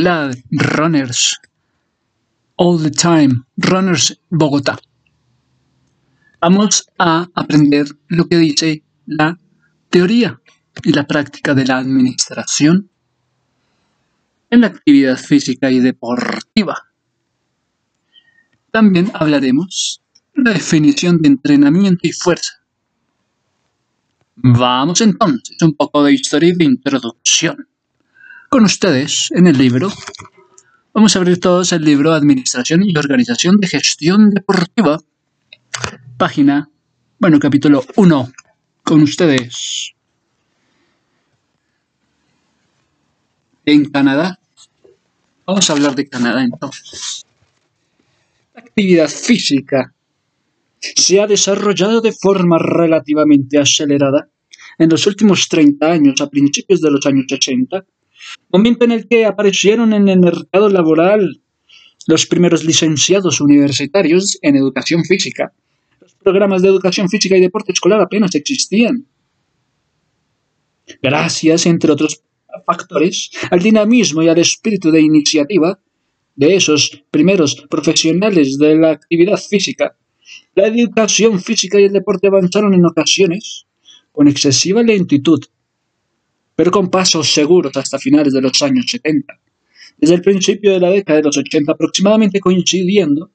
Hola, 0.00 0.30
runners. 0.50 1.38
All 2.56 2.78
the 2.78 2.90
time. 2.90 3.44
Runners 3.58 4.18
Bogotá. 4.30 4.78
Vamos 6.40 6.86
a 6.98 7.28
aprender 7.34 7.84
lo 8.08 8.26
que 8.26 8.38
dice 8.38 8.82
la 9.04 9.38
teoría 9.90 10.40
y 10.82 10.94
la 10.94 11.06
práctica 11.06 11.52
de 11.52 11.66
la 11.66 11.76
administración 11.76 12.88
en 14.48 14.62
la 14.62 14.68
actividad 14.68 15.18
física 15.18 15.70
y 15.70 15.80
deportiva. 15.80 16.78
También 18.70 19.10
hablaremos 19.12 20.00
de 20.34 20.44
la 20.44 20.52
definición 20.52 21.20
de 21.20 21.28
entrenamiento 21.28 22.08
y 22.08 22.12
fuerza. 22.12 22.54
Vamos 24.36 25.02
entonces, 25.02 25.60
un 25.60 25.74
poco 25.74 26.02
de 26.04 26.14
historia 26.14 26.48
y 26.48 26.56
de 26.56 26.64
introducción. 26.64 27.68
Con 28.50 28.64
ustedes, 28.64 29.30
en 29.30 29.46
el 29.46 29.56
libro, 29.56 29.92
vamos 30.92 31.14
a 31.14 31.20
abrir 31.20 31.38
todos 31.38 31.70
el 31.70 31.84
libro 31.84 32.12
Administración 32.12 32.82
y 32.82 32.98
Organización 32.98 33.58
de 33.60 33.68
Gestión 33.68 34.30
Deportiva, 34.30 35.00
página, 36.18 36.68
bueno, 37.20 37.38
capítulo 37.38 37.84
1, 37.94 38.32
con 38.82 39.02
ustedes. 39.04 39.92
En 43.66 43.88
Canadá, 43.88 44.40
vamos 45.46 45.70
a 45.70 45.72
hablar 45.72 45.94
de 45.94 46.08
Canadá 46.08 46.42
entonces. 46.42 47.24
La 48.52 48.62
actividad 48.62 49.08
física 49.08 49.94
se 50.80 51.20
ha 51.20 51.28
desarrollado 51.28 52.00
de 52.00 52.10
forma 52.10 52.58
relativamente 52.58 53.60
acelerada 53.60 54.28
en 54.76 54.90
los 54.90 55.06
últimos 55.06 55.48
30 55.48 55.86
años, 55.88 56.20
a 56.20 56.28
principios 56.28 56.80
de 56.80 56.90
los 56.90 57.06
años 57.06 57.26
80, 57.30 57.84
momento 58.52 58.84
en 58.84 58.92
el 58.92 59.08
que 59.08 59.26
aparecieron 59.26 59.92
en 59.92 60.08
el 60.08 60.20
mercado 60.20 60.68
laboral 60.68 61.40
los 62.06 62.26
primeros 62.26 62.64
licenciados 62.64 63.40
universitarios 63.40 64.38
en 64.42 64.56
educación 64.56 65.04
física. 65.04 65.52
Los 66.00 66.14
programas 66.14 66.62
de 66.62 66.68
educación 66.68 67.08
física 67.08 67.36
y 67.36 67.40
deporte 67.40 67.72
escolar 67.72 68.00
apenas 68.00 68.34
existían. 68.34 69.06
Gracias, 71.02 71.66
entre 71.66 71.92
otros 71.92 72.22
factores, 72.66 73.30
al 73.50 73.60
dinamismo 73.60 74.22
y 74.22 74.28
al 74.28 74.38
espíritu 74.38 74.90
de 74.90 75.00
iniciativa 75.00 75.78
de 76.34 76.56
esos 76.56 77.04
primeros 77.10 77.54
profesionales 77.68 78.58
de 78.58 78.74
la 78.76 78.90
actividad 78.90 79.36
física, 79.36 79.96
la 80.54 80.66
educación 80.66 81.40
física 81.40 81.78
y 81.78 81.84
el 81.84 81.92
deporte 81.92 82.26
avanzaron 82.26 82.74
en 82.74 82.84
ocasiones 82.84 83.66
con 84.12 84.26
excesiva 84.26 84.82
lentitud, 84.82 85.44
pero 86.60 86.70
con 86.70 86.90
pasos 86.90 87.32
seguros 87.32 87.74
hasta 87.74 87.98
finales 87.98 88.34
de 88.34 88.42
los 88.42 88.60
años 88.60 88.84
70. 88.86 89.32
Desde 89.96 90.14
el 90.14 90.20
principio 90.20 90.72
de 90.72 90.78
la 90.78 90.90
década 90.90 91.16
de 91.16 91.22
los 91.22 91.38
80 91.38 91.72
aproximadamente 91.72 92.38
coincidiendo 92.38 93.30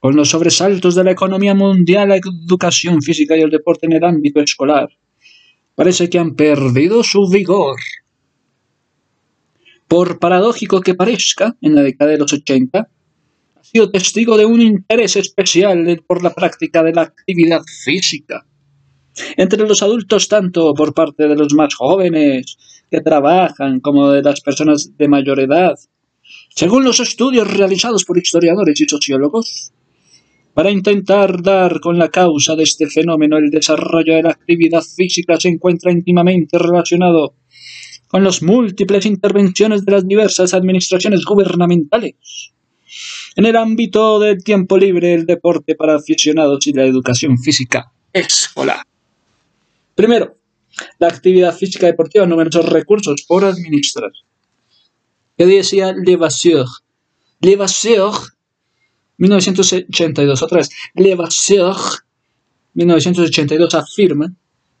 con 0.00 0.16
los 0.16 0.30
sobresaltos 0.30 0.96
de 0.96 1.04
la 1.04 1.12
economía 1.12 1.54
mundial, 1.54 2.08
la 2.08 2.16
educación 2.16 3.02
física 3.02 3.36
y 3.36 3.42
el 3.42 3.50
deporte 3.50 3.86
en 3.86 3.92
el 3.92 4.02
ámbito 4.02 4.40
escolar, 4.40 4.88
parece 5.76 6.10
que 6.10 6.18
han 6.18 6.34
perdido 6.34 7.04
su 7.04 7.28
vigor. 7.28 7.76
Por 9.86 10.18
paradójico 10.18 10.80
que 10.80 10.96
parezca, 10.96 11.56
en 11.60 11.76
la 11.76 11.82
década 11.82 12.10
de 12.10 12.18
los 12.18 12.32
80, 12.32 12.88
sido 13.62 13.92
testigo 13.92 14.36
de 14.36 14.46
un 14.46 14.60
interés 14.60 15.14
especial 15.14 16.02
por 16.04 16.20
la 16.20 16.34
práctica 16.34 16.82
de 16.82 16.94
la 16.94 17.02
actividad 17.02 17.62
física. 17.84 18.44
Entre 19.36 19.66
los 19.66 19.82
adultos, 19.82 20.28
tanto 20.28 20.74
por 20.74 20.94
parte 20.94 21.28
de 21.28 21.36
los 21.36 21.54
más 21.54 21.74
jóvenes 21.74 22.56
que 22.90 23.00
trabajan 23.00 23.80
como 23.80 24.10
de 24.10 24.22
las 24.22 24.40
personas 24.40 24.96
de 24.96 25.08
mayor 25.08 25.40
edad. 25.40 25.78
Según 26.54 26.84
los 26.84 27.00
estudios 27.00 27.52
realizados 27.52 28.04
por 28.04 28.18
historiadores 28.18 28.80
y 28.80 28.88
sociólogos, 28.88 29.72
para 30.54 30.70
intentar 30.70 31.42
dar 31.42 31.80
con 31.80 31.98
la 31.98 32.08
causa 32.08 32.56
de 32.56 32.64
este 32.64 32.88
fenómeno, 32.88 33.38
el 33.38 33.50
desarrollo 33.50 34.14
de 34.14 34.22
la 34.22 34.30
actividad 34.30 34.82
física 34.82 35.38
se 35.38 35.48
encuentra 35.48 35.92
íntimamente 35.92 36.58
relacionado 36.58 37.34
con 38.08 38.24
las 38.24 38.42
múltiples 38.42 39.06
intervenciones 39.06 39.84
de 39.84 39.92
las 39.92 40.06
diversas 40.06 40.52
administraciones 40.52 41.24
gubernamentales 41.24 42.52
en 43.36 43.46
el 43.46 43.56
ámbito 43.56 44.18
del 44.18 44.42
tiempo 44.42 44.76
libre, 44.76 45.14
el 45.14 45.26
deporte 45.26 45.74
para 45.74 45.96
aficionados 45.96 46.66
y 46.66 46.72
la 46.72 46.84
educación 46.84 47.38
física 47.38 47.92
escolar. 48.12 48.84
Primero, 49.94 50.36
la 50.98 51.08
actividad 51.08 51.56
física 51.56 51.86
deportiva, 51.86 52.26
numerosos 52.26 52.66
recursos 52.68 53.24
por 53.26 53.44
administrar. 53.44 54.10
¿Qué 55.36 55.46
decía 55.46 55.92
Levasseur? 55.92 56.66
Levasseur, 57.40 58.14
1982, 59.18 60.42
otra 60.42 60.58
vez, 60.58 60.70
Levasseur, 60.94 61.76
1982, 62.74 63.74
afirma 63.74 64.32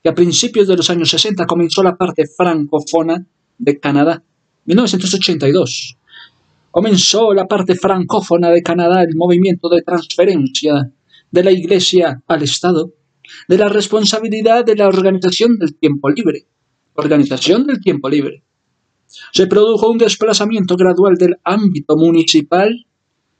que 0.02 0.08
a 0.08 0.14
principios 0.14 0.68
de 0.68 0.76
los 0.76 0.88
años 0.90 1.10
60 1.10 1.46
comenzó 1.46 1.82
la 1.82 1.96
parte 1.96 2.26
francófona 2.26 3.26
de 3.58 3.78
Canadá. 3.80 4.22
1982 4.64 5.96
comenzó 6.70 7.34
la 7.34 7.46
parte 7.46 7.74
francófona 7.74 8.50
de 8.50 8.62
Canadá 8.62 9.02
el 9.02 9.16
movimiento 9.16 9.68
de 9.68 9.82
transferencia 9.82 10.90
de 11.30 11.44
la 11.44 11.50
Iglesia 11.50 12.22
al 12.26 12.42
Estado 12.42 12.92
de 13.48 13.58
la 13.58 13.68
responsabilidad 13.68 14.64
de 14.64 14.76
la 14.76 14.88
organización 14.88 15.58
del 15.58 15.76
tiempo 15.76 16.10
libre. 16.10 16.46
Organización 16.94 17.66
del 17.66 17.80
tiempo 17.80 18.08
libre. 18.08 18.42
Se 19.32 19.46
produjo 19.46 19.90
un 19.90 19.98
desplazamiento 19.98 20.76
gradual 20.76 21.16
del 21.16 21.36
ámbito 21.44 21.96
municipal 21.96 22.86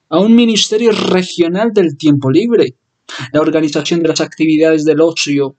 a 0.09 0.19
un 0.19 0.35
ministerio 0.35 0.91
regional 0.91 1.73
del 1.73 1.97
tiempo 1.97 2.31
libre. 2.31 2.75
La 3.33 3.41
organización 3.41 4.01
de 4.01 4.09
las 4.09 4.21
actividades 4.21 4.85
del 4.85 5.01
ocio 5.01 5.57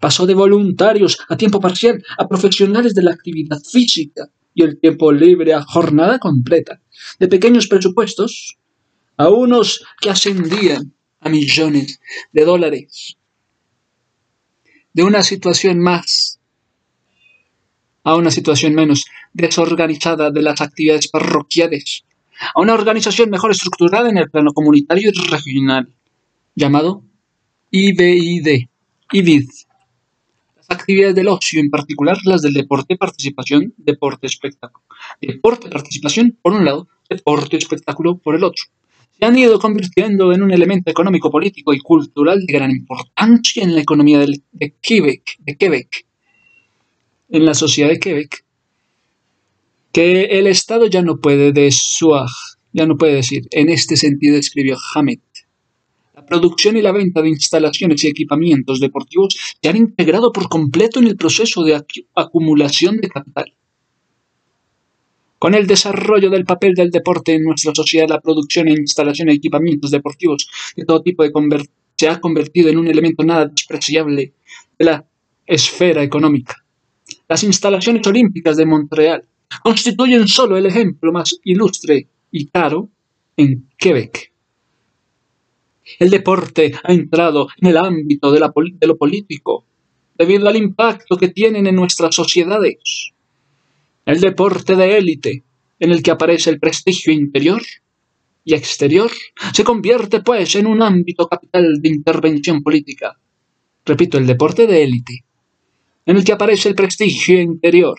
pasó 0.00 0.26
de 0.26 0.34
voluntarios 0.34 1.18
a 1.28 1.36
tiempo 1.36 1.60
parcial 1.60 2.02
a 2.18 2.28
profesionales 2.28 2.94
de 2.94 3.02
la 3.02 3.12
actividad 3.12 3.58
física 3.60 4.28
y 4.54 4.62
el 4.62 4.78
tiempo 4.78 5.10
libre 5.12 5.54
a 5.54 5.62
jornada 5.62 6.18
completa, 6.18 6.80
de 7.18 7.28
pequeños 7.28 7.66
presupuestos 7.66 8.58
a 9.16 9.28
unos 9.28 9.84
que 10.00 10.10
ascendían 10.10 10.92
a 11.20 11.28
millones 11.28 12.00
de 12.32 12.44
dólares. 12.44 13.16
De 14.92 15.02
una 15.02 15.22
situación 15.22 15.78
más 15.80 16.38
a 18.04 18.16
una 18.16 18.30
situación 18.30 18.74
menos 18.74 19.04
desorganizada 19.32 20.30
de 20.30 20.42
las 20.42 20.60
actividades 20.60 21.08
parroquiales, 21.08 22.04
a 22.54 22.60
una 22.60 22.74
organización 22.74 23.30
mejor 23.30 23.52
estructurada 23.52 24.08
en 24.08 24.18
el 24.18 24.30
plano 24.30 24.52
comunitario 24.52 25.10
y 25.14 25.28
regional, 25.28 25.88
llamado 26.54 27.02
IBID, 27.70 28.66
IBID, 29.12 29.48
actividades 30.68 31.14
del 31.14 31.28
ocio, 31.28 31.60
en 31.60 31.70
particular 31.70 32.18
las 32.24 32.42
del 32.42 32.54
deporte, 32.54 32.96
participación, 32.96 33.74
deporte, 33.76 34.26
espectáculo. 34.26 34.84
Deporte, 35.20 35.68
participación 35.68 36.36
por 36.40 36.52
un 36.52 36.64
lado, 36.64 36.88
deporte, 37.08 37.56
espectáculo 37.56 38.16
por 38.16 38.34
el 38.34 38.44
otro. 38.44 38.64
Se 39.22 39.26
han 39.26 39.38
ido 39.38 39.60
convirtiendo 39.60 40.32
en 40.32 40.42
un 40.42 40.50
elemento 40.50 40.90
económico, 40.90 41.30
político 41.30 41.72
y 41.72 41.78
cultural 41.78 42.44
de 42.44 42.52
gran 42.52 42.72
importancia 42.72 43.62
en 43.62 43.76
la 43.76 43.80
economía 43.80 44.18
de 44.18 44.74
Quebec, 44.80 45.36
de 45.38 45.56
Quebec, 45.56 46.06
en 47.30 47.44
la 47.44 47.54
sociedad 47.54 47.90
de 47.90 48.00
Quebec, 48.00 48.44
que 49.92 50.22
el 50.24 50.48
Estado 50.48 50.88
ya 50.88 51.02
no 51.02 51.20
puede 51.20 51.52
desuar, 51.52 52.26
ya 52.72 52.84
no 52.84 52.96
puede 52.96 53.14
decir. 53.14 53.46
En 53.52 53.68
este 53.68 53.96
sentido 53.96 54.36
escribió 54.36 54.76
Hammett 54.92 55.22
la 56.16 56.26
producción 56.26 56.76
y 56.76 56.82
la 56.82 56.90
venta 56.90 57.22
de 57.22 57.28
instalaciones 57.28 58.02
y 58.02 58.08
equipamientos 58.08 58.80
deportivos 58.80 59.36
se 59.62 59.68
han 59.68 59.76
integrado 59.76 60.32
por 60.32 60.48
completo 60.48 60.98
en 60.98 61.06
el 61.06 61.16
proceso 61.16 61.62
de 61.62 61.80
acumulación 62.16 62.96
de 62.96 63.08
capital. 63.08 63.54
Con 65.42 65.54
el 65.54 65.66
desarrollo 65.66 66.30
del 66.30 66.44
papel 66.44 66.72
del 66.72 66.92
deporte 66.92 67.34
en 67.34 67.42
nuestra 67.42 67.74
sociedad, 67.74 68.06
la 68.08 68.20
producción 68.20 68.68
e 68.68 68.74
instalación 68.74 69.26
de 69.26 69.34
equipamientos 69.34 69.90
deportivos 69.90 70.48
de 70.76 70.84
todo 70.84 71.02
tipo 71.02 71.24
se 71.96 72.08
ha 72.08 72.20
convertido 72.20 72.68
en 72.68 72.78
un 72.78 72.86
elemento 72.86 73.24
nada 73.24 73.46
despreciable 73.46 74.34
de 74.78 74.84
la 74.84 75.04
esfera 75.44 76.04
económica. 76.04 76.54
Las 77.26 77.42
instalaciones 77.42 78.06
olímpicas 78.06 78.56
de 78.56 78.66
Montreal 78.66 79.24
constituyen 79.64 80.28
solo 80.28 80.56
el 80.56 80.66
ejemplo 80.66 81.10
más 81.10 81.36
ilustre 81.42 82.06
y 82.30 82.46
caro 82.46 82.88
en 83.36 83.68
Quebec. 83.76 84.32
El 85.98 86.10
deporte 86.10 86.72
ha 86.84 86.92
entrado 86.92 87.48
en 87.60 87.66
el 87.66 87.78
ámbito 87.78 88.30
de, 88.30 88.38
lo 88.86 88.96
político 88.96 89.64
debido 90.16 90.48
al 90.48 90.54
impacto 90.54 91.16
que 91.16 91.30
tienen 91.30 91.66
en 91.66 91.74
nuestras 91.74 92.14
sociedades. 92.14 93.11
El 94.04 94.20
deporte 94.20 94.74
de 94.74 94.98
élite, 94.98 95.44
en 95.78 95.92
el 95.92 96.02
que 96.02 96.10
aparece 96.10 96.50
el 96.50 96.58
prestigio 96.58 97.12
interior 97.12 97.62
y 98.44 98.54
exterior, 98.54 99.10
se 99.52 99.62
convierte 99.64 100.20
pues 100.20 100.54
en 100.56 100.66
un 100.66 100.82
ámbito 100.82 101.28
capital 101.28 101.80
de 101.80 101.88
intervención 101.88 102.62
política. 102.62 103.16
Repito, 103.84 104.18
el 104.18 104.26
deporte 104.26 104.66
de 104.66 104.82
élite, 104.82 105.24
en 106.06 106.16
el 106.16 106.24
que 106.24 106.32
aparece 106.32 106.68
el 106.68 106.74
prestigio 106.74 107.40
interior 107.40 107.98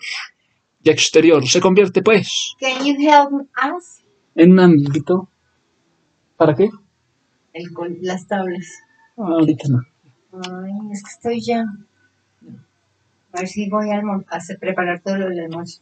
y 0.82 0.90
exterior 0.90 1.46
se 1.48 1.60
convierte, 1.60 2.02
pues, 2.02 2.54
Can 2.60 2.84
you 2.84 2.94
help 2.98 3.48
us? 3.74 4.02
en 4.34 4.52
un 4.52 4.60
ámbito. 4.60 5.28
¿Para 6.36 6.54
qué? 6.54 6.68
El, 7.54 7.70
las 8.02 8.26
tablas. 8.26 8.66
Ahorita 9.16 9.68
no. 9.68 9.80
Ay, 10.32 10.72
es 10.92 11.02
que 11.02 11.10
estoy 11.10 11.40
ya. 11.40 11.64
A 13.32 13.40
ver 13.40 13.48
si 13.48 13.68
voy 13.70 13.90
a, 13.90 13.98
a 13.98 14.40
preparar 14.60 15.00
todo 15.00 15.16
lo 15.16 15.28
del 15.28 15.40
almuerzo. 15.40 15.80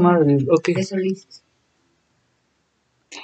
Madre. 0.00 0.38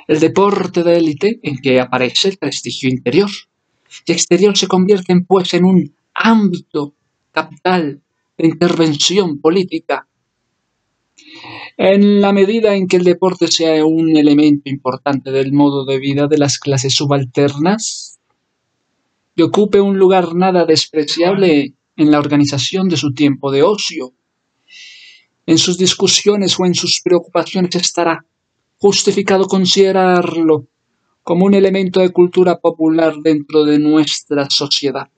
El 0.06 0.20
deporte 0.20 0.82
de 0.82 0.96
élite 0.96 1.40
en 1.42 1.58
que 1.58 1.80
aparece 1.80 2.28
el 2.28 2.36
prestigio 2.36 2.90
interior 2.90 3.30
y 4.04 4.12
exterior 4.12 4.56
se 4.56 4.68
convierten 4.68 5.24
pues 5.24 5.54
en 5.54 5.64
un 5.64 5.94
ámbito 6.14 6.94
capital 7.32 8.02
de 8.36 8.46
intervención 8.46 9.40
política. 9.40 10.06
En 11.76 12.20
la 12.20 12.32
medida 12.32 12.74
en 12.74 12.86
que 12.86 12.98
el 12.98 13.04
deporte 13.04 13.48
sea 13.48 13.84
un 13.84 14.16
elemento 14.16 14.68
importante 14.68 15.30
del 15.30 15.52
modo 15.52 15.84
de 15.84 15.98
vida 15.98 16.26
de 16.26 16.38
las 16.38 16.58
clases 16.58 16.94
subalternas 16.94 18.18
y 19.34 19.42
ocupe 19.42 19.80
un 19.80 19.98
lugar 19.98 20.34
nada 20.34 20.66
despreciable 20.66 21.74
en 21.96 22.10
la 22.10 22.18
organización 22.18 22.88
de 22.88 22.96
su 22.96 23.12
tiempo 23.14 23.50
de 23.50 23.62
ocio, 23.62 24.12
en 25.46 25.58
sus 25.58 25.78
discusiones 25.78 26.58
o 26.58 26.66
en 26.66 26.74
sus 26.74 27.00
preocupaciones 27.02 27.74
estará 27.74 28.24
justificado 28.78 29.46
considerarlo 29.46 30.66
como 31.22 31.46
un 31.46 31.54
elemento 31.54 32.00
de 32.00 32.10
cultura 32.10 32.58
popular 32.58 33.16
dentro 33.22 33.64
de 33.64 33.78
nuestra 33.78 34.48
sociedad. 34.48 35.08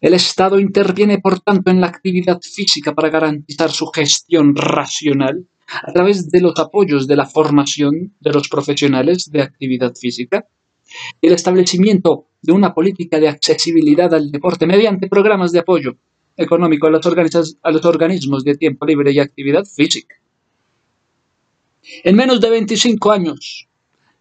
El 0.00 0.14
Estado 0.14 0.60
interviene, 0.60 1.18
por 1.18 1.40
tanto, 1.40 1.70
en 1.70 1.80
la 1.80 1.86
actividad 1.86 2.40
física 2.40 2.94
para 2.94 3.10
garantizar 3.10 3.70
su 3.70 3.86
gestión 3.86 4.54
racional 4.54 5.46
a 5.82 5.92
través 5.92 6.30
de 6.30 6.40
los 6.40 6.58
apoyos 6.58 7.06
de 7.06 7.16
la 7.16 7.26
formación 7.26 8.14
de 8.20 8.32
los 8.32 8.48
profesionales 8.48 9.30
de 9.30 9.42
actividad 9.42 9.94
física 9.94 10.46
el 11.22 11.32
establecimiento 11.32 12.26
de 12.42 12.52
una 12.52 12.74
política 12.74 13.18
de 13.18 13.28
accesibilidad 13.28 14.12
al 14.12 14.30
deporte 14.30 14.66
mediante 14.66 15.08
programas 15.08 15.52
de 15.52 15.60
apoyo 15.60 15.96
económico 16.36 16.86
a 16.86 16.90
los, 16.90 17.06
a 17.62 17.70
los 17.70 17.84
organismos 17.84 18.44
de 18.44 18.56
tiempo 18.56 18.86
libre 18.86 19.12
y 19.12 19.18
actividad 19.18 19.64
física. 19.64 20.16
En 22.02 22.16
menos 22.16 22.40
de 22.40 22.50
25 22.50 23.12
años, 23.12 23.68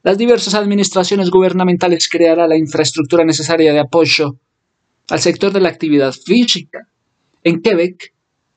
las 0.03 0.17
diversas 0.17 0.53
administraciones 0.53 1.29
gubernamentales 1.29 2.09
crearán 2.09 2.49
la 2.49 2.57
infraestructura 2.57 3.23
necesaria 3.23 3.71
de 3.71 3.79
apoyo 3.79 4.37
al 5.09 5.19
sector 5.19 5.51
de 5.53 5.61
la 5.61 5.69
actividad 5.69 6.11
física. 6.13 6.87
En 7.43 7.61
Quebec, 7.61 8.13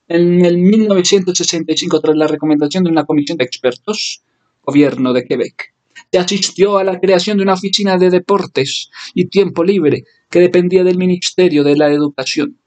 en 0.09 0.45
el 0.45 0.59
1965, 0.59 2.01
tras 2.01 2.17
la 2.17 2.27
recomendación 2.27 2.85
de 2.85 2.91
una 2.91 3.05
comisión 3.05 3.39
de 3.39 3.45
expertos, 3.45 4.23
gobierno 4.63 5.13
de 5.13 5.25
Quebec, 5.25 5.73
se 6.11 6.19
asistió 6.19 6.79
a 6.79 6.85
la 6.85 6.99
creación 7.01 7.37
de 7.37 7.45
una 7.45 7.55
oficina 7.55 7.97
de 7.99 8.11
deportes 8.11 8.91
y 9.15 9.27
tiempo 9.27 9.65
libre 9.65 10.05
que 10.31 10.41
dependía 10.41 10.85
del 10.85 10.99
Ministerio 10.99 11.65
de 11.65 11.77
la 11.77 11.93
Educación. 11.93 12.59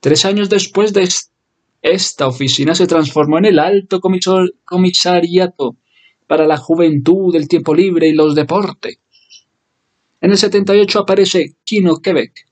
Tres 0.00 0.24
años 0.24 0.48
después 0.48 0.92
de 0.92 1.02
es- 1.04 1.30
esta 1.82 2.26
oficina 2.26 2.74
se 2.74 2.86
transformó 2.86 3.38
en 3.38 3.46
el 3.46 3.58
Alto 3.58 4.00
Comisariato 4.64 5.76
para 6.26 6.46
la 6.46 6.56
Juventud, 6.56 7.34
el 7.34 7.48
Tiempo 7.48 7.74
Libre 7.74 8.08
y 8.08 8.12
los 8.12 8.34
Deportes. 8.34 8.98
En 10.20 10.30
el 10.32 10.38
78 10.38 11.00
aparece 11.00 11.56
Kino 11.64 11.98
Quebec. 11.98 12.46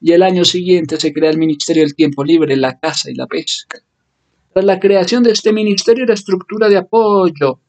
Y 0.00 0.12
el 0.12 0.22
año 0.22 0.44
siguiente 0.44 0.96
se 0.98 1.12
crea 1.12 1.30
el 1.30 1.38
Ministerio 1.38 1.82
del 1.82 1.94
Tiempo 1.96 2.22
Libre, 2.22 2.56
la 2.56 2.78
Caza 2.78 3.10
y 3.10 3.14
la 3.14 3.26
Pesca. 3.26 3.80
Tras 4.52 4.64
la 4.64 4.78
creación 4.78 5.24
de 5.24 5.32
este 5.32 5.52
ministerio 5.52 6.06
la 6.06 6.14
estructura 6.14 6.68
de 6.68 6.76
apoyo 6.76 7.60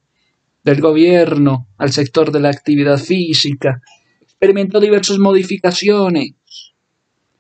del 0.64 0.80
gobierno 0.82 1.68
al 1.78 1.92
sector 1.92 2.32
de 2.32 2.40
la 2.40 2.50
actividad 2.50 3.00
física, 3.00 3.82
experimentó 4.22 4.80
diversas 4.80 5.18
modificaciones. 5.18 6.32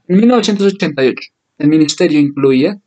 En 0.09 0.17
1988, 0.17 1.29
el 1.59 1.69
ministerio 1.69 2.19
incluía, 2.19 2.81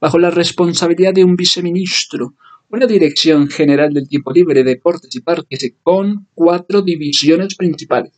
bajo 0.00 0.18
la 0.18 0.30
responsabilidad 0.30 1.14
de 1.14 1.22
un 1.22 1.36
viceministro, 1.36 2.34
una 2.70 2.86
dirección 2.86 3.48
general 3.48 3.94
del 3.94 4.08
tiempo 4.08 4.32
libre, 4.32 4.64
deportes 4.64 5.14
y 5.14 5.20
parques 5.20 5.74
con 5.84 6.26
cuatro 6.34 6.82
divisiones 6.82 7.54
principales. 7.54 8.14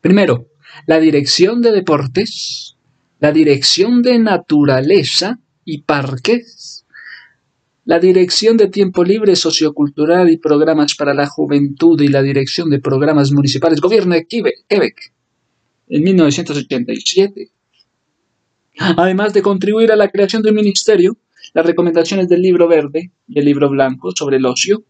Primero, 0.00 0.46
la 0.86 1.00
dirección 1.00 1.60
de 1.60 1.72
deportes, 1.72 2.76
la 3.18 3.32
dirección 3.32 4.02
de 4.02 4.20
naturaleza 4.20 5.40
y 5.64 5.82
parques, 5.82 6.86
la 7.84 7.98
dirección 7.98 8.56
de 8.56 8.68
tiempo 8.68 9.02
libre 9.02 9.34
sociocultural 9.34 10.30
y 10.30 10.36
programas 10.36 10.94
para 10.94 11.14
la 11.14 11.26
juventud 11.26 12.00
y 12.00 12.06
la 12.06 12.22
dirección 12.22 12.70
de 12.70 12.78
programas 12.78 13.32
municipales, 13.32 13.80
gobierno 13.80 14.14
de 14.14 14.24
Quebec, 14.24 15.12
en 15.88 16.02
1987. 16.02 17.50
Además 18.78 19.32
de 19.34 19.42
contribuir 19.42 19.92
a 19.92 19.96
la 19.96 20.08
creación 20.08 20.42
de 20.42 20.50
un 20.50 20.56
ministerio, 20.56 21.16
las 21.52 21.66
recomendaciones 21.66 22.28
del 22.28 22.42
libro 22.42 22.68
verde 22.68 23.10
y 23.28 23.38
el 23.38 23.44
libro 23.44 23.68
blanco 23.68 24.12
sobre 24.14 24.36
el 24.36 24.46
ocio 24.46 24.84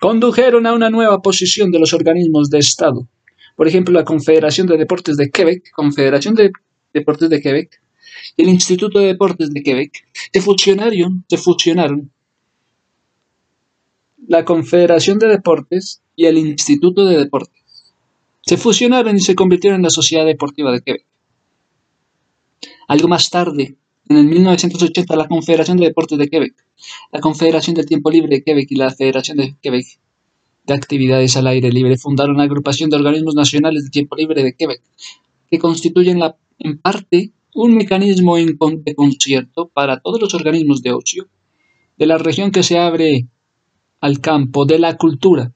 condujeron 0.00 0.66
a 0.66 0.74
una 0.74 0.90
nueva 0.90 1.22
posición 1.22 1.70
de 1.70 1.78
los 1.78 1.94
organismos 1.94 2.50
de 2.50 2.58
Estado. 2.58 3.08
Por 3.56 3.68
ejemplo, 3.68 3.94
la 3.94 4.04
Confederación 4.04 4.66
de 4.66 4.76
Deportes 4.76 5.16
de 5.16 5.30
Quebec, 5.30 5.70
Confederación 5.70 6.34
de 6.34 6.50
Deportes 6.92 7.30
de 7.30 7.40
Quebec, 7.40 7.80
y 8.36 8.42
el 8.42 8.48
Instituto 8.48 8.98
de 8.98 9.06
Deportes 9.06 9.50
de 9.50 9.62
Quebec 9.62 9.92
se 10.32 10.40
fusionaron, 10.40 11.24
se 11.28 11.38
fusionaron. 11.38 12.10
La 14.26 14.44
Confederación 14.44 15.18
de 15.18 15.28
Deportes 15.28 16.02
y 16.16 16.26
el 16.26 16.38
Instituto 16.38 17.06
de 17.06 17.18
Deportes 17.18 17.63
se 18.44 18.56
fusionaron 18.56 19.16
y 19.16 19.20
se 19.20 19.34
convirtieron 19.34 19.80
en 19.80 19.84
la 19.84 19.90
Sociedad 19.90 20.26
Deportiva 20.26 20.70
de 20.72 20.82
Quebec. 20.82 21.06
Algo 22.88 23.08
más 23.08 23.30
tarde, 23.30 23.76
en 24.08 24.16
el 24.16 24.26
1980, 24.26 25.16
la 25.16 25.28
Confederación 25.28 25.78
de 25.78 25.86
Deportes 25.86 26.18
de 26.18 26.28
Quebec, 26.28 26.54
la 27.12 27.20
Confederación 27.20 27.74
del 27.74 27.86
Tiempo 27.86 28.10
Libre 28.10 28.36
de 28.36 28.42
Quebec 28.42 28.70
y 28.70 28.76
la 28.76 28.90
Federación 28.90 29.38
de 29.38 29.56
Quebec 29.62 29.86
de 30.66 30.74
Actividades 30.74 31.36
al 31.36 31.46
Aire 31.46 31.70
Libre 31.70 31.96
fundaron 31.96 32.36
la 32.36 32.44
Agrupación 32.44 32.90
de 32.90 32.96
Organismos 32.96 33.34
Nacionales 33.34 33.84
de 33.84 33.90
Tiempo 33.90 34.16
Libre 34.16 34.42
de 34.42 34.54
Quebec, 34.54 34.82
que 35.50 35.58
constituyen 35.58 36.20
en 36.58 36.78
parte 36.78 37.32
un 37.54 37.76
mecanismo 37.76 38.36
de 38.36 38.94
concierto 38.94 39.68
para 39.68 40.00
todos 40.00 40.20
los 40.20 40.34
organismos 40.34 40.82
de 40.82 40.92
ocio 40.92 41.28
de 41.96 42.06
la 42.06 42.18
región 42.18 42.50
que 42.50 42.62
se 42.62 42.78
abre 42.78 43.26
al 44.00 44.20
campo 44.20 44.66
de 44.66 44.78
la 44.78 44.96
cultura, 44.96 45.52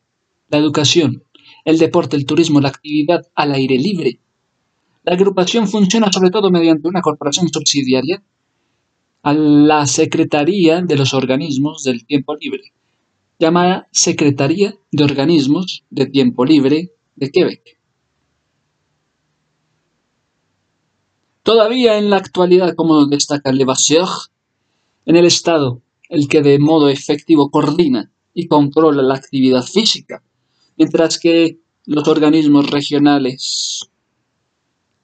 la 0.49 0.59
educación, 0.59 1.23
el 1.69 1.77
deporte, 1.77 2.17
el 2.17 2.25
turismo, 2.25 2.63
la 2.63 2.71
actividad 2.71 3.27
al 3.35 3.53
aire 3.53 3.77
libre. 3.77 4.21
La 5.05 5.13
agrupación 5.13 5.69
funciona 5.69 6.11
sobre 6.11 6.31
todo 6.31 6.51
mediante 6.51 6.89
una 6.89 7.03
corporación 7.03 7.51
subsidiaria 7.51 8.23
a 9.23 9.35
la 9.35 9.87
Secretaría 9.87 10.81
de 10.81 10.97
los 10.97 11.13
Organismos 11.13 11.85
del 11.85 12.07
Tiempo 12.07 12.37
Libre, 12.37 12.73
llamada 13.39 13.87
Secretaría 13.93 14.77
de 14.91 15.05
Organismos 15.05 15.85
de 15.91 16.07
Tiempo 16.07 16.47
Libre 16.47 16.93
de 17.17 17.31
Quebec. 17.31 17.79
Todavía 21.43 21.99
en 21.99 22.09
la 22.09 22.17
actualidad, 22.17 22.75
como 22.77 23.05
destaca 23.05 23.53
Levasseur, 23.53 24.09
en 25.05 25.17
el 25.17 25.27
Estado, 25.27 25.83
el 26.09 26.29
que 26.29 26.41
de 26.41 26.59
modo 26.59 26.89
efectivo 26.89 27.51
coordina 27.51 28.11
y 28.33 28.49
controla 28.49 29.03
la 29.03 29.17
actividad 29.17 29.63
física, 29.63 30.23
mientras 30.79 31.19
que 31.19 31.59
los 31.85 32.07
organismos 32.07 32.71
regionales 32.71 33.89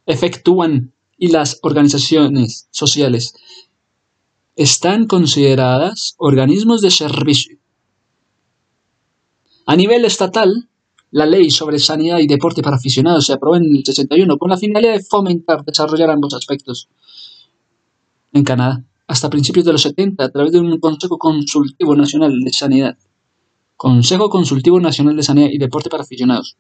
efectúan 0.06 0.92
y 1.18 1.28
las 1.28 1.58
organizaciones 1.62 2.68
sociales 2.70 3.34
están 4.56 5.06
consideradas 5.06 6.14
organismos 6.18 6.80
de 6.80 6.90
servicio. 6.90 7.58
A 9.66 9.76
nivel 9.76 10.04
estatal, 10.04 10.68
la 11.10 11.26
ley 11.26 11.50
sobre 11.50 11.78
sanidad 11.78 12.18
y 12.18 12.26
deporte 12.26 12.62
para 12.62 12.76
aficionados 12.76 13.26
se 13.26 13.32
aprobó 13.32 13.56
en 13.56 13.76
el 13.76 13.84
61 13.84 14.36
con 14.36 14.50
la 14.50 14.56
finalidad 14.56 14.92
de 14.92 15.02
fomentar, 15.02 15.64
desarrollar 15.64 16.10
ambos 16.10 16.34
aspectos 16.34 16.88
en 18.32 18.44
Canadá, 18.44 18.84
hasta 19.06 19.30
principios 19.30 19.64
de 19.64 19.72
los 19.72 19.82
70 19.82 20.24
a 20.24 20.28
través 20.28 20.52
de 20.52 20.60
un 20.60 20.78
Consejo 20.78 21.18
Consultivo 21.18 21.96
Nacional 21.96 22.40
de 22.40 22.52
Sanidad. 22.52 22.98
Consejo 23.76 24.28
Consultivo 24.28 24.80
Nacional 24.80 25.16
de 25.16 25.22
Sanidad 25.22 25.48
y 25.50 25.58
Deporte 25.58 25.90
para 25.90 26.02
Aficionados. 26.04 26.56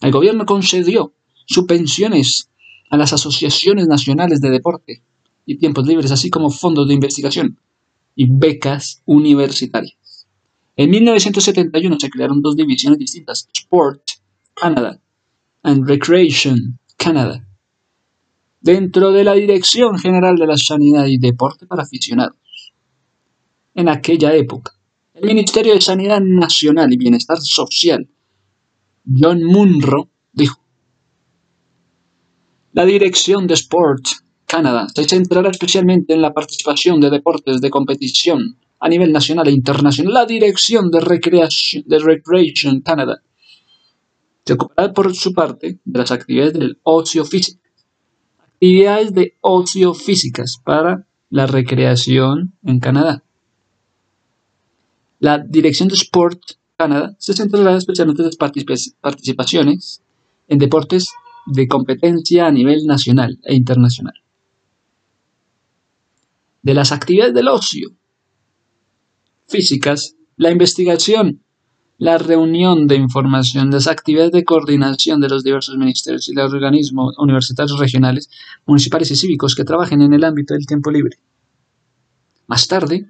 El 0.00 0.12
gobierno 0.12 0.46
concedió 0.46 1.14
subvenciones 1.46 2.48
a 2.90 2.96
las 2.96 3.12
asociaciones 3.12 3.86
nacionales 3.88 4.40
de 4.40 4.50
deporte 4.50 5.02
y 5.46 5.56
tiempos 5.56 5.86
libres, 5.86 6.10
así 6.10 6.30
como 6.30 6.50
fondos 6.50 6.86
de 6.88 6.94
investigación 6.94 7.58
y 8.14 8.26
becas 8.28 9.02
universitarias. 9.06 10.26
En 10.76 10.90
1971 10.90 11.96
se 11.98 12.10
crearon 12.10 12.40
dos 12.40 12.56
divisiones 12.56 12.98
distintas, 12.98 13.48
Sport 13.52 14.02
Canada 14.54 15.00
and 15.62 15.86
Recreation 15.88 16.78
Canada. 16.96 17.46
dentro 18.60 19.10
de 19.10 19.24
la 19.24 19.34
Dirección 19.34 19.98
General 19.98 20.36
de 20.36 20.46
la 20.46 20.56
Sanidad 20.56 21.06
y 21.06 21.18
Deporte 21.18 21.66
para 21.66 21.82
Aficionados. 21.82 22.36
En 23.74 23.88
aquella 23.88 24.34
época, 24.34 24.72
el 25.14 25.24
Ministerio 25.24 25.74
de 25.74 25.80
Sanidad 25.80 26.20
Nacional 26.20 26.92
y 26.92 26.96
Bienestar 26.96 27.38
Social, 27.40 28.08
John 29.04 29.42
Munro, 29.44 30.08
dijo, 30.32 30.60
la 32.72 32.86
Dirección 32.86 33.46
de 33.46 33.54
Sport 33.54 34.04
Canadá 34.46 34.86
se 34.94 35.04
centrará 35.04 35.50
especialmente 35.50 36.14
en 36.14 36.22
la 36.22 36.32
participación 36.32 37.00
de 37.00 37.10
deportes 37.10 37.60
de 37.60 37.70
competición 37.70 38.56
a 38.80 38.88
nivel 38.88 39.12
nacional 39.12 39.48
e 39.48 39.52
internacional. 39.52 40.12
La 40.12 40.26
Dirección 40.26 40.90
de 40.90 41.00
Recreation, 41.00 41.84
de 41.86 42.82
Canada 42.84 43.22
se 44.44 44.54
ocupará 44.54 44.92
por 44.92 45.14
su 45.14 45.32
parte 45.32 45.78
de 45.84 45.98
las 45.98 46.10
actividades 46.10 46.54
del 46.54 46.78
ocio 46.82 47.24
físico. 47.24 47.60
Actividades 48.38 49.14
de 49.14 49.34
ocio 49.40 49.94
físicas 49.94 50.60
para 50.62 51.06
la 51.30 51.46
recreación 51.46 52.54
en 52.64 52.80
Canadá. 52.80 53.22
La 55.22 55.38
Dirección 55.38 55.88
de 55.88 55.94
Sport 55.94 56.40
Canadá 56.76 57.14
se 57.16 57.32
centrará 57.32 57.76
especialmente 57.76 58.22
en 58.22 58.26
las 58.26 58.36
participaciones 58.36 60.02
en 60.48 60.58
deportes 60.58 61.06
de 61.46 61.68
competencia 61.68 62.48
a 62.48 62.50
nivel 62.50 62.86
nacional 62.86 63.38
e 63.44 63.54
internacional. 63.54 64.14
De 66.62 66.74
las 66.74 66.90
actividades 66.90 67.34
del 67.34 67.46
ocio 67.46 67.92
físicas, 69.46 70.16
la 70.36 70.50
investigación, 70.50 71.40
la 71.98 72.18
reunión 72.18 72.88
de 72.88 72.96
información, 72.96 73.70
las 73.70 73.86
actividades 73.86 74.32
de 74.32 74.42
coordinación 74.42 75.20
de 75.20 75.28
los 75.28 75.44
diversos 75.44 75.76
ministerios 75.76 76.28
y 76.28 76.34
los 76.34 76.52
organismos 76.52 77.16
universitarios 77.16 77.78
regionales, 77.78 78.28
municipales 78.66 79.08
y 79.12 79.14
cívicos 79.14 79.54
que 79.54 79.62
trabajen 79.62 80.02
en 80.02 80.14
el 80.14 80.24
ámbito 80.24 80.54
del 80.54 80.66
tiempo 80.66 80.90
libre. 80.90 81.16
Más 82.48 82.66
tarde, 82.66 83.06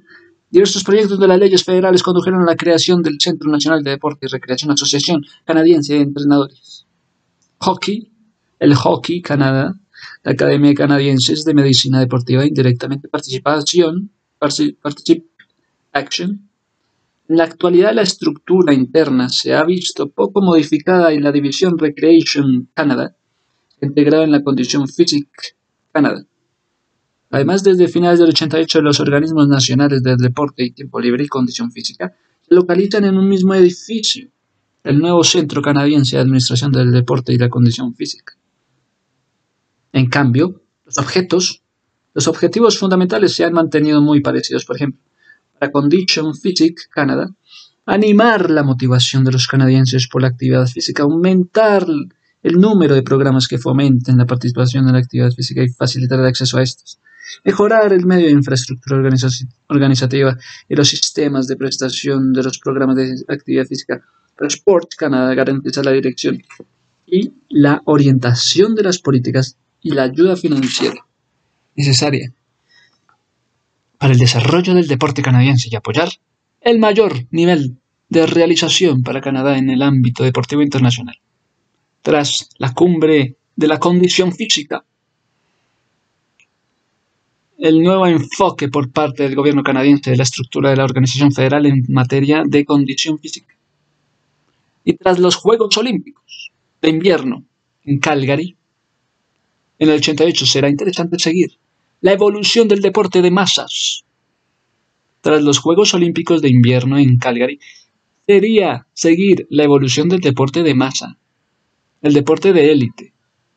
diversos 0.52 0.84
proyectos 0.84 1.18
de 1.18 1.26
las 1.26 1.38
leyes 1.38 1.64
federales 1.64 2.02
condujeron 2.02 2.42
a 2.42 2.44
la 2.44 2.56
creación 2.56 3.02
del 3.02 3.16
Centro 3.18 3.50
Nacional 3.50 3.82
de 3.82 3.92
Deporte 3.92 4.26
y 4.26 4.28
Recreación 4.28 4.70
Asociación 4.70 5.24
Canadiense 5.46 5.94
de 5.94 6.00
Entrenadores. 6.02 6.86
Hockey, 7.58 8.10
el 8.58 8.74
Hockey 8.74 9.22
Canadá, 9.22 9.74
la 10.22 10.32
Academia 10.32 10.74
Canadiense 10.74 11.34
de 11.44 11.54
Medicina 11.54 12.00
Deportiva 12.00 12.44
indirectamente 12.44 13.08
participación, 13.08 14.10
particip 14.38 15.26
Action. 15.92 16.48
En 17.28 17.36
la 17.36 17.44
actualidad 17.44 17.94
la 17.94 18.02
estructura 18.02 18.74
interna 18.74 19.30
se 19.30 19.54
ha 19.54 19.64
visto 19.64 20.10
poco 20.10 20.42
modificada 20.42 21.12
en 21.12 21.22
la 21.22 21.32
división 21.32 21.78
Recreation 21.78 22.68
Canada, 22.74 23.16
integrada 23.80 24.24
en 24.24 24.32
la 24.32 24.42
Condition 24.42 24.86
Physique 24.86 25.56
Canada. 25.92 26.26
Además, 27.32 27.64
desde 27.64 27.88
finales 27.88 28.18
del 28.18 28.28
88 28.28 28.82
los 28.82 29.00
organismos 29.00 29.48
nacionales 29.48 30.02
del 30.02 30.18
deporte 30.18 30.64
y 30.64 30.70
tiempo 30.72 31.00
libre 31.00 31.24
y 31.24 31.28
condición 31.28 31.72
física 31.72 32.14
se 32.46 32.54
localizan 32.54 33.06
en 33.06 33.16
un 33.16 33.26
mismo 33.26 33.54
edificio, 33.54 34.28
el 34.84 34.98
nuevo 34.98 35.24
Centro 35.24 35.62
Canadiense 35.62 36.16
de 36.16 36.22
Administración 36.22 36.72
del 36.72 36.92
Deporte 36.92 37.32
y 37.32 37.38
la 37.38 37.48
Condición 37.48 37.94
Física. 37.94 38.34
En 39.94 40.10
cambio, 40.10 40.60
los 40.84 40.98
objetos, 40.98 41.62
los 42.12 42.28
objetivos 42.28 42.78
fundamentales 42.78 43.34
se 43.34 43.44
han 43.44 43.54
mantenido 43.54 44.02
muy 44.02 44.20
parecidos. 44.20 44.66
Por 44.66 44.76
ejemplo, 44.76 45.00
la 45.58 45.70
Condition 45.70 46.34
Physique 46.34 46.82
Canada, 46.90 47.30
animar 47.86 48.50
la 48.50 48.62
motivación 48.62 49.24
de 49.24 49.32
los 49.32 49.46
canadienses 49.46 50.06
por 50.06 50.20
la 50.20 50.28
actividad 50.28 50.66
física, 50.66 51.04
aumentar 51.04 51.86
el 52.42 52.60
número 52.60 52.94
de 52.94 53.02
programas 53.02 53.48
que 53.48 53.56
fomenten 53.56 54.18
la 54.18 54.26
participación 54.26 54.86
en 54.86 54.92
la 54.92 54.98
actividad 54.98 55.30
física 55.30 55.62
y 55.62 55.70
facilitar 55.70 56.20
el 56.20 56.26
acceso 56.26 56.58
a 56.58 56.62
estos, 56.62 56.98
mejorar 57.44 57.92
el 57.92 58.06
medio 58.06 58.26
de 58.26 58.32
infraestructura 58.32 58.96
organizativa 59.68 60.36
y 60.68 60.74
los 60.74 60.88
sistemas 60.88 61.46
de 61.46 61.56
prestación 61.56 62.32
de 62.32 62.42
los 62.42 62.58
programas 62.58 62.96
de 62.96 63.14
actividad 63.28 63.66
física. 63.66 64.02
Sport 64.40 64.94
Canada 64.96 65.34
garantiza 65.34 65.82
la 65.82 65.92
dirección 65.92 66.42
y 67.06 67.32
la 67.48 67.80
orientación 67.84 68.74
de 68.74 68.82
las 68.82 68.98
políticas 68.98 69.56
y 69.80 69.92
la 69.92 70.04
ayuda 70.04 70.36
financiera 70.36 71.04
necesaria 71.76 72.32
para 73.98 74.14
el 74.14 74.18
desarrollo 74.18 74.74
del 74.74 74.88
deporte 74.88 75.22
canadiense 75.22 75.68
y 75.70 75.76
apoyar 75.76 76.08
el 76.60 76.80
mayor 76.80 77.26
nivel 77.30 77.76
de 78.08 78.26
realización 78.26 79.02
para 79.02 79.20
Canadá 79.20 79.56
en 79.56 79.70
el 79.70 79.80
ámbito 79.80 80.24
deportivo 80.24 80.60
internacional. 80.60 81.18
Tras 82.02 82.48
la 82.58 82.74
cumbre 82.74 83.36
de 83.54 83.68
la 83.68 83.78
condición 83.78 84.32
física, 84.32 84.84
el 87.62 87.80
nuevo 87.80 88.08
enfoque 88.08 88.68
por 88.68 88.90
parte 88.90 89.22
del 89.22 89.36
gobierno 89.36 89.62
canadiense 89.62 90.10
de 90.10 90.16
la 90.16 90.24
estructura 90.24 90.70
de 90.70 90.76
la 90.76 90.84
organización 90.84 91.30
federal 91.30 91.64
en 91.64 91.84
materia 91.90 92.42
de 92.44 92.64
condición 92.64 93.20
física. 93.20 93.54
Y 94.84 94.94
tras 94.94 95.20
los 95.20 95.36
Juegos 95.36 95.76
Olímpicos 95.78 96.50
de 96.80 96.88
invierno 96.88 97.44
en 97.84 98.00
Calgary, 98.00 98.56
en 99.78 99.88
el 99.88 99.94
88 99.98 100.44
será 100.44 100.68
interesante 100.68 101.20
seguir 101.20 101.52
la 102.00 102.10
evolución 102.10 102.66
del 102.66 102.82
deporte 102.82 103.22
de 103.22 103.30
masas. 103.30 104.02
Tras 105.20 105.40
los 105.40 105.60
Juegos 105.60 105.94
Olímpicos 105.94 106.42
de 106.42 106.48
Invierno 106.48 106.98
en 106.98 107.16
Calgary, 107.16 107.60
sería 108.26 108.88
seguir 108.92 109.46
la 109.50 109.62
evolución 109.62 110.08
del 110.08 110.20
deporte 110.20 110.64
de 110.64 110.74
masa, 110.74 111.16
el 112.02 112.12
deporte 112.12 112.52
de 112.52 112.72
élite, 112.72 113.12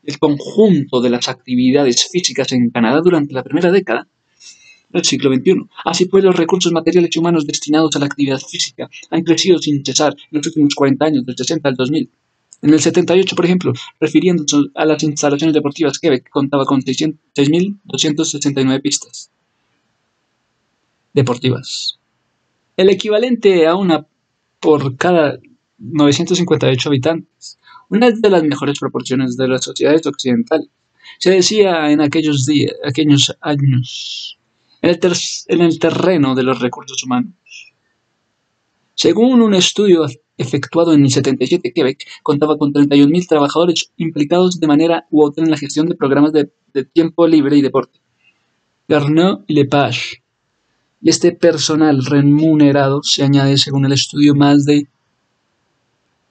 el 0.06 0.20
conjunto 0.20 1.02
de 1.02 1.10
las 1.10 1.28
actividades 1.28 2.08
físicas 2.10 2.52
en 2.52 2.70
Canadá 2.70 3.02
durante 3.02 3.34
la 3.34 3.44
primera 3.44 3.72
década 3.72 4.08
del 4.90 5.04
siglo 5.04 5.34
XXI. 5.34 5.66
Así 5.84 6.06
pues, 6.06 6.24
los 6.24 6.36
recursos 6.36 6.72
materiales 6.72 7.10
y 7.14 7.20
humanos 7.20 7.46
destinados 7.46 7.96
a 7.96 8.00
la 8.00 8.06
actividad 8.06 8.40
física 8.40 8.90
han 9.10 9.24
crecido 9.24 9.58
sin 9.60 9.84
cesar 9.84 10.16
en 10.32 10.38
los 10.38 10.48
últimos 10.48 10.76
40 10.76 11.06
años, 11.06 11.26
del 11.26 11.36
60 11.36 11.70
al 11.70 11.76
2000. 11.76 12.10
En 12.62 12.74
el 12.74 12.80
78, 12.80 13.36
por 13.36 13.46
ejemplo, 13.46 13.74
refiriéndose 14.00 14.58
a 14.74 14.86
las 14.86 15.04
instalaciones 15.04 15.54
deportivas, 15.54 16.00
Quebec 16.00 16.30
contaba 16.30 16.66
con 16.66 16.82
6.269 16.82 18.82
pistas 18.82 19.30
deportivas. 21.14 22.00
El 22.78 22.90
equivalente 22.90 23.68
a 23.68 23.76
una 23.76 24.06
por 24.60 24.96
cada 24.98 25.38
958 25.78 26.90
habitantes. 26.90 27.58
Una 27.89 28.12
de 28.12 28.30
las 28.30 28.44
mejores 28.44 28.80
proporciones 28.80 29.38
de 29.38 29.48
las 29.48 29.63
sociedades 29.63 30.06
occidentales. 30.06 30.68
Se 31.20 31.32
decía 31.32 31.92
en 31.92 32.01
aquellos 32.01 32.46
días, 32.46 32.74
aquellos 32.84 33.36
años, 33.42 34.38
en 34.82 34.89
el, 34.89 35.00
en 35.48 35.62
el 35.62 35.80
terreno 35.80 36.36
de 36.36 36.44
los 36.44 36.60
recursos 36.60 37.04
humanos. 37.04 37.34
Según 38.96 39.42
un 39.42 39.54
estudio 39.54 40.08
efectuado 40.38 40.94
en 40.94 41.04
el 41.04 41.12
77, 41.12 41.74
Quebec 41.74 42.06
contaba 42.24 42.58
con 42.58 42.74
31.000 42.74 43.27
trabajadores 43.27 43.92
implicados 43.98 44.60
de 44.60 44.68
manera 44.68 45.06
u 45.12 45.24
otra 45.24 45.44
en 45.44 45.51
la 45.51 45.58
gestión 45.58 45.88
de 45.88 45.96
programas 45.96 46.34
de, 46.34 46.50
tiempo 46.94 47.27
libre 47.27 47.58
y 47.58 47.62
deporte. 47.62 48.00
Garneau 48.88 49.44
y 49.48 49.54
Lepage. 49.54 50.22
Y 51.01 51.10
este 51.10 51.32
personal 51.32 52.04
remunerado 52.06 53.01
se 53.04 53.24
añade, 53.24 53.58
según 53.58 53.86
el 53.86 53.94
estudio, 53.94 54.36
más 54.36 54.65
de 54.65 54.88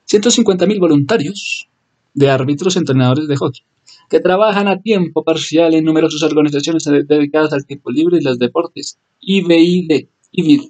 150.000 0.08 0.78
voluntarios 0.78 1.68
de 2.12 2.30
árbitros 2.30 2.76
entrenadores 2.76 3.28
de 3.28 3.36
hockey, 3.36 3.62
que 4.08 4.20
trabajan 4.20 4.68
a 4.68 4.80
tiempo 4.80 5.22
parcial 5.22 5.74
en 5.74 5.84
numerosas 5.84 6.22
organizaciones 6.22 6.84
dedicadas 6.84 7.52
al 7.52 7.66
tiempo 7.66 7.90
libre 7.90 8.18
y 8.18 8.22
los 8.22 8.38
deportes, 8.38 8.98
IBID, 9.20 10.06
IBID 10.32 10.62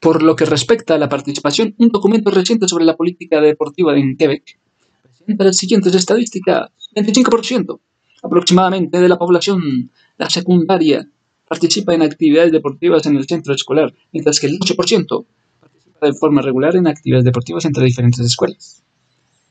Por 0.00 0.22
lo 0.22 0.34
que 0.34 0.44
respecta 0.44 0.96
a 0.96 0.98
la 0.98 1.08
participación, 1.08 1.76
un 1.78 1.88
documento 1.90 2.30
reciente 2.32 2.66
sobre 2.66 2.84
la 2.84 2.96
política 2.96 3.40
deportiva 3.40 3.96
en 3.96 4.16
Quebec 4.16 4.58
presenta 5.16 5.44
las 5.44 5.56
siguientes 5.56 5.94
estadísticas. 5.94 6.70
25% 6.96 7.78
aproximadamente 8.22 9.00
de 9.00 9.08
la 9.08 9.18
población, 9.18 9.90
la 10.18 10.28
secundaria, 10.30 11.08
participa 11.48 11.94
en 11.94 12.02
actividades 12.02 12.52
deportivas 12.52 13.04
en 13.06 13.16
el 13.16 13.26
centro 13.26 13.54
escolar, 13.54 13.92
mientras 14.12 14.40
que 14.40 14.46
el 14.46 14.58
8% 14.58 15.24
participa 15.24 15.24
de 16.06 16.14
forma 16.14 16.42
regular 16.42 16.76
en 16.76 16.86
actividades 16.86 17.24
deportivas 17.24 17.64
entre 17.64 17.84
diferentes 17.84 18.20
escuelas. 18.20 18.82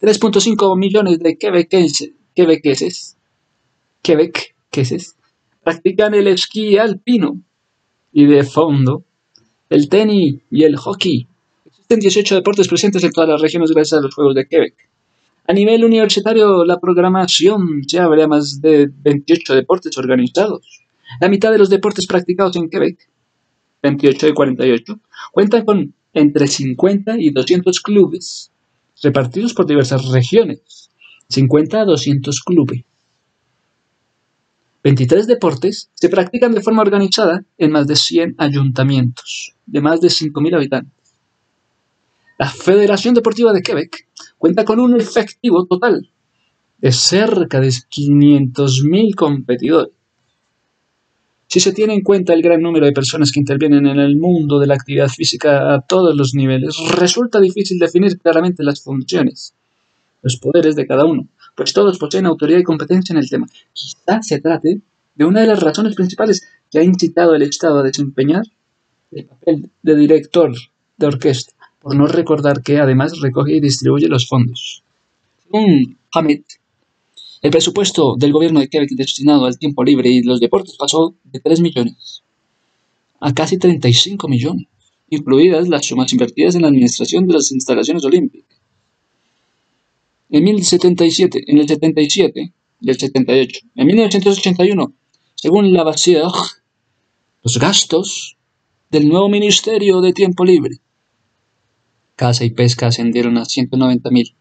3.5 0.02 0.78
millones 0.78 1.20
de 1.20 1.38
quebequenses, 1.38 2.12
quebequeses 2.34 3.18
practican 5.64 6.14
el 6.14 6.28
esquí 6.28 6.78
alpino 6.78 7.42
y 8.12 8.26
de 8.26 8.44
fondo 8.44 9.04
el 9.70 9.90
tenis 9.90 10.42
y 10.50 10.64
el 10.64 10.76
hockey. 10.76 11.28
Existen 11.66 12.00
18 12.00 12.36
deportes 12.36 12.68
presentes 12.68 13.04
en 13.04 13.12
todas 13.12 13.30
las 13.30 13.42
regiones 13.42 13.72
gracias 13.72 14.00
a 14.00 14.02
los 14.02 14.14
Juegos 14.14 14.36
de 14.36 14.48
Quebec. 14.48 14.76
A 15.48 15.54
nivel 15.54 15.84
universitario, 15.84 16.66
la 16.66 16.80
programación 16.80 17.84
se 17.88 18.00
abre 18.00 18.24
a 18.24 18.28
más 18.28 18.62
de 18.62 18.90
28 18.92 19.56
deportes 19.56 19.98
organizados. 19.98 20.82
La 21.20 21.30
mitad 21.30 21.52
de 21.52 21.58
los 21.58 21.70
deportes 21.70 22.06
practicados 22.08 22.56
en 22.56 22.70
Quebec, 22.70 22.98
28 23.82 24.28
de 24.28 24.34
48, 24.34 25.00
cuentan 25.32 25.66
con 25.66 25.94
entre 26.14 26.48
50 26.48 27.18
y 27.20 27.32
200 27.32 27.82
clubes 27.82 28.52
repartidos 29.02 29.54
por 29.54 29.66
diversas 29.66 30.08
regiones. 30.10 30.90
50 31.30 31.82
a 31.82 31.86
200 31.86 32.42
clubes. 32.42 32.84
23 34.84 35.28
deportes 35.28 35.90
se 35.94 36.10
practican 36.10 36.54
de 36.54 36.62
forma 36.62 36.82
organizada 36.82 37.44
en 37.58 37.72
más 37.72 37.88
de 37.88 37.96
100 37.96 38.36
ayuntamientos 38.38 39.54
de 39.66 39.82
más 39.82 40.02
de 40.02 40.10
5.000 40.10 40.56
habitantes. 40.56 40.94
La 42.38 42.50
Federación 42.50 43.14
Deportiva 43.14 43.54
de 43.54 43.62
Quebec 43.62 44.08
cuenta 44.38 44.66
con 44.66 44.80
un 44.80 45.00
efectivo 45.00 45.66
total 45.66 46.10
de 46.80 46.92
cerca 46.92 47.60
de 47.60 47.68
500.000 47.68 49.14
competidores. 49.16 49.94
Si 51.52 51.60
se 51.60 51.74
tiene 51.74 51.94
en 51.94 52.00
cuenta 52.00 52.34
el 52.34 52.42
gran 52.42 52.62
número 52.62 52.86
de 52.86 52.94
personas 52.94 53.30
que 53.30 53.42
intervienen 53.42 53.86
en 53.86 54.00
el 54.00 54.16
mundo 54.16 54.58
de 54.58 54.68
la 54.68 54.76
actividad 54.76 55.10
física 55.10 55.74
a 55.74 55.82
todos 55.82 56.16
los 56.16 56.34
niveles, 56.34 56.78
resulta 56.96 57.42
difícil 57.42 57.78
definir 57.78 58.18
claramente 58.20 58.64
las 58.64 58.82
funciones, 58.82 59.54
los 60.22 60.38
poderes 60.38 60.78
de 60.78 60.88
cada 60.88 61.04
uno, 61.04 61.28
pues 61.54 61.74
todos 61.74 61.98
poseen 61.98 62.26
autoridad 62.26 62.60
y 62.60 62.64
competencia 62.64 63.12
en 63.12 63.20
el 63.20 63.30
tema. 63.30 63.48
Quizá 63.74 64.22
se 64.22 64.40
trate 64.40 64.80
de 65.14 65.26
una 65.26 65.42
de 65.42 65.48
las 65.48 65.60
razones 65.60 65.94
principales 65.94 66.48
que 66.72 66.80
ha 66.80 66.84
incitado 66.84 67.34
al 67.34 67.42
Estado 67.42 67.80
a 67.80 67.84
desempeñar 67.84 68.46
el 69.12 69.26
papel 69.26 69.70
de 69.84 69.96
director 69.98 70.54
de 70.96 71.06
orquesta, 71.06 71.52
por 71.82 71.98
no 71.98 72.08
recordar 72.08 72.62
que 72.62 72.80
además 72.80 73.20
recoge 73.20 73.58
y 73.58 73.60
distribuye 73.60 74.08
los 74.08 74.26
fondos. 74.26 74.84
Según 75.44 75.98
Hammett, 76.14 76.46
el 77.42 77.52
presupuesto 77.52 78.16
del 78.18 78.34
gobierno 78.34 78.60
de 78.60 78.68
Quebec 78.68 78.90
destinado 78.92 79.46
al 79.46 79.58
tiempo 79.58 79.84
libre 79.84 80.10
y 80.10 80.22
los 80.22 80.40
deportes 80.40 80.76
pasó 80.78 81.16
de 81.24 81.40
3 81.40 81.62
millones 81.62 82.22
a 83.20 83.34
casi 83.34 83.58
35 83.58 84.28
millones, 84.28 84.68
incluidas 85.10 85.70
las 85.70 85.86
sumas 85.86 86.12
invertidas 86.12 86.56
en 86.56 86.64
la 86.64 86.70
administración 86.70 87.28
de 87.28 87.34
las 87.34 87.52
instalaciones 87.52 88.04
olímpicas. 88.04 88.58
En, 90.30 90.44
1077, 90.44 91.44
en 91.48 91.58
el 91.60 91.68
77 91.68 92.54
y 92.82 92.90
el 92.90 93.00
78, 93.00 93.60
en 93.76 93.88
1981, 93.88 94.94
según 95.36 95.72
Lavassier, 95.72 96.24
los 97.44 97.60
gastos 97.60 98.38
del 98.90 99.08
nuevo 99.08 99.30
Ministerio 99.30 100.02
de 100.02 100.14
Tiempo 100.14 100.44
Libre. 100.44 100.78
Caza 102.16 102.44
y 102.44 102.50
pesca 102.52 102.88
ascendieron 102.88 103.38
a 103.38 103.46
190 103.46 104.10
mil 104.10 104.34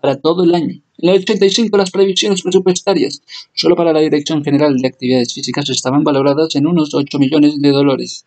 para 0.00 0.20
todo 0.20 0.44
el 0.44 0.54
año. 0.54 0.80
En 0.98 1.10
el 1.10 1.16
85 1.22 1.76
las 1.76 1.90
previsiones 1.90 2.42
presupuestarias 2.42 3.20
solo 3.52 3.76
para 3.76 3.92
la 3.92 4.00
Dirección 4.00 4.42
General 4.42 4.74
de 4.76 4.88
Actividades 4.88 5.34
Físicas 5.34 5.68
estaban 5.68 6.04
valoradas 6.04 6.54
en 6.56 6.66
unos 6.66 6.94
8 6.94 7.18
millones 7.18 7.60
de 7.60 7.70
dólares 7.70 8.24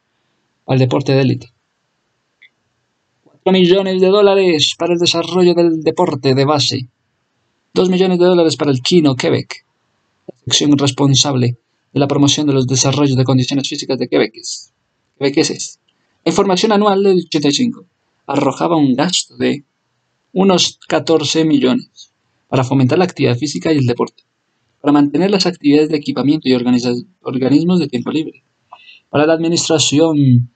al 0.67 0.77
deporte 0.77 1.13
de 1.13 1.21
élite. 1.21 1.51
4 3.23 3.51
millones 3.51 3.99
de 3.99 4.07
dólares 4.07 4.75
para 4.77 4.93
el 4.93 4.99
desarrollo 4.99 5.55
del 5.55 5.81
deporte 5.81 6.35
de 6.35 6.45
base. 6.45 6.88
2 7.73 7.89
millones 7.89 8.19
de 8.19 8.25
dólares 8.25 8.55
para 8.55 8.71
el 8.71 8.81
Kino 8.81 9.15
Quebec, 9.15 9.65
la 10.27 10.35
sección 10.45 10.77
responsable 10.77 11.57
de 11.91 11.99
la 11.99 12.07
promoción 12.07 12.45
de 12.45 12.53
los 12.53 12.67
desarrollos 12.67 13.17
de 13.17 13.23
condiciones 13.23 13.67
físicas 13.67 13.97
de 13.97 14.07
Quebec 14.07 14.33
quebequeses. 15.17 15.79
La 16.23 16.29
información 16.29 16.71
anual 16.71 17.03
del 17.03 17.17
85 17.17 17.85
arrojaba 18.27 18.75
un 18.75 18.95
gasto 18.95 19.35
de 19.38 19.63
unos 20.33 20.79
14 20.88 21.45
millones 21.45 22.08
para 22.49 22.63
fomentar 22.63 22.97
la 22.97 23.05
actividad 23.05 23.37
física 23.37 23.71
y 23.71 23.77
el 23.77 23.85
deporte, 23.85 24.23
para 24.81 24.91
mantener 24.91 25.31
las 25.31 25.45
actividades 25.45 25.89
de 25.89 25.97
equipamiento 25.97 26.49
y 26.49 26.53
organismos 26.53 27.79
de 27.79 27.87
tiempo 27.87 28.11
libre, 28.11 28.43
para 29.09 29.25
la 29.25 29.33
administración 29.33 30.49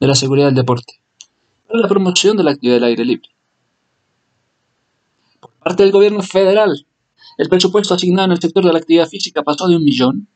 de 0.00 0.06
la 0.06 0.14
seguridad 0.14 0.46
del 0.46 0.54
deporte, 0.54 0.94
para 1.68 1.80
la 1.80 1.88
promoción 1.88 2.36
de 2.36 2.44
la 2.44 2.52
actividad 2.52 2.76
del 2.76 2.84
aire 2.84 3.04
libre. 3.04 3.28
Por 5.40 5.50
parte 5.52 5.82
del 5.82 5.92
gobierno 5.92 6.22
federal, 6.22 6.86
el 7.38 7.48
presupuesto 7.48 7.94
asignado 7.94 8.26
en 8.26 8.32
el 8.32 8.40
sector 8.40 8.64
de 8.64 8.72
la 8.72 8.78
actividad 8.78 9.08
física 9.08 9.42
pasó 9.42 9.68
de 9.68 9.76
un 9.76 9.84
millón 9.84 10.26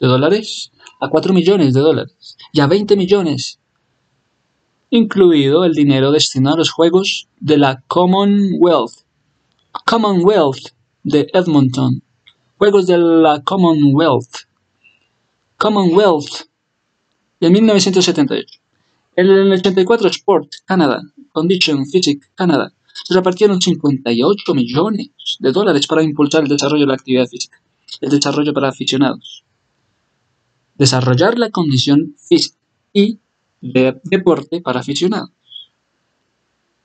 de 0.00 0.06
dólares 0.06 0.70
a 1.00 1.08
4 1.08 1.32
millones 1.34 1.74
de 1.74 1.80
dólares 1.80 2.36
y 2.52 2.60
a 2.60 2.66
20 2.66 2.96
millones, 2.96 3.58
incluido 4.90 5.64
el 5.64 5.74
dinero 5.74 6.12
destinado 6.12 6.54
a 6.54 6.58
los 6.58 6.70
Juegos 6.70 7.26
de 7.40 7.58
la 7.58 7.82
Commonwealth, 7.88 9.03
Commonwealth 9.86 10.72
de 11.02 11.28
Edmonton, 11.34 12.02
Juegos 12.56 12.86
de 12.86 12.96
la 12.96 13.42
Commonwealth, 13.42 14.46
Commonwealth 15.58 16.48
de 17.38 17.50
1978. 17.50 18.58
En 19.16 19.26
el 19.26 19.52
84 19.52 20.08
Sport 20.08 20.52
Canada, 20.64 21.02
Condition 21.32 21.84
Physique 21.84 22.28
Canada, 22.34 22.72
se 23.04 23.12
repartieron 23.12 23.60
58 23.60 24.54
millones 24.54 25.10
de 25.38 25.52
dólares 25.52 25.86
para 25.86 26.02
impulsar 26.02 26.44
el 26.44 26.48
desarrollo 26.48 26.84
de 26.84 26.88
la 26.88 26.94
actividad 26.94 27.26
física, 27.26 27.60
el 28.00 28.08
desarrollo 28.08 28.54
para 28.54 28.70
aficionados, 28.70 29.44
desarrollar 30.76 31.38
la 31.38 31.50
condición 31.50 32.16
física 32.18 32.56
y 32.94 33.18
de 33.60 34.00
deporte 34.04 34.62
para 34.62 34.80
aficionados. 34.80 35.30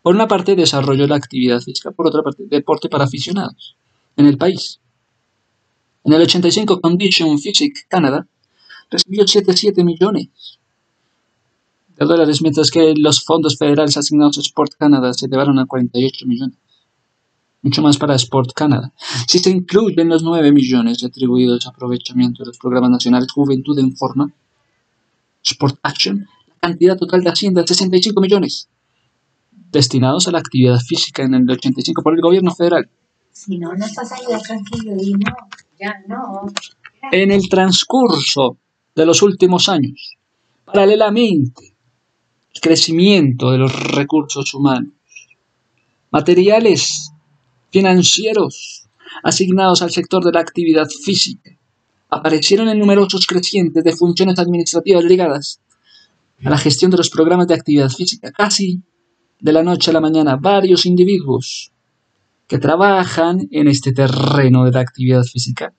Por 0.01 0.15
una 0.15 0.27
parte, 0.27 0.55
desarrollo 0.55 1.07
la 1.07 1.15
actividad 1.15 1.61
física, 1.61 1.91
por 1.91 2.07
otra 2.07 2.23
parte, 2.23 2.43
deporte 2.47 2.89
para 2.89 3.03
aficionados 3.03 3.75
en 4.15 4.25
el 4.25 4.37
país. 4.37 4.79
En 6.03 6.13
el 6.13 6.21
85, 6.21 6.79
Condition 6.81 7.37
Physique 7.39 7.81
Canada 7.87 8.25
recibió 8.89 9.27
77 9.27 9.83
millones 9.83 10.29
de 11.97 12.05
dólares, 12.05 12.41
mientras 12.41 12.71
que 12.71 12.93
los 12.95 13.23
fondos 13.23 13.57
federales 13.57 13.97
asignados 13.97 14.37
a 14.37 14.41
Sport 14.41 14.73
Canada 14.79 15.13
se 15.13 15.25
elevaron 15.25 15.59
a 15.59 15.65
48 15.65 16.25
millones 16.25 16.57
mucho 17.61 17.81
más 17.81 17.97
para 17.97 18.15
Sport 18.15 18.53
Canada. 18.53 18.93
Si 19.27 19.39
se 19.39 19.49
incluyen 19.49 20.09
los 20.09 20.23
9 20.23 20.51
millones 20.51 21.03
atribuidos 21.03 21.65
a 21.65 21.69
aprovechamiento 21.69 22.43
de 22.43 22.47
los 22.47 22.57
programas 22.57 22.91
nacionales 22.91 23.31
Juventud 23.31 23.77
en 23.79 23.95
Forma, 23.95 24.31
Sport 25.43 25.79
Action, 25.83 26.27
la 26.47 26.55
cantidad 26.69 26.97
total 26.97 27.23
de 27.23 27.29
Hacienda 27.29 27.61
es 27.61 27.67
65 27.67 28.21
millones, 28.21 28.69
destinados 29.71 30.27
a 30.27 30.31
la 30.31 30.39
actividad 30.39 30.79
física 30.79 31.23
en 31.23 31.33
el 31.33 31.49
85 31.49 32.01
por 32.01 32.13
el 32.13 32.21
gobierno 32.21 32.53
federal. 32.53 32.89
Si 33.31 33.57
no, 33.57 33.73
no 33.73 33.85
estás 33.85 34.11
ahí 34.11 34.25
tranquilo 34.43 34.93
y 35.01 35.13
no, 35.13 35.31
ya 35.79 35.95
no. 36.07 36.51
En 37.11 37.31
el 37.31 37.47
transcurso 37.47 38.57
de 38.95 39.05
los 39.05 39.21
últimos 39.21 39.69
años, 39.69 40.17
paralelamente, 40.65 41.73
el 42.53 42.61
crecimiento 42.61 43.51
de 43.51 43.59
los 43.59 43.73
recursos 43.91 44.53
humanos, 44.53 44.93
materiales 46.11 47.11
financieros 47.71 48.87
asignados 49.23 49.81
al 49.81 49.91
sector 49.91 50.23
de 50.23 50.31
la 50.31 50.41
actividad 50.41 50.87
física. 50.87 51.51
Aparecieron 52.09 52.69
en 52.69 52.79
numerosos 52.79 53.27
crecientes 53.27 53.83
de 53.83 53.95
funciones 53.95 54.39
administrativas 54.39 55.03
ligadas 55.03 55.59
a 56.43 56.49
la 56.49 56.57
gestión 56.57 56.89
de 56.91 56.97
los 56.97 57.09
programas 57.09 57.47
de 57.47 57.53
actividad 57.53 57.89
física. 57.89 58.31
Casi 58.31 58.81
de 59.39 59.53
la 59.53 59.63
noche 59.63 59.91
a 59.91 59.93
la 59.93 60.01
mañana, 60.01 60.35
varios 60.35 60.85
individuos 60.85 61.71
que 62.47 62.57
trabajan 62.57 63.47
en 63.51 63.67
este 63.67 63.93
terreno 63.93 64.65
de 64.65 64.71
la 64.71 64.81
actividad 64.81 65.23
física 65.23 65.73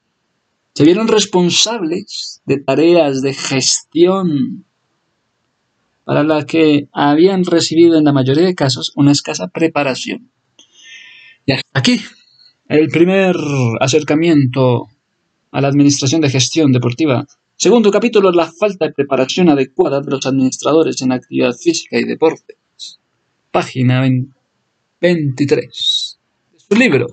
se 0.75 0.85
vieron 0.85 1.09
responsables 1.09 2.41
de 2.47 2.59
tareas 2.59 3.23
de 3.23 3.35
gestión 3.35 4.65
para 6.05 6.23
las 6.23 6.45
que 6.45 6.89
habían 6.93 7.45
recibido 7.45 7.99
en 7.99 8.05
la 8.05 8.13
mayoría 8.13 8.45
de 8.45 8.55
casos 8.55 8.93
una 8.97 9.13
escasa 9.13 9.49
preparación. 9.49 10.31
Y 11.45 11.53
aquí 11.73 12.01
el 12.69 12.89
primer 12.89 13.35
acercamiento 13.81 14.89
a 15.51 15.61
la 15.61 15.69
administración 15.69 16.21
de 16.21 16.31
gestión 16.31 16.73
deportiva. 16.73 17.27
Segundo 17.57 17.91
capítulo, 17.91 18.31
la 18.31 18.51
falta 18.51 18.87
de 18.87 18.93
preparación 18.93 19.49
adecuada 19.49 20.01
de 20.01 20.11
los 20.11 20.25
administradores 20.25 21.03
en 21.03 21.13
actividad 21.13 21.53
física 21.53 21.99
y 21.99 22.05
deporte. 22.05 22.60
Página 23.51 24.01
23 25.01 26.19
de 26.53 26.59
su 26.61 26.75
libro. 26.77 27.07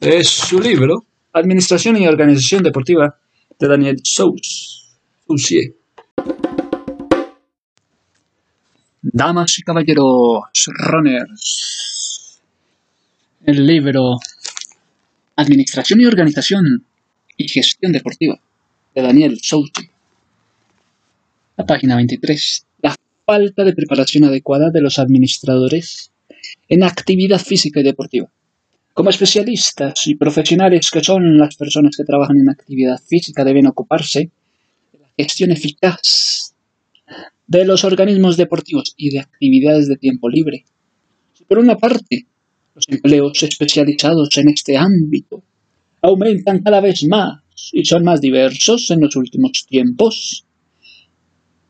Es 0.00 0.28
su 0.28 0.58
libro, 0.60 1.04
Administración 1.32 1.96
y 1.96 2.08
Organización 2.08 2.64
Deportiva, 2.64 3.16
de 3.58 3.68
Daniel 3.68 4.00
Sous. 4.02 4.98
Damas 9.02 9.58
y 9.58 9.62
caballeros, 9.62 10.42
runners. 10.66 12.40
El 13.44 13.64
libro 13.64 14.16
Administración 15.36 16.00
y 16.00 16.06
Organización 16.06 16.84
y 17.36 17.48
Gestión 17.48 17.92
Deportiva 17.92 18.36
de 18.96 19.02
Daniel 19.02 19.38
Souti. 19.40 19.88
La 21.56 21.64
página 21.64 21.94
23. 21.94 22.65
Falta 23.26 23.64
de 23.64 23.74
preparación 23.74 24.22
adecuada 24.22 24.70
de 24.70 24.80
los 24.80 25.00
administradores 25.00 26.12
en 26.68 26.84
actividad 26.84 27.40
física 27.40 27.80
y 27.80 27.82
deportiva. 27.82 28.30
Como 28.94 29.10
especialistas 29.10 30.06
y 30.06 30.14
profesionales 30.14 30.92
que 30.92 31.02
son 31.02 31.36
las 31.36 31.56
personas 31.56 31.96
que 31.96 32.04
trabajan 32.04 32.38
en 32.38 32.48
actividad 32.48 32.98
física 32.98 33.42
deben 33.42 33.66
ocuparse 33.66 34.30
de 34.92 34.98
la 35.00 35.08
gestión 35.18 35.50
eficaz 35.50 36.54
de 37.48 37.64
los 37.64 37.82
organismos 37.82 38.36
deportivos 38.36 38.94
y 38.96 39.10
de 39.10 39.18
actividades 39.18 39.88
de 39.88 39.96
tiempo 39.96 40.28
libre. 40.28 40.64
por 41.48 41.58
una 41.58 41.76
parte 41.76 42.26
Los 42.76 42.88
empleos 42.88 43.42
especializados 43.42 44.38
en 44.38 44.50
este 44.50 44.76
ámbito 44.76 45.42
aumentan 46.00 46.62
cada 46.62 46.80
vez 46.80 47.02
más 47.02 47.42
y 47.72 47.84
son 47.84 48.04
más 48.04 48.20
diversos 48.20 48.88
en 48.92 49.00
los 49.00 49.16
últimos 49.16 49.66
tiempos. 49.68 50.45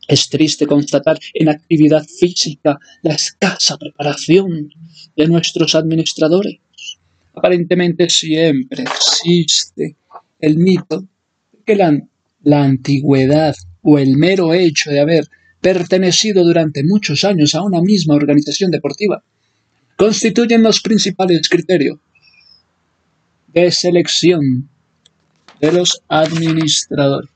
Es 0.07 0.29
triste 0.29 0.65
constatar 0.65 1.19
en 1.33 1.49
actividad 1.49 2.03
física 2.05 2.79
la 3.01 3.15
escasa 3.15 3.77
preparación 3.77 4.69
de 5.15 5.27
nuestros 5.27 5.75
administradores. 5.75 6.59
Aparentemente 7.35 8.09
siempre 8.09 8.83
existe 8.83 9.95
el 10.39 10.57
mito 10.57 11.01
de 11.51 11.59
que 11.65 11.75
la, 11.75 11.99
la 12.43 12.63
antigüedad 12.63 13.55
o 13.81 13.99
el 13.99 14.15
mero 14.15 14.53
hecho 14.53 14.91
de 14.91 15.01
haber 15.01 15.27
pertenecido 15.59 16.43
durante 16.43 16.83
muchos 16.83 17.23
años 17.23 17.53
a 17.55 17.61
una 17.61 17.81
misma 17.81 18.15
organización 18.15 18.71
deportiva 18.71 19.23
constituyen 19.97 20.63
los 20.63 20.79
principales 20.79 21.49
criterios 21.49 21.97
de 23.53 23.71
selección 23.71 24.69
de 25.59 25.71
los 25.71 26.01
administradores. 26.07 27.31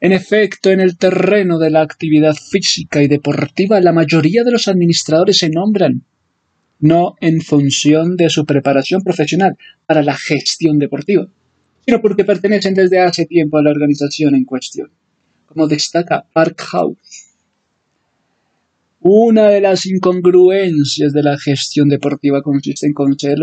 En 0.00 0.12
efecto, 0.12 0.70
en 0.70 0.80
el 0.80 0.96
terreno 0.96 1.58
de 1.58 1.68
la 1.68 1.82
actividad 1.82 2.34
física 2.34 3.02
y 3.02 3.08
deportiva, 3.08 3.80
la 3.80 3.92
mayoría 3.92 4.44
de 4.44 4.50
los 4.50 4.66
administradores 4.66 5.38
se 5.38 5.50
nombran 5.50 6.04
no 6.80 7.16
en 7.20 7.42
función 7.42 8.16
de 8.16 8.30
su 8.30 8.46
preparación 8.46 9.02
profesional 9.02 9.58
para 9.84 10.02
la 10.02 10.16
gestión 10.16 10.78
deportiva, 10.78 11.28
sino 11.84 12.00
porque 12.00 12.24
pertenecen 12.24 12.72
desde 12.72 13.00
hace 13.00 13.26
tiempo 13.26 13.58
a 13.58 13.62
la 13.62 13.70
organización 13.70 14.34
en 14.34 14.46
cuestión, 14.46 14.90
como 15.44 15.68
destaca 15.68 16.24
Parkhouse. 16.32 17.34
Una 19.00 19.48
de 19.48 19.60
las 19.60 19.84
incongruencias 19.84 21.12
de 21.12 21.22
la 21.22 21.38
gestión 21.38 21.90
deportiva 21.90 22.42
consiste 22.42 22.86
en 22.86 22.94
conceder 22.94 23.38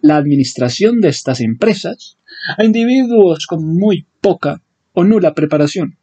la 0.00 0.16
administración 0.16 1.00
de 1.00 1.08
estas 1.08 1.40
empresas 1.40 2.16
a 2.56 2.64
individuos 2.64 3.46
con 3.46 3.64
muy 3.64 4.06
poca 4.20 4.60
o 4.92 5.04
nula 5.04 5.34
preparación 5.34 5.96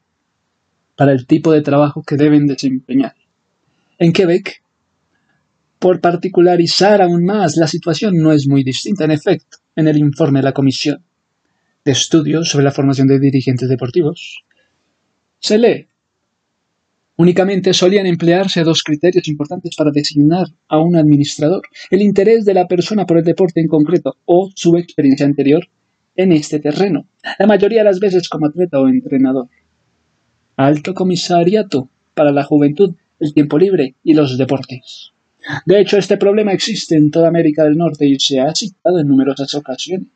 para 0.95 1.12
el 1.12 1.25
tipo 1.25 1.52
de 1.52 1.62
trabajo 1.62 2.04
que 2.04 2.17
deben 2.17 2.47
desempeñar. 2.47 3.15
En 3.97 4.12
Quebec, 4.12 4.62
por 5.80 6.02
particularizar 6.02 7.02
aún 7.02 7.23
más, 7.23 7.56
la 7.56 7.67
situación 7.67 8.17
no 8.17 8.32
es 8.32 8.47
muy 8.47 8.63
distinta. 8.63 9.06
En 9.06 9.12
efecto, 9.12 9.58
en 9.75 9.88
el 9.88 9.97
informe 9.97 10.39
de 10.39 10.43
la 10.43 10.54
Comisión 10.54 11.04
de 11.86 11.91
Estudios 11.91 12.49
sobre 12.49 12.65
la 12.65 12.71
Formación 12.71 13.08
de 13.08 13.19
Dirigentes 13.19 13.69
Deportivos, 13.69 14.43
se 15.39 15.58
lee 15.58 15.89
Únicamente 17.19 17.73
solían 17.73 18.06
emplearse 18.06 18.63
dos 18.63 18.82
criterios 18.82 19.28
importantes 19.28 19.75
para 19.75 19.91
designar 19.91 20.47
a 20.69 20.80
un 20.80 20.95
administrador, 20.95 21.63
el 21.91 22.02
interés 22.02 22.45
de 22.45 22.54
la 22.54 22.65
persona 22.65 23.06
por 23.06 23.17
el 23.17 23.25
deporte 23.25 23.60
en 23.60 23.67
concreto 23.67 24.15
o 24.23 24.49
su 24.56 24.78
experiencia 24.78 25.25
anterior 25.25 25.67
en 26.21 26.34
este 26.34 26.60
terreno, 26.60 27.05
la 27.39 27.47
mayoría 27.47 27.79
de 27.79 27.86
las 27.86 27.99
veces 28.01 28.27
como 28.27 28.47
atleta 28.47 28.77
o 28.77 28.89
entrenador. 28.89 29.47
Alto 30.58 30.93
Comisariato 30.93 31.88
para 32.13 32.34
la 32.34 32.43
Juventud, 32.43 32.93
el 33.21 33.34
Tiempo 33.34 33.58
Libre 33.58 33.95
y 34.03 34.13
los 34.13 34.38
Deportes. 34.38 35.12
De 35.65 35.79
hecho, 35.79 35.97
este 35.97 36.17
problema 36.17 36.51
existe 36.51 36.97
en 36.97 37.10
toda 37.10 37.29
América 37.29 37.63
del 37.63 37.77
Norte 37.77 38.05
y 38.05 38.19
se 38.19 38.41
ha 38.41 38.53
citado 38.53 38.99
en 38.99 39.08
numerosas 39.08 39.53
ocasiones. 39.53 40.10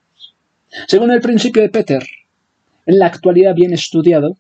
Según 0.89 1.09
el 1.11 1.21
principio 1.21 1.61
de 1.61 1.69
Peter, 1.69 2.03
en 2.85 2.99
la 2.99 3.05
actualidad 3.05 3.55
bien 3.55 3.71
estudiado, 3.71 4.35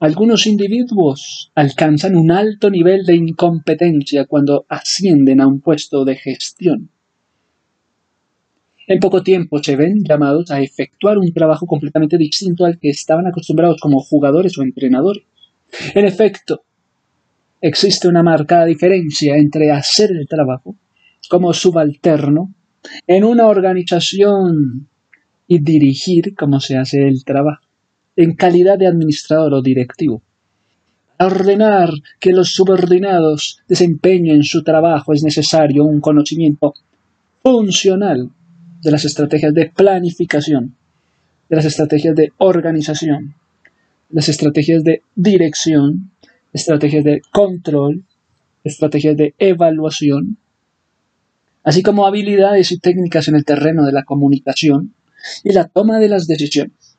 algunos 0.00 0.46
individuos 0.46 1.50
alcanzan 1.54 2.16
un 2.16 2.30
alto 2.30 2.68
nivel 2.68 3.06
de 3.06 3.16
incompetencia 3.16 4.26
cuando 4.26 4.66
ascienden 4.68 5.40
a 5.40 5.46
un 5.46 5.62
puesto 5.62 6.04
de 6.04 6.16
gestión. 6.16 6.90
En 8.90 9.00
poco 9.00 9.22
tiempo 9.22 9.62
se 9.62 9.76
ven 9.76 10.02
llamados 10.02 10.50
a 10.50 10.62
efectuar 10.62 11.18
un 11.18 11.30
trabajo 11.34 11.66
completamente 11.66 12.16
distinto 12.16 12.64
al 12.64 12.78
que 12.78 12.88
estaban 12.88 13.26
acostumbrados 13.26 13.78
como 13.82 14.00
jugadores 14.00 14.56
o 14.56 14.62
entrenadores. 14.62 15.24
En 15.94 16.06
efecto, 16.06 16.62
existe 17.60 18.08
una 18.08 18.22
marcada 18.22 18.64
diferencia 18.64 19.36
entre 19.36 19.70
hacer 19.70 20.12
el 20.12 20.26
trabajo 20.26 20.74
como 21.28 21.52
subalterno 21.52 22.54
en 23.06 23.24
una 23.24 23.48
organización 23.48 24.88
y 25.46 25.58
dirigir 25.58 26.34
como 26.34 26.58
se 26.58 26.78
hace 26.78 27.06
el 27.06 27.24
trabajo 27.24 27.60
en 28.16 28.36
calidad 28.36 28.78
de 28.78 28.86
administrador 28.86 29.52
o 29.52 29.60
directivo. 29.60 30.22
Ordenar 31.18 31.90
que 32.18 32.32
los 32.32 32.54
subordinados 32.54 33.60
desempeñen 33.68 34.44
su 34.44 34.62
trabajo 34.62 35.12
es 35.12 35.22
necesario 35.22 35.84
un 35.84 36.00
conocimiento 36.00 36.72
funcional 37.42 38.30
de 38.80 38.90
las 38.90 39.04
estrategias 39.04 39.54
de 39.54 39.66
planificación, 39.66 40.76
de 41.48 41.56
las 41.56 41.64
estrategias 41.64 42.14
de 42.14 42.32
organización, 42.38 43.34
las 44.10 44.28
estrategias 44.28 44.84
de 44.84 45.02
dirección, 45.14 46.10
estrategias 46.52 47.04
de 47.04 47.20
control, 47.32 48.04
estrategias 48.64 49.16
de 49.16 49.34
evaluación, 49.38 50.38
así 51.64 51.82
como 51.82 52.06
habilidades 52.06 52.72
y 52.72 52.78
técnicas 52.78 53.28
en 53.28 53.36
el 53.36 53.44
terreno 53.44 53.84
de 53.84 53.92
la 53.92 54.04
comunicación 54.04 54.94
y 55.44 55.52
la 55.52 55.68
toma 55.68 55.98
de 55.98 56.08
las 56.08 56.26
decisiones. 56.26 56.96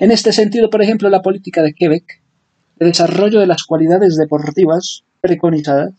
En 0.00 0.10
este 0.10 0.32
sentido, 0.32 0.68
por 0.68 0.82
ejemplo, 0.82 1.08
la 1.08 1.22
política 1.22 1.62
de 1.62 1.72
Quebec 1.72 2.20
de 2.78 2.86
desarrollo 2.86 3.40
de 3.40 3.46
las 3.46 3.64
cualidades 3.64 4.16
deportivas 4.16 5.04
preconizadas, 5.20 5.92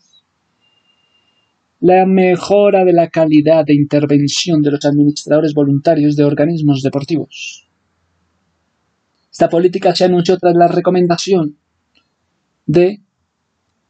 la 1.80 2.04
mejora 2.06 2.84
de 2.84 2.92
la 2.92 3.08
calidad 3.08 3.64
de 3.64 3.74
intervención 3.74 4.60
de 4.62 4.72
los 4.72 4.84
administradores 4.84 5.54
voluntarios 5.54 6.16
de 6.16 6.24
organismos 6.24 6.82
deportivos. 6.82 7.66
Esta 9.32 9.48
política 9.48 9.94
se 9.94 10.04
anunció 10.04 10.38
tras 10.38 10.54
la 10.54 10.68
recomendación 10.68 11.56
de 12.66 13.00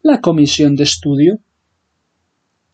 la 0.03 0.21
Comisión 0.21 0.77
de 0.77 0.85
Estudio 0.85 1.41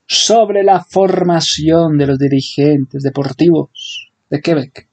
sobre 0.06 0.62
la 0.62 0.84
formación 0.84 1.96
de 1.98 2.06
los 2.06 2.18
dirigentes 2.18 3.02
deportivos 3.02 4.10
de 4.28 4.40
Quebec 4.40 4.88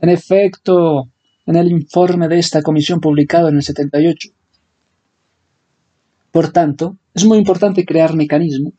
en 0.00 0.08
efecto, 0.08 1.10
en 1.46 1.56
el 1.56 1.70
informe 1.70 2.28
de 2.28 2.38
esta 2.38 2.62
comisión 2.62 3.00
publicado 3.00 3.48
en 3.48 3.56
el 3.56 3.62
78. 3.62 4.30
Por 6.32 6.52
tanto, 6.52 6.96
es 7.14 7.24
muy 7.24 7.38
importante 7.38 7.84
crear 7.84 8.14
mecanismos 8.14 8.74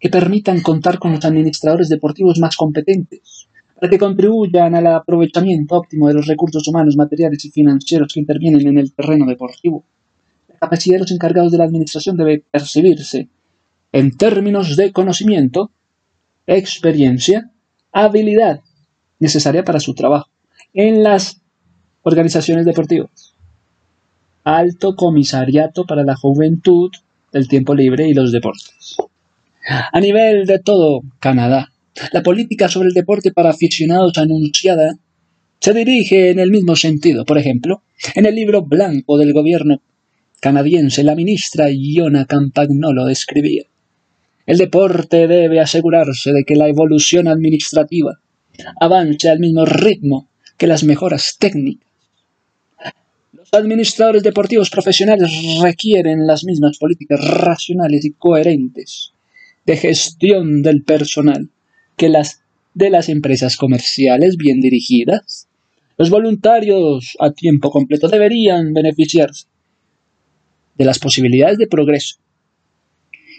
que 0.00 0.10
permitan 0.10 0.60
contar 0.60 0.98
con 0.98 1.12
los 1.12 1.24
administradores 1.24 1.88
deportivos 1.88 2.38
más 2.38 2.56
competentes, 2.56 3.48
para 3.74 3.88
que 3.88 3.98
contribuyan 3.98 4.74
al 4.74 4.86
aprovechamiento 4.86 5.76
óptimo 5.76 6.08
de 6.08 6.14
los 6.14 6.26
recursos 6.26 6.66
humanos, 6.68 6.96
materiales 6.96 7.44
y 7.44 7.50
financieros 7.50 8.12
que 8.12 8.20
intervienen 8.20 8.66
en 8.66 8.78
el 8.78 8.92
terreno 8.92 9.26
deportivo. 9.26 9.84
La 10.48 10.58
capacidad 10.58 10.96
de 10.96 11.00
los 11.00 11.10
encargados 11.10 11.52
de 11.52 11.58
la 11.58 11.64
administración 11.64 12.16
debe 12.16 12.44
percibirse 12.50 13.28
en 13.92 14.16
términos 14.16 14.76
de 14.76 14.92
conocimiento, 14.92 15.70
experiencia, 16.46 17.50
habilidad 17.92 18.60
necesaria 19.18 19.64
para 19.64 19.80
su 19.80 19.94
trabajo 19.94 20.28
en 20.74 21.02
las 21.02 21.40
organizaciones 22.02 22.66
deportivas. 22.66 23.34
Alto 24.42 24.96
Comisariato 24.96 25.86
para 25.86 26.04
la 26.04 26.16
Juventud, 26.16 26.90
el 27.34 27.48
Tiempo 27.48 27.74
Libre 27.74 28.08
y 28.08 28.14
los 28.14 28.32
Deportes. 28.32 28.96
A 29.92 30.00
nivel 30.00 30.46
de 30.46 30.58
todo 30.58 31.02
Canadá, 31.18 31.72
la 32.12 32.22
política 32.22 32.68
sobre 32.68 32.88
el 32.88 32.94
deporte 32.94 33.32
para 33.32 33.50
aficionados 33.50 34.18
anunciada 34.18 34.96
se 35.60 35.72
dirige 35.72 36.30
en 36.30 36.38
el 36.38 36.50
mismo 36.50 36.76
sentido. 36.76 37.24
Por 37.24 37.38
ejemplo, 37.38 37.82
en 38.14 38.26
el 38.26 38.34
libro 38.34 38.62
blanco 38.62 39.16
del 39.16 39.32
gobierno 39.32 39.80
canadiense, 40.40 41.02
la 41.02 41.14
ministra 41.14 41.70
Iona 41.70 42.26
Campagnolo 42.26 43.08
escribía: 43.08 43.62
El 44.46 44.58
deporte 44.58 45.26
debe 45.26 45.60
asegurarse 45.60 46.32
de 46.32 46.44
que 46.44 46.56
la 46.56 46.68
evolución 46.68 47.28
administrativa 47.28 48.18
avance 48.80 49.28
al 49.28 49.40
mismo 49.40 49.64
ritmo 49.64 50.28
que 50.58 50.66
las 50.66 50.84
mejoras 50.84 51.36
técnicas. 51.38 51.88
Administradores 53.52 54.22
deportivos 54.22 54.70
profesionales 54.70 55.30
requieren 55.62 56.26
las 56.26 56.44
mismas 56.44 56.78
políticas 56.78 57.20
racionales 57.22 58.04
y 58.04 58.12
coherentes 58.12 59.12
de 59.66 59.76
gestión 59.76 60.62
del 60.62 60.82
personal 60.82 61.48
que 61.96 62.08
las 62.08 62.40
de 62.74 62.90
las 62.90 63.08
empresas 63.08 63.56
comerciales 63.56 64.36
bien 64.36 64.60
dirigidas. 64.60 65.48
Los 65.96 66.10
voluntarios 66.10 67.16
a 67.20 67.30
tiempo 67.30 67.70
completo 67.70 68.08
deberían 68.08 68.74
beneficiarse 68.74 69.46
de 70.76 70.84
las 70.84 70.98
posibilidades 70.98 71.58
de 71.58 71.68
progreso 71.68 72.16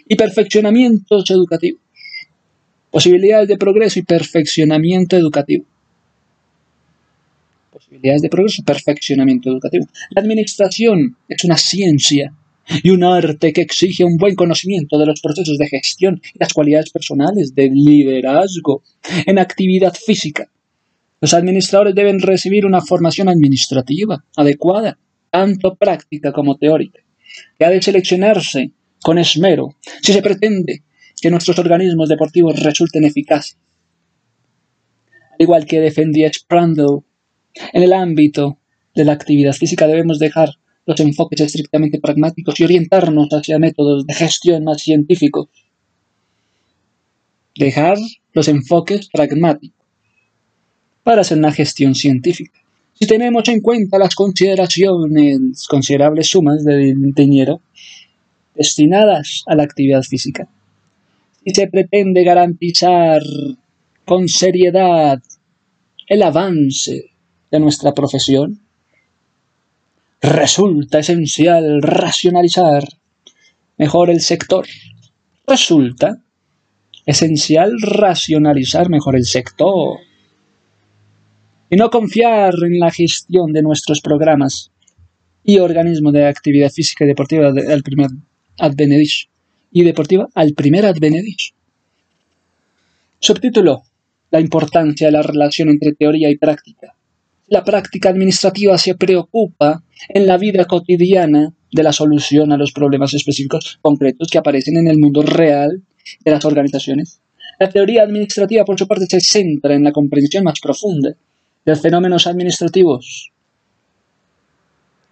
y 0.08 0.16
perfeccionamientos 0.16 1.30
educativos 1.30 1.80
Posibilidades 2.96 3.48
de 3.48 3.58
progreso 3.58 3.98
y 3.98 4.04
perfeccionamiento 4.04 5.18
educativo. 5.18 5.66
Posibilidades 7.96 8.22
de 8.22 8.28
progreso 8.28 8.62
perfeccionamiento 8.62 9.50
educativo. 9.50 9.86
La 10.10 10.20
administración 10.20 11.16
es 11.28 11.44
una 11.44 11.56
ciencia 11.56 12.34
y 12.82 12.90
un 12.90 13.02
arte 13.04 13.54
que 13.54 13.62
exige 13.62 14.04
un 14.04 14.18
buen 14.18 14.34
conocimiento 14.34 14.98
de 14.98 15.06
los 15.06 15.20
procesos 15.22 15.56
de 15.56 15.68
gestión 15.68 16.20
y 16.34 16.38
las 16.38 16.52
cualidades 16.52 16.90
personales 16.90 17.54
de 17.54 17.70
liderazgo 17.70 18.82
en 19.24 19.38
actividad 19.38 19.94
física. 19.94 20.50
Los 21.22 21.32
administradores 21.32 21.94
deben 21.94 22.20
recibir 22.20 22.66
una 22.66 22.82
formación 22.82 23.30
administrativa 23.30 24.22
adecuada, 24.36 24.98
tanto 25.30 25.74
práctica 25.76 26.32
como 26.32 26.58
teórica, 26.58 27.00
que 27.58 27.64
ha 27.64 27.70
de 27.70 27.80
seleccionarse 27.80 28.72
con 29.00 29.16
esmero 29.16 29.76
si 30.02 30.12
se 30.12 30.20
pretende 30.20 30.82
que 31.18 31.30
nuestros 31.30 31.58
organismos 31.58 32.10
deportivos 32.10 32.60
resulten 32.62 33.04
eficaces. 33.04 33.56
Al 35.32 35.38
igual 35.38 35.64
que 35.64 35.80
defendía 35.80 36.30
Sprandl, 36.30 37.05
en 37.72 37.82
el 37.82 37.92
ámbito 37.92 38.58
de 38.94 39.04
la 39.04 39.12
actividad 39.12 39.52
física 39.52 39.86
debemos 39.86 40.18
dejar 40.18 40.50
los 40.86 41.00
enfoques 41.00 41.40
estrictamente 41.40 42.00
pragmáticos 42.00 42.58
y 42.60 42.64
orientarnos 42.64 43.28
hacia 43.30 43.58
métodos 43.58 44.06
de 44.06 44.14
gestión 44.14 44.64
más 44.64 44.80
científicos. 44.80 45.48
Dejar 47.56 47.98
los 48.32 48.48
enfoques 48.48 49.08
pragmáticos 49.08 49.76
para 51.02 51.22
hacer 51.22 51.38
una 51.38 51.52
gestión 51.52 51.94
científica. 51.94 52.52
Si 52.94 53.06
tenemos 53.06 53.48
en 53.48 53.60
cuenta 53.60 53.98
las 53.98 54.14
consideraciones, 54.14 55.66
considerables 55.68 56.28
sumas 56.28 56.64
de 56.64 56.94
dinero 57.14 57.60
destinadas 58.54 59.42
a 59.46 59.54
la 59.54 59.64
actividad 59.64 60.02
física, 60.02 60.48
si 61.44 61.54
se 61.54 61.66
pretende 61.68 62.24
garantizar 62.24 63.22
con 64.04 64.28
seriedad 64.28 65.22
el 66.06 66.22
avance 66.22 67.10
de 67.50 67.60
nuestra 67.60 67.92
profesión, 67.92 68.60
resulta 70.20 70.98
esencial 70.98 71.80
racionalizar 71.82 72.84
mejor 73.76 74.10
el 74.10 74.20
sector. 74.20 74.66
Resulta 75.46 76.18
esencial 77.04 77.72
racionalizar 77.80 78.90
mejor 78.90 79.16
el 79.16 79.24
sector 79.24 80.00
y 81.70 81.76
no 81.76 81.90
confiar 81.90 82.54
en 82.64 82.80
la 82.80 82.90
gestión 82.90 83.52
de 83.52 83.62
nuestros 83.62 84.00
programas 84.00 84.70
y 85.44 85.58
organismos 85.58 86.12
de 86.12 86.26
actividad 86.26 86.70
física 86.70 87.04
y 87.04 87.08
deportiva 87.08 87.48
al 87.48 87.82
primer 87.82 88.10
advenedish 88.58 89.28
y 89.70 89.84
deportiva 89.84 90.28
al 90.34 90.54
primer 90.54 90.86
advenedish. 90.86 91.54
Subtítulo 93.20 93.84
la 94.30 94.40
importancia 94.40 95.06
de 95.06 95.12
la 95.12 95.22
relación 95.22 95.68
entre 95.68 95.92
teoría 95.92 96.28
y 96.30 96.36
práctica. 96.36 96.95
La 97.48 97.62
práctica 97.62 98.08
administrativa 98.08 98.76
se 98.76 98.96
preocupa 98.96 99.84
en 100.08 100.26
la 100.26 100.36
vida 100.36 100.64
cotidiana 100.64 101.52
de 101.70 101.82
la 101.84 101.92
solución 101.92 102.50
a 102.50 102.56
los 102.56 102.72
problemas 102.72 103.14
específicos 103.14 103.78
concretos 103.82 104.28
que 104.30 104.38
aparecen 104.38 104.76
en 104.78 104.88
el 104.88 104.98
mundo 104.98 105.22
real 105.22 105.80
de 106.24 106.30
las 106.30 106.44
organizaciones. 106.44 107.20
La 107.60 107.68
teoría 107.68 108.02
administrativa, 108.02 108.64
por 108.64 108.76
su 108.76 108.88
parte, 108.88 109.06
se 109.08 109.20
centra 109.20 109.74
en 109.74 109.84
la 109.84 109.92
comprensión 109.92 110.42
más 110.42 110.58
profunda 110.60 111.14
de 111.64 111.76
fenómenos 111.76 112.26
administrativos. 112.26 113.30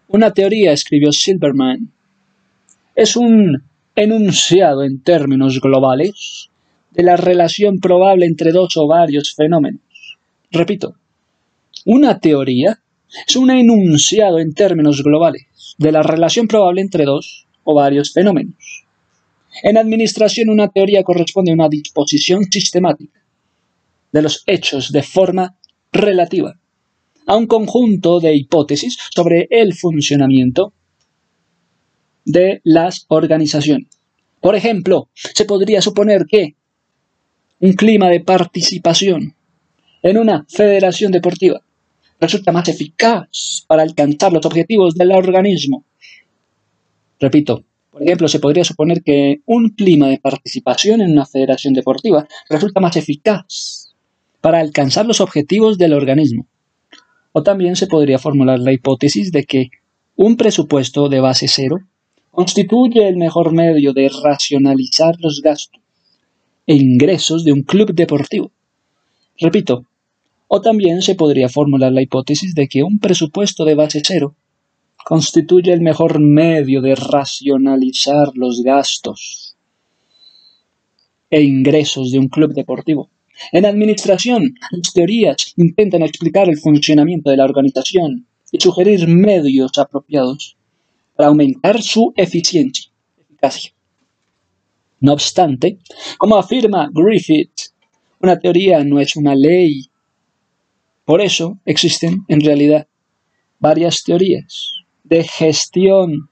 Una 0.08 0.32
teoría, 0.32 0.72
escribió 0.72 1.12
Silverman, 1.12 1.90
es 2.96 3.16
un 3.16 3.62
enunciado 3.94 4.82
en 4.82 5.02
términos 5.02 5.60
globales 5.60 6.50
de 6.90 7.02
la 7.04 7.16
relación 7.16 7.78
probable 7.78 8.26
entre 8.26 8.50
dos 8.50 8.76
o 8.76 8.88
varios 8.88 9.34
fenómenos. 9.34 9.80
Repito, 10.50 10.96
una 11.84 12.18
teoría 12.18 12.80
es 13.26 13.36
un 13.36 13.50
enunciado 13.50 14.38
en 14.38 14.54
términos 14.54 15.02
globales 15.02 15.46
de 15.78 15.92
la 15.92 16.02
relación 16.02 16.48
probable 16.48 16.80
entre 16.80 17.04
dos 17.04 17.46
o 17.64 17.74
varios 17.74 18.12
fenómenos. 18.12 18.84
En 19.62 19.76
administración, 19.76 20.48
una 20.48 20.68
teoría 20.68 21.02
corresponde 21.02 21.52
a 21.52 21.54
una 21.54 21.68
disposición 21.68 22.44
sistemática 22.44 23.20
de 24.12 24.22
los 24.22 24.42
hechos 24.46 24.92
de 24.92 25.02
forma 25.02 25.56
relativa 25.92 26.54
a 27.26 27.36
un 27.36 27.46
conjunto 27.46 28.20
de 28.20 28.34
hipótesis 28.34 28.98
sobre 29.14 29.46
el 29.50 29.74
funcionamiento 29.74 30.72
de 32.24 32.60
las 32.64 33.06
organizaciones. 33.08 33.88
Por 34.40 34.54
ejemplo, 34.54 35.08
se 35.14 35.44
podría 35.44 35.80
suponer 35.80 36.26
que 36.26 36.54
un 37.60 37.72
clima 37.72 38.08
de 38.08 38.20
participación 38.20 39.34
en 40.02 40.18
una 40.18 40.44
federación 40.48 41.12
deportiva 41.12 41.63
resulta 42.24 42.52
más 42.52 42.68
eficaz 42.68 43.64
para 43.66 43.82
alcanzar 43.82 44.32
los 44.32 44.44
objetivos 44.46 44.94
del 44.94 45.12
organismo. 45.12 45.84
Repito, 47.20 47.64
por 47.90 48.02
ejemplo, 48.02 48.28
se 48.28 48.40
podría 48.40 48.64
suponer 48.64 49.02
que 49.02 49.40
un 49.46 49.70
clima 49.70 50.08
de 50.08 50.18
participación 50.18 51.00
en 51.00 51.12
una 51.12 51.26
federación 51.26 51.74
deportiva 51.74 52.26
resulta 52.48 52.80
más 52.80 52.96
eficaz 52.96 53.94
para 54.40 54.58
alcanzar 54.58 55.06
los 55.06 55.20
objetivos 55.20 55.78
del 55.78 55.92
organismo. 55.92 56.46
O 57.32 57.42
también 57.42 57.76
se 57.76 57.86
podría 57.86 58.18
formular 58.18 58.58
la 58.58 58.72
hipótesis 58.72 59.30
de 59.30 59.44
que 59.44 59.70
un 60.16 60.36
presupuesto 60.36 61.08
de 61.08 61.20
base 61.20 61.46
cero 61.48 61.78
constituye 62.30 63.06
el 63.08 63.16
mejor 63.16 63.52
medio 63.52 63.92
de 63.92 64.10
racionalizar 64.22 65.14
los 65.20 65.40
gastos 65.40 65.80
e 66.66 66.74
ingresos 66.74 67.44
de 67.44 67.52
un 67.52 67.62
club 67.62 67.94
deportivo. 67.94 68.50
Repito, 69.38 69.86
o 70.48 70.60
también 70.60 71.02
se 71.02 71.14
podría 71.14 71.48
formular 71.48 71.92
la 71.92 72.02
hipótesis 72.02 72.54
de 72.54 72.68
que 72.68 72.82
un 72.82 72.98
presupuesto 72.98 73.64
de 73.64 73.74
base 73.74 74.02
cero 74.04 74.34
constituye 75.04 75.72
el 75.72 75.80
mejor 75.80 76.18
medio 76.18 76.80
de 76.80 76.94
racionalizar 76.94 78.30
los 78.34 78.62
gastos 78.62 79.56
e 81.30 81.42
ingresos 81.42 82.12
de 82.12 82.18
un 82.18 82.28
club 82.28 82.54
deportivo. 82.54 83.10
En 83.52 83.66
administración, 83.66 84.54
las 84.70 84.92
teorías 84.92 85.52
intentan 85.56 86.02
explicar 86.02 86.48
el 86.48 86.58
funcionamiento 86.58 87.30
de 87.30 87.36
la 87.36 87.44
organización 87.44 88.26
y 88.52 88.60
sugerir 88.60 89.08
medios 89.08 89.76
apropiados 89.78 90.56
para 91.16 91.28
aumentar 91.28 91.82
su 91.82 92.12
eficiencia, 92.16 92.90
eficacia. 93.18 93.72
No 95.00 95.12
obstante, 95.12 95.78
como 96.18 96.36
afirma 96.36 96.88
Griffith, 96.92 97.72
una 98.20 98.38
teoría 98.38 98.82
no 98.84 99.00
es 99.00 99.16
una 99.16 99.34
ley. 99.34 99.90
Por 101.04 101.20
eso 101.20 101.58
existen, 101.64 102.24
en 102.28 102.40
realidad, 102.40 102.86
varias 103.58 104.02
teorías 104.02 104.70
de 105.04 105.24
gestión, 105.24 106.30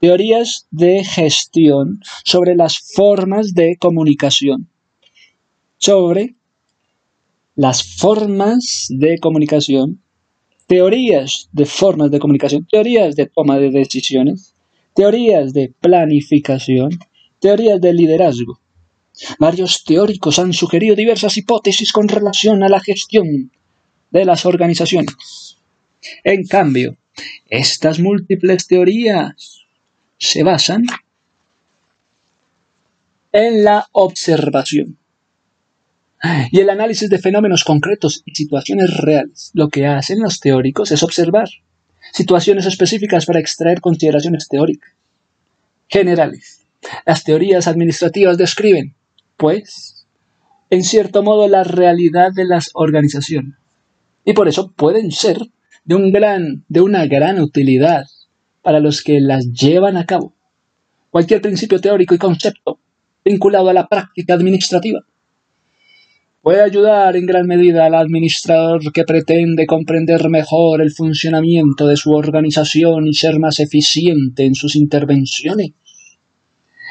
teorías 0.00 0.66
de 0.70 1.04
gestión 1.04 2.00
sobre 2.24 2.54
las 2.56 2.78
formas 2.78 3.54
de 3.54 3.76
comunicación, 3.78 4.68
sobre 5.78 6.34
las 7.54 7.82
formas 7.82 8.86
de 8.88 9.18
comunicación, 9.18 10.00
teorías 10.66 11.48
de 11.52 11.66
formas 11.66 12.10
de 12.10 12.18
comunicación, 12.18 12.66
teorías 12.70 13.14
de 13.14 13.26
toma 13.26 13.58
de 13.58 13.70
decisiones, 13.70 14.54
teorías 14.94 15.52
de 15.52 15.72
planificación, 15.80 16.98
Teorías 17.42 17.80
del 17.80 17.96
liderazgo. 17.96 18.60
Varios 19.40 19.82
teóricos 19.82 20.38
han 20.38 20.52
sugerido 20.52 20.94
diversas 20.94 21.36
hipótesis 21.36 21.90
con 21.90 22.06
relación 22.06 22.62
a 22.62 22.68
la 22.68 22.78
gestión 22.78 23.50
de 24.12 24.24
las 24.24 24.46
organizaciones. 24.46 25.56
En 26.24 26.46
cambio, 26.46 26.96
estas 27.48 27.98
múltiples 27.98 28.66
teorías 28.66 29.64
se 30.18 30.42
basan 30.42 30.84
en 33.32 33.64
la 33.64 33.88
observación 33.92 34.98
y 36.52 36.60
el 36.60 36.70
análisis 36.70 37.10
de 37.10 37.18
fenómenos 37.18 37.64
concretos 37.64 38.22
y 38.24 38.34
situaciones 38.34 38.96
reales. 38.98 39.50
Lo 39.54 39.68
que 39.68 39.86
hacen 39.86 40.20
los 40.20 40.38
teóricos 40.38 40.92
es 40.92 41.02
observar 41.02 41.48
situaciones 42.12 42.66
específicas 42.66 43.26
para 43.26 43.40
extraer 43.40 43.80
consideraciones 43.80 44.46
teóricas 44.48 44.92
generales 45.88 46.62
las 47.06 47.24
teorías 47.24 47.68
administrativas 47.68 48.38
describen, 48.38 48.94
pues, 49.36 50.06
en 50.70 50.84
cierto 50.84 51.22
modo 51.22 51.48
la 51.48 51.64
realidad 51.64 52.32
de 52.32 52.44
las 52.44 52.70
organizaciones. 52.74 53.54
Y 54.24 54.32
por 54.32 54.48
eso 54.48 54.72
pueden 54.72 55.10
ser 55.10 55.38
de, 55.84 55.94
un 55.94 56.12
gran, 56.12 56.64
de 56.68 56.80
una 56.80 57.06
gran 57.06 57.40
utilidad 57.40 58.06
para 58.62 58.80
los 58.80 59.02
que 59.02 59.20
las 59.20 59.46
llevan 59.52 59.96
a 59.96 60.06
cabo. 60.06 60.34
Cualquier 61.10 61.40
principio 61.40 61.80
teórico 61.80 62.14
y 62.14 62.18
concepto 62.18 62.78
vinculado 63.24 63.68
a 63.68 63.74
la 63.74 63.86
práctica 63.86 64.34
administrativa 64.34 65.00
puede 66.42 66.60
ayudar 66.60 67.16
en 67.16 67.24
gran 67.24 67.46
medida 67.46 67.86
al 67.86 67.94
administrador 67.94 68.92
que 68.92 69.04
pretende 69.04 69.64
comprender 69.66 70.28
mejor 70.28 70.82
el 70.82 70.90
funcionamiento 70.90 71.86
de 71.86 71.96
su 71.96 72.10
organización 72.10 73.06
y 73.06 73.14
ser 73.14 73.38
más 73.38 73.60
eficiente 73.60 74.44
en 74.44 74.56
sus 74.56 74.74
intervenciones. 74.74 75.70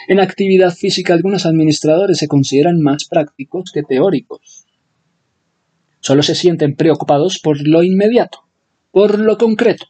En 0.08 0.20
actividad 0.20 0.74
física 0.74 1.14
algunos 1.14 1.46
administradores 1.46 2.18
se 2.18 2.28
consideran 2.28 2.80
más 2.82 3.06
prácticos 3.06 3.72
que 3.74 3.84
teóricos. 3.84 4.61
Solo 6.02 6.24
se 6.24 6.36
sienten 6.36 6.76
preocupados 6.76 7.40
por 7.40 7.66
lo 7.66 7.84
inmediato, 7.84 8.44
por 8.92 9.20
lo 9.20 9.38
concreto, 9.38 9.86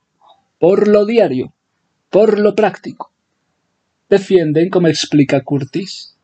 por 0.59 0.87
lo 0.87 1.05
diario, 1.05 1.53
por 2.09 2.39
lo 2.39 2.53
práctico. 2.53 3.11
defienden, 4.09 4.69
como 4.69 4.87
explica 4.89 5.41
Curtis, 5.41 6.17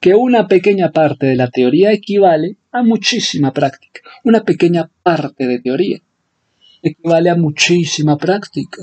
que 0.00 0.14
una 0.14 0.48
pequeña 0.48 0.90
parte 0.92 1.26
de 1.26 1.36
la 1.36 1.50
teoría 1.50 1.92
equivale 1.92 2.56
a 2.72 2.82
muchísima 2.82 3.52
práctica. 3.52 4.00
Una 4.24 4.42
pequeña 4.44 4.90
parte 5.02 5.46
de 5.46 5.60
teoría 5.60 5.98
equivale 6.82 7.30
a 7.30 7.36
muchísima 7.36 8.16
práctica. 8.16 8.82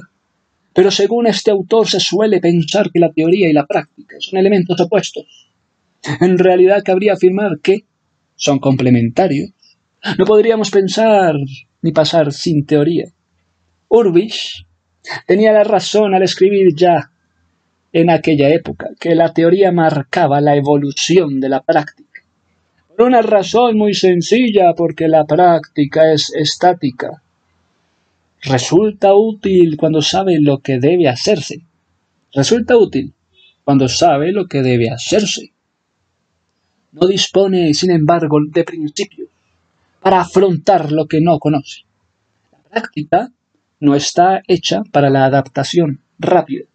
Pero 0.73 0.91
según 0.91 1.27
este 1.27 1.51
autor 1.51 1.87
se 1.87 1.99
suele 1.99 2.39
pensar 2.39 2.91
que 2.91 2.99
la 2.99 3.11
teoría 3.11 3.49
y 3.49 3.53
la 3.53 3.65
práctica 3.65 4.15
son 4.19 4.39
elementos 4.39 4.79
opuestos. 4.79 5.49
En 6.21 6.37
realidad 6.37 6.83
cabría 6.83 7.13
afirmar 7.13 7.59
que 7.61 7.85
son 8.35 8.59
complementarios. 8.59 9.51
No 10.17 10.25
podríamos 10.25 10.71
pensar 10.71 11.35
ni 11.81 11.91
pasar 11.91 12.31
sin 12.31 12.65
teoría. 12.65 13.05
Urbich 13.87 14.65
tenía 15.27 15.51
la 15.51 15.63
razón 15.63 16.15
al 16.15 16.23
escribir 16.23 16.75
ya 16.75 17.11
en 17.93 18.09
aquella 18.09 18.49
época 18.49 18.89
que 18.99 19.13
la 19.13 19.31
teoría 19.31 19.71
marcaba 19.71 20.41
la 20.41 20.55
evolución 20.55 21.39
de 21.39 21.49
la 21.49 21.61
práctica. 21.61 22.21
Por 22.87 23.07
una 23.07 23.21
razón 23.21 23.77
muy 23.77 23.93
sencilla, 23.93 24.73
porque 24.75 25.07
la 25.07 25.25
práctica 25.25 26.11
es 26.11 26.33
estática. 26.33 27.21
Resulta 28.41 29.13
útil 29.13 29.77
cuando 29.77 30.01
sabe 30.01 30.39
lo 30.41 30.59
que 30.59 30.79
debe 30.79 31.09
hacerse. 31.09 31.61
Resulta 32.33 32.75
útil 32.75 33.13
cuando 33.63 33.87
sabe 33.87 34.31
lo 34.31 34.47
que 34.47 34.61
debe 34.61 34.89
hacerse. 34.89 35.51
No 36.91 37.07
dispone, 37.07 37.73
sin 37.73 37.91
embargo, 37.91 38.39
de 38.49 38.63
principios 38.63 39.30
para 40.01 40.21
afrontar 40.21 40.91
lo 40.91 41.07
que 41.07 41.21
no 41.21 41.39
conoce. 41.39 41.81
La 42.51 42.59
práctica 42.59 43.31
no 43.79 43.95
está 43.95 44.41
hecha 44.47 44.81
para 44.91 45.09
la 45.09 45.25
adaptación 45.25 46.01
rápida 46.19 46.65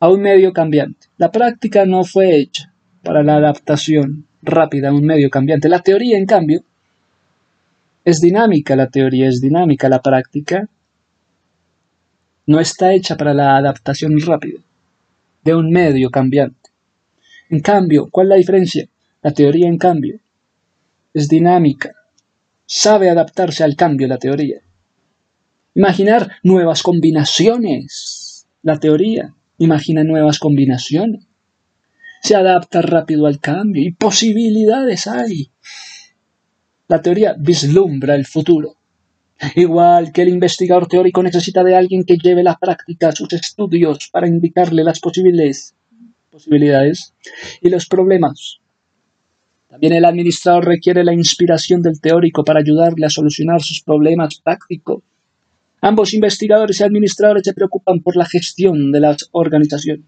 a 0.00 0.08
un 0.08 0.22
medio 0.22 0.52
cambiante. 0.52 1.08
La 1.18 1.30
práctica 1.30 1.84
no 1.84 2.04
fue 2.04 2.36
hecha 2.36 2.72
para 3.02 3.22
la 3.22 3.36
adaptación 3.36 4.26
rápida 4.42 4.88
a 4.88 4.94
un 4.94 5.04
medio 5.04 5.30
cambiante. 5.30 5.68
La 5.68 5.80
teoría, 5.80 6.16
en 6.16 6.26
cambio, 6.26 6.64
es 8.04 8.20
dinámica, 8.20 8.74
la 8.76 8.88
teoría 8.88 9.28
es 9.28 9.40
dinámica, 9.40 9.88
la 9.88 10.00
práctica 10.00 10.68
no 12.46 12.58
está 12.58 12.94
hecha 12.94 13.16
para 13.16 13.34
la 13.34 13.56
adaptación 13.56 14.18
rápida 14.20 14.60
de 15.44 15.54
un 15.54 15.70
medio 15.70 16.10
cambiante. 16.10 16.70
En 17.50 17.60
cambio, 17.60 18.08
¿cuál 18.10 18.26
es 18.26 18.30
la 18.30 18.36
diferencia? 18.36 18.88
La 19.22 19.32
teoría, 19.32 19.68
en 19.68 19.76
cambio, 19.76 20.18
es 21.12 21.28
dinámica, 21.28 21.92
sabe 22.72 23.10
adaptarse 23.10 23.64
al 23.64 23.74
cambio 23.74 24.06
la 24.06 24.18
teoría. 24.18 24.60
Imaginar 25.74 26.36
nuevas 26.44 26.84
combinaciones. 26.84 28.46
La 28.62 28.78
teoría 28.78 29.34
imagina 29.58 30.04
nuevas 30.04 30.38
combinaciones. 30.38 31.26
Se 32.22 32.36
adapta 32.36 32.80
rápido 32.80 33.26
al 33.26 33.40
cambio 33.40 33.82
y 33.82 33.90
posibilidades 33.90 35.08
hay. 35.08 35.50
La 36.86 37.02
teoría 37.02 37.34
vislumbra 37.36 38.14
el 38.14 38.24
futuro. 38.24 38.76
Igual 39.56 40.12
que 40.12 40.22
el 40.22 40.28
investigador 40.28 40.86
teórico 40.86 41.24
necesita 41.24 41.64
de 41.64 41.74
alguien 41.74 42.04
que 42.04 42.18
lleve 42.18 42.44
la 42.44 42.56
práctica 42.56 43.08
a 43.08 43.12
sus 43.12 43.32
estudios 43.32 44.08
para 44.12 44.28
indicarle 44.28 44.84
las 44.84 45.00
posibles 45.00 45.74
posibilidades 46.30 47.14
y 47.60 47.68
los 47.68 47.86
problemas. 47.86 48.59
También 49.70 49.92
el 49.92 50.04
administrador 50.04 50.66
requiere 50.66 51.04
la 51.04 51.14
inspiración 51.14 51.80
del 51.80 52.00
teórico 52.00 52.44
para 52.44 52.60
ayudarle 52.60 53.06
a 53.06 53.10
solucionar 53.10 53.62
sus 53.62 53.80
problemas 53.80 54.40
prácticos. 54.40 55.02
Ambos 55.80 56.12
investigadores 56.12 56.80
y 56.80 56.84
administradores 56.84 57.44
se 57.44 57.54
preocupan 57.54 58.00
por 58.00 58.16
la 58.16 58.26
gestión 58.26 58.92
de 58.92 59.00
las 59.00 59.28
organizaciones. 59.30 60.04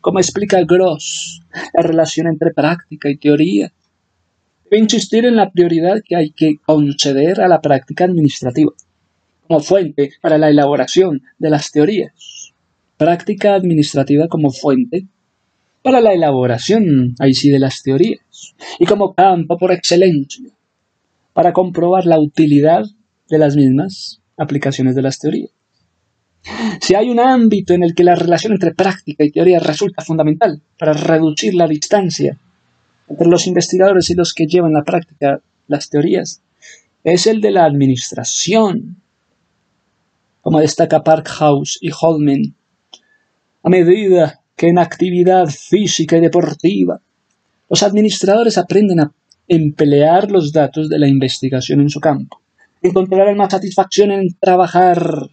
Como 0.00 0.18
explica 0.18 0.62
Gross, 0.64 1.42
la 1.74 1.82
relación 1.82 2.26
entre 2.28 2.52
práctica 2.52 3.10
y 3.10 3.16
teoría 3.16 3.72
Debe 4.70 4.82
insistir 4.82 5.24
en 5.24 5.36
la 5.36 5.50
prioridad 5.50 6.02
que 6.04 6.14
hay 6.14 6.30
que 6.30 6.56
conceder 6.64 7.40
a 7.40 7.48
la 7.48 7.62
práctica 7.62 8.04
administrativa 8.04 8.72
como 9.46 9.60
fuente 9.60 10.10
para 10.20 10.36
la 10.36 10.50
elaboración 10.50 11.22
de 11.38 11.48
las 11.48 11.70
teorías. 11.70 12.52
Práctica 12.98 13.54
administrativa 13.54 14.28
como 14.28 14.50
fuente 14.50 15.06
para 15.82 16.00
la 16.00 16.12
elaboración, 16.12 17.14
ahí 17.18 17.34
sí, 17.34 17.50
de 17.50 17.58
las 17.58 17.82
teorías. 17.82 18.20
Y 18.78 18.86
como 18.86 19.14
campo 19.14 19.56
por 19.58 19.72
excelencia 19.72 20.50
para 21.32 21.52
comprobar 21.52 22.04
la 22.04 22.18
utilidad 22.18 22.84
de 23.28 23.38
las 23.38 23.54
mismas 23.54 24.20
aplicaciones 24.36 24.94
de 24.94 25.02
las 25.02 25.18
teorías. 25.18 25.50
Si 26.80 26.94
hay 26.94 27.10
un 27.10 27.20
ámbito 27.20 27.74
en 27.74 27.82
el 27.82 27.94
que 27.94 28.04
la 28.04 28.14
relación 28.14 28.52
entre 28.52 28.74
práctica 28.74 29.24
y 29.24 29.30
teoría 29.30 29.60
resulta 29.60 30.02
fundamental 30.02 30.60
para 30.78 30.92
reducir 30.94 31.54
la 31.54 31.66
distancia 31.66 32.38
entre 33.08 33.28
los 33.28 33.46
investigadores 33.46 34.10
y 34.10 34.14
los 34.14 34.34
que 34.34 34.46
llevan 34.46 34.72
la 34.72 34.82
práctica 34.82 35.40
las 35.66 35.90
teorías 35.90 36.42
es 37.04 37.26
el 37.26 37.40
de 37.40 37.52
la 37.52 37.64
administración, 37.64 38.96
como 40.42 40.60
destaca 40.60 41.04
Parkhouse 41.04 41.78
y 41.80 41.90
Holman. 41.98 42.54
A 43.62 43.68
medida 43.68 44.37
que 44.58 44.68
en 44.68 44.78
actividad 44.78 45.46
física 45.46 46.16
y 46.16 46.20
deportiva 46.20 47.00
los 47.70 47.82
administradores 47.84 48.58
aprenden 48.58 49.00
a 49.00 49.12
emplear 49.46 50.32
los 50.32 50.52
datos 50.52 50.88
de 50.88 50.98
la 50.98 51.06
investigación 51.06 51.80
en 51.80 51.88
su 51.88 52.00
campo, 52.00 52.40
encontrarán 52.82 53.36
más 53.36 53.52
satisfacción 53.52 54.10
en 54.10 54.34
trabajar 54.40 55.30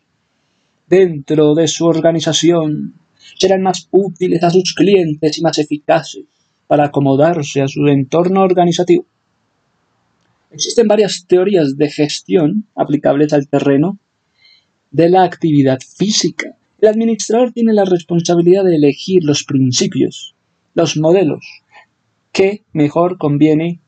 dentro 0.88 1.56
de 1.56 1.68
su 1.68 1.88
organización, 1.88 2.94
serán 3.38 3.64
más 3.64 3.88
útiles 3.90 4.44
a 4.44 4.52
sus 4.52 4.76
clientes 4.76 5.40
y 5.40 5.42
más 5.42 5.58
eficaces 5.58 6.26
para 6.68 6.86
acomodarse 6.86 7.64
a 7.64 7.68
su 7.68 7.88
entorno 7.88 8.42
organizativo. 8.44 9.06
Existen 10.52 10.88
varias 10.88 11.26
teorías 11.28 11.76
de 11.78 11.90
gestión 11.90 12.68
aplicables 12.76 13.34
al 13.34 13.48
terreno 13.48 13.98
de 14.92 15.10
la 15.10 15.24
actividad 15.24 15.80
física. 15.80 16.56
El 16.86 16.92
administrador 16.92 17.52
tiene 17.52 17.74
la 17.74 17.84
responsabilidad 17.84 18.64
de 18.64 18.76
elegir 18.76 19.24
los 19.24 19.44
principios, 19.44 20.36
los 20.76 20.98
modelos 20.98 21.44
que 22.32 22.62
mejor 22.74 23.18
conviene 23.18 23.80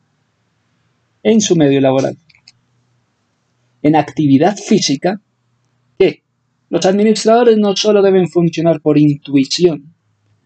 en 1.21 1.39
su 1.39 1.55
medio 1.55 1.79
laboral. 1.79 2.17
En 3.83 3.95
actividad 3.95 4.57
física, 4.57 5.21
que 5.99 6.23
los 6.71 6.87
administradores 6.87 7.59
no 7.59 7.75
solo 7.75 8.01
deben 8.01 8.29
funcionar 8.29 8.81
por 8.81 8.97
intuición, 8.97 9.93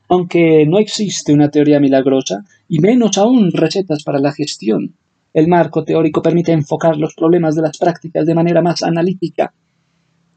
aunque 0.10 0.66
no 0.66 0.78
existe 0.78 1.32
una 1.32 1.52
teoría 1.52 1.80
milagrosa, 1.80 2.44
y 2.68 2.80
menos 2.80 3.18
aún 3.18 3.54
recetas 3.54 4.04
para 4.04 4.20
la 4.20 4.34
gestión, 4.34 4.94
el 5.34 5.48
marco 5.48 5.86
teórico 5.86 6.22
permite 6.22 6.52
enfocar 6.52 6.98
los 6.98 7.16
problemas 7.16 7.56
de 7.56 7.62
las 7.62 7.78
prácticas 7.78 8.26
de 8.26 8.36
manera 8.36 8.62
más 8.62 8.84
analítica, 8.84 9.54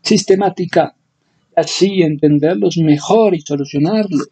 sistemática, 0.01 0.95
así 1.57 2.03
entenderlos 2.03 2.77
mejor 2.79 3.35
y 3.35 3.41
solucionarlos. 3.41 4.29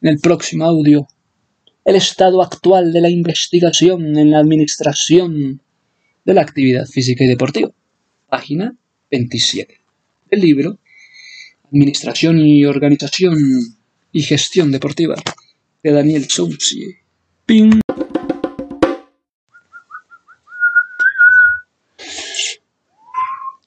En 0.00 0.08
el 0.10 0.20
próximo 0.20 0.64
audio, 0.64 1.08
el 1.84 1.96
estado 1.96 2.42
actual 2.42 2.92
de 2.92 3.00
la 3.00 3.10
investigación 3.10 4.16
en 4.16 4.30
la 4.30 4.38
administración 4.38 5.60
de 6.24 6.34
la 6.34 6.42
actividad 6.42 6.86
física 6.86 7.24
y 7.24 7.28
deportiva. 7.28 7.70
Página 8.28 8.76
27 9.10 9.80
del 10.30 10.40
libro 10.40 10.78
Administración 11.72 12.38
y 12.38 12.64
Organización 12.64 13.38
y 14.12 14.22
Gestión 14.22 14.70
Deportiva 14.70 15.16
de 15.82 15.92
Daniel 15.92 16.28
Soucy. 16.28 16.96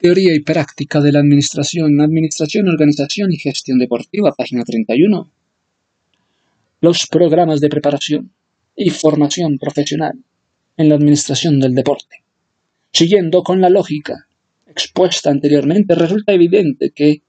Teoría 0.02 0.34
y 0.34 0.40
práctica 0.40 1.00
de 1.00 1.12
la 1.12 1.20
administración, 1.20 2.00
administración, 2.00 2.68
organización 2.68 3.30
y 3.30 3.36
gestión 3.36 3.78
deportiva, 3.78 4.34
página 4.34 4.64
31. 4.64 5.30
Los 6.80 7.06
programas 7.06 7.60
de 7.60 7.68
preparación 7.68 8.32
y 8.74 8.90
formación 8.90 9.58
profesional 9.58 10.18
en 10.76 10.88
la 10.88 10.96
administración 10.96 11.60
del 11.60 11.76
deporte. 11.76 12.24
Siguiendo 12.92 13.44
con 13.44 13.60
la 13.60 13.70
lógica 13.70 14.26
expuesta 14.66 15.30
anteriormente, 15.30 15.94
resulta 15.94 16.32
evidente 16.32 16.90
que 16.90 17.22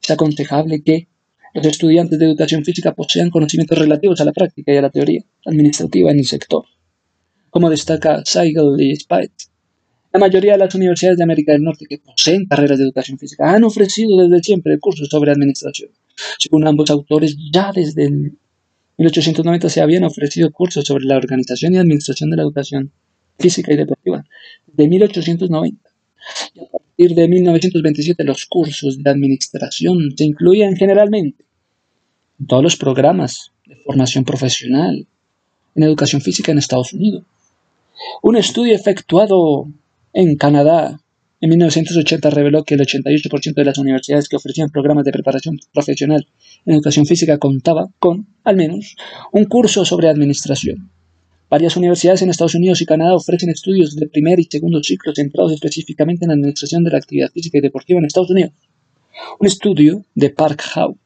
es 0.00 0.10
aconsejable 0.12 0.84
que 0.84 1.08
los 1.52 1.66
estudiantes 1.66 2.16
de 2.16 2.26
educación 2.26 2.64
física 2.64 2.94
posean 2.94 3.30
conocimientos 3.30 3.76
relativos 3.76 4.20
a 4.20 4.24
la 4.24 4.32
práctica 4.32 4.72
y 4.72 4.76
a 4.76 4.82
la 4.82 4.90
teoría 4.90 5.24
administrativa 5.46 6.12
en 6.12 6.20
el 6.20 6.26
sector, 6.26 6.64
como 7.50 7.68
destaca 7.68 8.22
Seigel 8.24 8.76
y 8.78 8.94
Spite. 8.94 9.49
La 10.12 10.18
mayoría 10.18 10.52
de 10.52 10.58
las 10.58 10.74
universidades 10.74 11.18
de 11.18 11.24
América 11.24 11.52
del 11.52 11.62
Norte 11.62 11.86
que 11.88 11.98
poseen 11.98 12.46
carreras 12.46 12.78
de 12.78 12.84
educación 12.84 13.18
física 13.18 13.52
han 13.52 13.62
ofrecido 13.62 14.16
desde 14.16 14.42
siempre 14.42 14.78
cursos 14.80 15.08
sobre 15.08 15.30
administración. 15.30 15.90
Según 16.38 16.66
ambos 16.66 16.90
autores, 16.90 17.36
ya 17.52 17.70
desde 17.72 18.06
el 18.06 18.32
1890 18.98 19.68
se 19.68 19.80
habían 19.80 20.04
ofrecido 20.04 20.50
cursos 20.50 20.84
sobre 20.84 21.04
la 21.04 21.16
organización 21.16 21.74
y 21.74 21.78
administración 21.78 22.30
de 22.30 22.36
la 22.36 22.42
educación 22.42 22.90
física 23.38 23.72
y 23.72 23.76
deportiva. 23.76 24.24
Desde 24.66 24.88
1890 24.88 25.90
y 26.54 26.60
a 26.60 26.66
partir 26.66 27.14
de 27.14 27.28
1927 27.28 28.24
los 28.24 28.46
cursos 28.46 29.02
de 29.02 29.10
administración 29.10 30.14
se 30.16 30.24
incluían 30.24 30.76
generalmente 30.76 31.44
en 32.38 32.46
todos 32.46 32.62
los 32.62 32.76
programas 32.76 33.52
de 33.64 33.76
formación 33.76 34.24
profesional 34.24 35.06
en 35.74 35.82
educación 35.82 36.20
física 36.20 36.52
en 36.52 36.58
Estados 36.58 36.92
Unidos. 36.92 37.22
Un 38.22 38.36
estudio 38.36 38.74
efectuado 38.74 39.68
en 40.12 40.36
Canadá 40.36 41.00
en 41.42 41.48
1980 41.48 42.28
reveló 42.30 42.64
que 42.64 42.74
el 42.74 42.80
88% 42.80 43.54
de 43.54 43.64
las 43.64 43.78
universidades 43.78 44.28
que 44.28 44.36
ofrecían 44.36 44.68
programas 44.68 45.04
de 45.04 45.12
preparación 45.12 45.58
profesional 45.72 46.26
en 46.66 46.74
educación 46.74 47.06
física 47.06 47.38
contaba 47.38 47.88
con, 47.98 48.26
al 48.44 48.56
menos, 48.56 48.94
un 49.32 49.46
curso 49.46 49.86
sobre 49.86 50.10
administración. 50.10 50.90
Varias 51.48 51.76
universidades 51.78 52.20
en 52.20 52.28
Estados 52.28 52.54
Unidos 52.54 52.82
y 52.82 52.86
Canadá 52.86 53.14
ofrecen 53.14 53.48
estudios 53.48 53.96
de 53.96 54.06
primer 54.06 54.38
y 54.38 54.44
segundo 54.44 54.82
ciclo 54.82 55.14
centrados 55.14 55.52
específicamente 55.52 56.24
en 56.24 56.28
la 56.28 56.34
administración 56.34 56.84
de 56.84 56.90
la 56.90 56.98
actividad 56.98 57.30
física 57.30 57.56
y 57.56 57.62
deportiva 57.62 57.98
en 57.98 58.04
Estados 58.04 58.30
Unidos. 58.30 58.52
Un 59.38 59.46
estudio 59.46 60.04
de 60.14 60.30
Park 60.30 60.60
House 60.74 60.98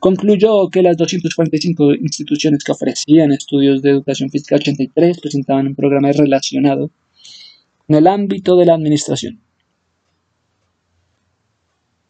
concluyó 0.00 0.70
que 0.70 0.82
las 0.82 0.96
245 0.96 1.94
instituciones 1.96 2.64
que 2.64 2.72
ofrecían 2.72 3.32
estudios 3.32 3.82
de 3.82 3.90
educación 3.90 4.30
física 4.30 4.56
83 4.56 5.20
presentaban 5.20 5.66
un 5.66 5.74
programa 5.74 6.10
relacionado 6.10 6.90
con 7.86 7.96
el 7.96 8.06
ámbito 8.06 8.56
de 8.56 8.66
la 8.66 8.74
administración. 8.74 9.40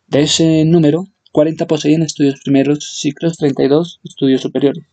De 0.08 0.22
ese 0.22 0.64
número, 0.64 1.06
40 1.32 1.66
poseían 1.66 2.02
estudios 2.02 2.40
primeros 2.42 2.98
ciclos, 2.98 3.36
32 3.36 4.00
estudios 4.04 4.42
superiores 4.42 4.84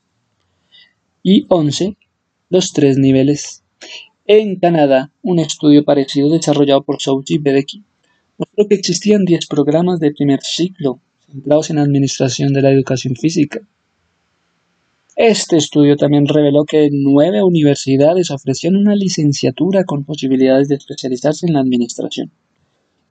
y 1.24 1.46
11 1.50 1.98
los 2.50 2.74
tres 2.74 2.98
niveles. 2.98 3.64
En 4.26 4.58
Canadá, 4.58 5.12
un 5.22 5.40
estudio 5.40 5.84
parecido 5.84 6.30
desarrollado 6.30 6.84
por 6.84 7.02
Souji 7.02 7.38
Bedeki 7.38 7.84
mostró 8.38 8.68
que 8.68 8.76
existían 8.76 9.26
10 9.26 9.48
programas 9.48 10.00
de 10.00 10.12
primer 10.12 10.42
ciclo 10.42 11.00
centrados 11.28 11.70
en 11.70 11.78
administración 11.78 12.54
de 12.54 12.62
la 12.62 12.72
educación 12.72 13.16
física. 13.16 13.62
Este 15.24 15.56
estudio 15.56 15.98
también 15.98 16.26
reveló 16.26 16.66
que 16.66 16.90
nueve 16.92 17.44
universidades 17.44 18.32
ofrecían 18.32 18.76
una 18.76 18.96
licenciatura 18.96 19.84
con 19.84 20.04
posibilidades 20.04 20.68
de 20.68 20.74
especializarse 20.74 21.46
en 21.46 21.54
la 21.54 21.60
administración. 21.60 22.32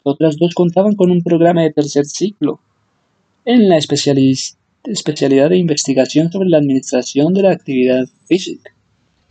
Otras 0.03 0.37
dos 0.37 0.53
contaban 0.55 0.97
con 0.97 1.13
un 1.13 1.23
programa 1.23 1.63
de 1.63 1.71
tercer 1.71 2.07
ciclo 2.07 2.59
en 3.45 3.69
la 3.69 3.77
especialidad 3.77 5.51
de 5.51 5.57
investigación 5.57 6.33
sobre 6.33 6.49
la 6.49 6.59
administración 6.59 7.33
de 7.33 7.43
la 7.43 7.53
actividad 7.53 8.09
física. 8.25 8.73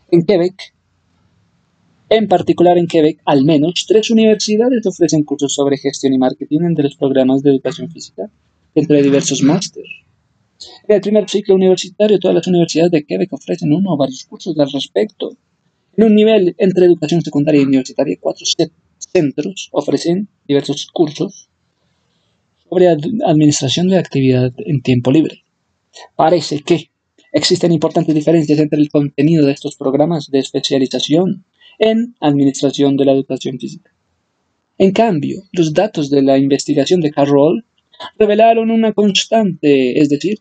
En 0.09 0.23
Quebec, 0.23 0.73
en 2.07 2.29
particular 2.29 2.77
en 2.77 2.87
Quebec, 2.87 3.19
al 3.25 3.43
menos 3.43 3.87
tres 3.89 4.09
universidades 4.09 4.85
ofrecen 4.85 5.23
cursos 5.23 5.53
sobre 5.53 5.77
gestión 5.77 6.13
y 6.13 6.17
marketing 6.17 6.61
entre 6.61 6.85
los 6.85 6.95
programas 6.95 7.43
de 7.43 7.49
educación 7.49 7.91
física, 7.91 8.29
entre 8.73 9.03
diversos 9.03 9.43
másteres. 9.43 9.91
El 10.87 11.01
primer 11.01 11.29
ciclo 11.29 11.55
universitario, 11.55 12.19
todas 12.19 12.35
las 12.35 12.47
universidades 12.47 12.91
de 12.91 13.05
Quebec 13.05 13.31
ofrecen 13.31 13.71
uno 13.71 13.93
o 13.93 13.97
varios 13.97 14.25
cursos 14.25 14.57
al 14.59 14.71
respecto. 14.71 15.37
En 15.95 16.05
un 16.05 16.15
nivel 16.15 16.55
entre 16.57 16.85
educación 16.85 17.21
secundaria 17.21 17.61
y 17.61 17.65
universitaria, 17.65 18.17
cuatro 18.19 18.45
centros 18.97 19.69
ofrecen 19.71 20.27
diversos 20.47 20.87
cursos 20.91 21.49
sobre 22.67 22.87
administración 23.25 23.87
de 23.87 23.97
actividad 23.97 24.51
en 24.57 24.81
tiempo 24.81 25.11
libre. 25.11 25.43
Parece 26.15 26.59
que 26.61 26.89
existen 27.31 27.71
importantes 27.71 28.13
diferencias 28.13 28.59
entre 28.59 28.79
el 28.79 28.89
contenido 28.89 29.45
de 29.45 29.53
estos 29.53 29.75
programas 29.75 30.29
de 30.29 30.39
especialización 30.39 31.45
en 31.79 32.15
administración 32.19 32.97
de 32.97 33.05
la 33.05 33.13
educación 33.13 33.57
física. 33.59 33.91
En 34.77 34.91
cambio, 34.91 35.43
los 35.51 35.73
datos 35.73 36.09
de 36.09 36.21
la 36.21 36.37
investigación 36.37 37.01
de 37.01 37.11
Carroll 37.11 37.65
revelaron 38.17 38.71
una 38.71 38.93
constante, 38.93 39.99
es 39.99 40.09
decir, 40.09 40.39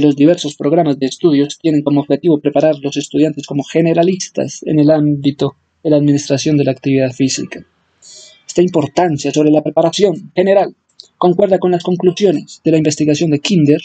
los 0.00 0.16
diversos 0.16 0.56
programas 0.56 0.98
de 0.98 1.06
estudios 1.06 1.58
tienen 1.58 1.82
como 1.82 2.00
objetivo 2.00 2.38
preparar 2.38 2.74
a 2.74 2.78
los 2.78 2.96
estudiantes 2.96 3.46
como 3.46 3.62
generalistas 3.64 4.62
en 4.64 4.78
el 4.78 4.90
ámbito 4.90 5.56
de 5.82 5.90
la 5.90 5.96
administración 5.96 6.56
de 6.56 6.64
la 6.64 6.72
actividad 6.72 7.12
física. 7.12 7.64
Esta 8.46 8.62
importancia 8.62 9.32
sobre 9.32 9.50
la 9.50 9.62
preparación 9.62 10.32
general 10.34 10.74
concuerda 11.18 11.58
con 11.58 11.70
las 11.70 11.82
conclusiones 11.82 12.60
de 12.64 12.70
la 12.70 12.78
investigación 12.78 13.30
de 13.30 13.38
Kinder, 13.38 13.80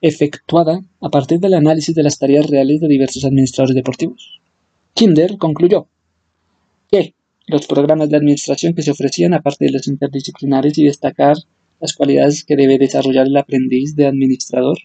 efectuada 0.00 0.80
a 1.00 1.08
partir 1.08 1.38
del 1.38 1.54
análisis 1.54 1.94
de 1.94 2.02
las 2.02 2.18
tareas 2.18 2.48
reales 2.48 2.80
de 2.80 2.88
diversos 2.88 3.24
administradores 3.24 3.74
deportivos. 3.74 4.40
Kinder 4.94 5.36
concluyó 5.38 5.86
que 6.90 7.14
los 7.46 7.66
programas 7.66 8.10
de 8.10 8.16
administración 8.16 8.74
que 8.74 8.82
se 8.82 8.90
ofrecían, 8.90 9.34
aparte 9.34 9.64
de 9.64 9.72
los 9.72 9.86
interdisciplinares 9.86 10.78
y 10.78 10.84
destacar 10.84 11.36
las 11.80 11.94
cualidades 11.94 12.44
que 12.44 12.56
debe 12.56 12.78
desarrollar 12.78 13.26
el 13.26 13.36
aprendiz 13.36 13.96
de 13.96 14.06
administrador, 14.06 14.78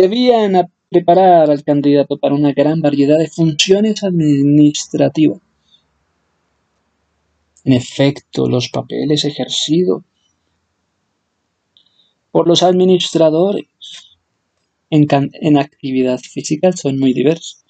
debían 0.00 0.72
preparar 0.88 1.50
al 1.50 1.62
candidato 1.62 2.16
para 2.16 2.34
una 2.34 2.52
gran 2.52 2.80
variedad 2.80 3.18
de 3.18 3.28
funciones 3.28 4.02
administrativas. 4.02 5.40
En 7.64 7.74
efecto, 7.74 8.48
los 8.48 8.70
papeles 8.70 9.26
ejercidos 9.26 10.02
por 12.30 12.48
los 12.48 12.62
administradores 12.62 13.66
en, 14.88 15.58
actividad 15.58 16.18
física 16.18 16.72
son 16.72 16.98
muy 16.98 17.12
diversos. 17.12 17.62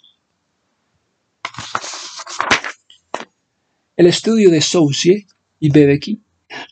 El 3.97 4.07
estudio 4.07 4.51
de 4.51 4.61
Soucie 4.61 5.27
y 5.59 5.71
Bebeki 5.71 6.21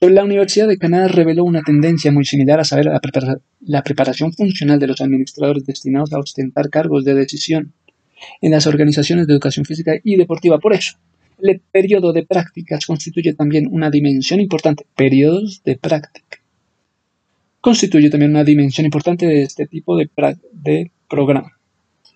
la 0.01 0.25
Universidad 0.25 0.69
de 0.69 0.79
Canadá 0.79 1.09
reveló 1.09 1.45
una 1.45 1.63
tendencia 1.63 2.11
muy 2.11 2.25
similar 2.25 2.61
a 2.61 2.65
saber 2.65 2.87
la, 3.61 3.83
preparación 3.83 4.33
funcional 4.33 4.79
de 4.79 4.87
los 4.89 5.01
administradores 5.01 5.67
destinados 5.67 6.13
a 6.13 6.19
ostentar 6.19 6.71
cargos 6.71 7.05
de 7.05 7.15
decisión 7.15 7.73
en 8.41 8.51
las 8.51 8.67
organizaciones 8.67 9.27
de 9.27 9.33
educación 9.33 9.65
física 9.65 9.93
y 10.03 10.17
deportiva. 10.17 10.59
Por 10.59 10.73
eso, 10.73 10.99
el 11.41 11.61
periodo 11.61 12.13
de 12.13 12.25
prácticas 12.25 12.87
constituye 12.87 13.35
también 13.35 13.69
una 13.71 13.91
dimensión 13.91 14.41
importante. 14.41 14.87
Periodos 14.97 15.63
de 15.65 15.77
práctica. 15.77 16.39
Constituye 17.61 18.11
también 18.11 18.33
una 18.33 18.45
dimensión 18.45 18.85
importante 18.85 19.27
de 19.27 19.43
este 19.43 19.67
tipo 19.67 19.97
de 19.97 20.11
programa. 21.09 21.53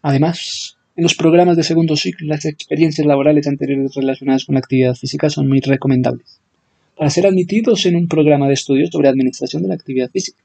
Además, 0.03 0.77
en 0.97 1.05
los 1.05 1.15
programas 1.15 1.57
de 1.57 1.63
segundo 1.63 1.97
ciclo, 1.97 2.27
las 2.27 2.45
experiencias 2.45 3.07
laborales 3.07 3.47
anteriores 3.47 3.95
relacionadas 3.95 4.45
con 4.45 4.55
la 4.55 4.61
actividad 4.61 4.95
física 4.95 5.31
son 5.31 5.49
muy 5.49 5.61
recomendables 5.61 6.42
para 7.03 7.11
ser 7.11 7.27
admitidos 7.27 7.85
en 7.87 7.97
un 7.97 8.07
programa 8.07 8.47
de 8.47 8.55
estudios 8.55 8.91
sobre 8.93 9.09
administración 9.09 9.63
de 9.63 9.69
la 9.71 9.75
actividad 9.75 10.09
física. 10.09 10.41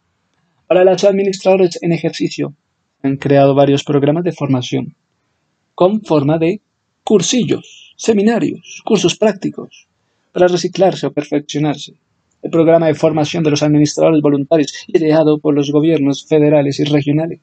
Para 0.65 0.83
los 0.83 1.03
administradores 1.03 1.77
en 1.83 1.91
ejercicio, 1.91 2.55
han 3.03 3.17
creado 3.17 3.53
varios 3.53 3.83
programas 3.83 4.23
de 4.23 4.31
formación 4.31 4.95
con 5.75 6.01
forma 6.01 6.39
de 6.39 6.61
cursillos, 7.03 7.93
seminarios, 7.95 8.81
cursos 8.83 9.15
prácticos 9.15 9.87
para 10.31 10.47
reciclarse 10.47 11.05
o 11.05 11.13
perfeccionarse. 11.13 11.93
El 12.41 12.49
programa 12.49 12.87
de 12.87 12.95
formación 12.95 13.43
de 13.43 13.51
los 13.51 13.61
administradores 13.61 14.23
voluntarios, 14.23 14.73
ideado 14.87 15.37
por 15.37 15.53
los 15.53 15.71
gobiernos 15.71 16.25
federales 16.25 16.79
y 16.79 16.85
regionales, 16.85 17.39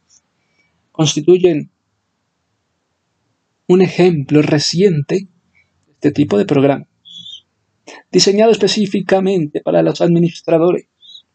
constituyen 0.91 1.71
un 3.69 3.81
ejemplo 3.81 4.43
reciente 4.43 5.15
de 5.15 5.93
este 5.93 6.11
tipo 6.11 6.37
de 6.37 6.47
programa 6.47 6.89
diseñado 8.11 8.51
específicamente 8.51 9.61
para 9.61 9.83
los 9.83 10.01
administradores 10.01 10.87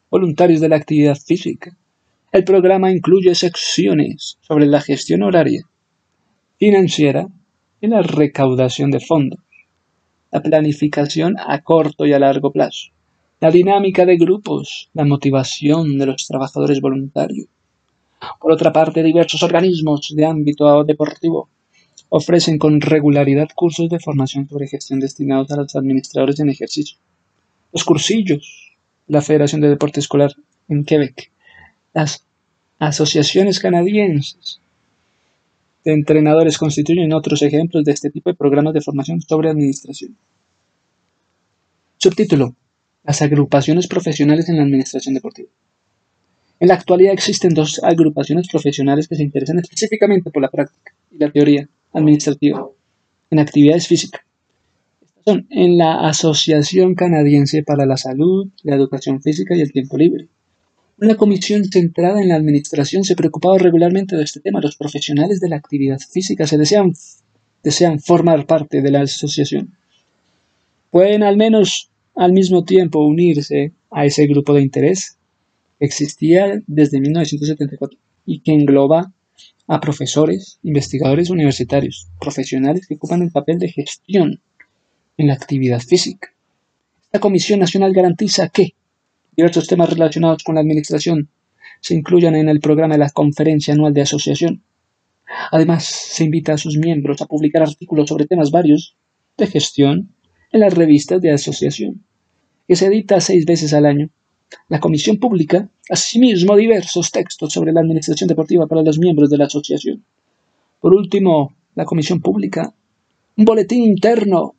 voluntarios 0.09 0.61
de 0.61 0.69
la 0.69 0.75
actividad 0.75 1.15
física. 1.15 1.77
El 2.31 2.43
programa 2.43 2.91
incluye 2.91 3.33
secciones 3.35 4.37
sobre 4.41 4.65
la 4.65 4.81
gestión 4.81 5.23
horaria, 5.23 5.63
financiera 6.57 7.27
y 7.81 7.87
la 7.87 8.01
recaudación 8.01 8.91
de 8.91 8.99
fondos, 8.99 9.39
la 10.31 10.41
planificación 10.41 11.35
a 11.39 11.61
corto 11.61 12.05
y 12.05 12.13
a 12.13 12.19
largo 12.19 12.51
plazo, 12.51 12.89
la 13.39 13.51
dinámica 13.51 14.05
de 14.05 14.17
grupos, 14.17 14.89
la 14.93 15.05
motivación 15.05 15.97
de 15.97 16.05
los 16.07 16.27
trabajadores 16.27 16.81
voluntarios. 16.81 17.47
Por 18.39 18.51
otra 18.51 18.73
parte, 18.73 19.01
diversos 19.01 19.41
organismos 19.43 20.13
de 20.13 20.25
ámbito 20.25 20.83
deportivo 20.83 21.49
Ofrecen 22.09 22.57
con 22.57 22.81
regularidad 22.81 23.49
cursos 23.55 23.89
de 23.89 23.99
formación 23.99 24.47
sobre 24.49 24.67
gestión 24.67 24.99
destinados 24.99 25.51
a 25.51 25.57
los 25.57 25.75
administradores 25.75 26.39
en 26.39 26.49
ejercicio. 26.49 26.97
Los 27.71 27.83
cursillos, 27.83 28.73
la 29.07 29.21
Federación 29.21 29.61
de 29.61 29.69
Deporte 29.69 29.99
Escolar 29.99 30.33
en 30.67 30.83
Quebec, 30.85 31.31
las 31.93 32.23
asociaciones 32.79 33.59
canadienses 33.59 34.59
de 35.85 35.93
entrenadores 35.93 36.57
constituyen 36.57 37.13
otros 37.13 37.41
ejemplos 37.41 37.83
de 37.85 37.91
este 37.91 38.09
tipo 38.09 38.29
de 38.29 38.35
programas 38.35 38.73
de 38.73 38.81
formación 38.81 39.21
sobre 39.21 39.49
administración. 39.49 40.15
Subtítulo. 41.97 42.55
Las 43.03 43.21
agrupaciones 43.21 43.87
profesionales 43.87 44.49
en 44.49 44.57
la 44.57 44.63
administración 44.63 45.13
deportiva. 45.13 45.49
En 46.59 46.67
la 46.67 46.73
actualidad 46.73 47.13
existen 47.13 47.53
dos 47.53 47.81
agrupaciones 47.83 48.47
profesionales 48.49 49.07
que 49.07 49.15
se 49.15 49.23
interesan 49.23 49.59
específicamente 49.59 50.29
por 50.29 50.41
la 50.41 50.49
práctica 50.49 50.93
y 51.11 51.17
la 51.17 51.31
teoría 51.31 51.69
administrativa 51.93 52.67
en 53.31 53.39
actividades 53.39 53.87
físicas. 53.87 54.21
Son 55.25 55.45
en 55.49 55.77
la 55.77 56.07
Asociación 56.07 56.95
Canadiense 56.95 57.63
para 57.63 57.85
la 57.85 57.97
Salud, 57.97 58.47
la 58.63 58.75
Educación 58.75 59.21
Física 59.21 59.55
y 59.55 59.61
el 59.61 59.71
Tiempo 59.71 59.97
Libre 59.97 60.27
Una 60.97 61.15
comisión 61.15 61.65
centrada 61.65 62.21
en 62.21 62.29
la 62.29 62.35
administración 62.35 63.03
se 63.03 63.15
preocupaba 63.15 63.57
regularmente 63.57 64.15
de 64.15 64.23
este 64.23 64.39
tema. 64.39 64.61
Los 64.61 64.75
profesionales 64.75 65.39
de 65.39 65.49
la 65.49 65.57
actividad 65.57 65.99
física 65.99 66.47
se 66.47 66.57
desean, 66.57 66.93
desean 67.63 67.99
formar 67.99 68.45
parte 68.45 68.81
de 68.81 68.91
la 68.91 69.01
asociación. 69.01 69.73
Pueden 70.89 71.23
al 71.23 71.37
menos 71.37 71.89
al 72.15 72.33
mismo 72.33 72.63
tiempo 72.63 73.05
unirse 73.05 73.71
a 73.91 74.05
ese 74.05 74.25
grupo 74.27 74.53
de 74.53 74.61
interés 74.61 75.17
que 75.77 75.85
existía 75.85 76.59
desde 76.67 76.99
1974 76.99 77.97
y 78.25 78.39
que 78.39 78.53
engloba 78.53 79.13
a 79.69 79.79
profesores, 79.79 80.57
investigadores 80.63 81.29
universitarios, 81.29 82.07
profesionales 82.19 82.87
que 82.87 82.95
ocupan 82.95 83.21
el 83.21 83.31
papel 83.31 83.59
de 83.59 83.69
gestión 83.69 84.41
en 85.15 85.27
la 85.27 85.35
actividad 85.35 85.79
física. 85.79 86.33
Esta 87.03 87.19
Comisión 87.19 87.59
Nacional 87.59 87.93
garantiza 87.93 88.49
que 88.49 88.73
diversos 89.37 89.67
temas 89.67 89.91
relacionados 89.91 90.43
con 90.43 90.55
la 90.55 90.61
administración 90.61 91.29
se 91.81 91.93
incluyan 91.93 92.35
en 92.35 92.49
el 92.49 92.59
programa 92.59 92.95
de 92.95 92.99
la 92.99 93.11
conferencia 93.11 93.75
anual 93.75 93.93
de 93.93 94.01
asociación. 94.01 94.63
Además, 95.51 95.85
se 95.85 96.23
invita 96.23 96.53
a 96.53 96.57
sus 96.57 96.75
miembros 96.77 97.21
a 97.21 97.27
publicar 97.27 97.61
artículos 97.61 98.09
sobre 98.09 98.25
temas 98.25 98.49
varios 98.49 98.95
de 99.37 99.45
gestión 99.45 100.09
en 100.51 100.61
las 100.61 100.73
revistas 100.73 101.21
de 101.21 101.31
asociación, 101.31 102.03
que 102.67 102.75
se 102.75 102.87
edita 102.87 103.21
seis 103.21 103.45
veces 103.45 103.73
al 103.73 103.85
año. 103.85 104.09
La 104.67 104.79
comisión 104.79 105.17
publica, 105.17 105.69
asimismo, 105.89 106.55
diversos 106.55 107.11
textos 107.11 107.53
sobre 107.53 107.71
la 107.71 107.81
administración 107.81 108.27
deportiva 108.27 108.67
para 108.67 108.83
los 108.83 108.99
miembros 108.99 109.29
de 109.29 109.37
la 109.37 109.45
asociación. 109.45 110.03
Por 110.79 110.93
último, 110.93 111.55
la 111.75 111.85
comisión 111.85 112.21
publica 112.21 112.73
un 113.37 113.45
boletín 113.45 113.83
interno 113.83 114.55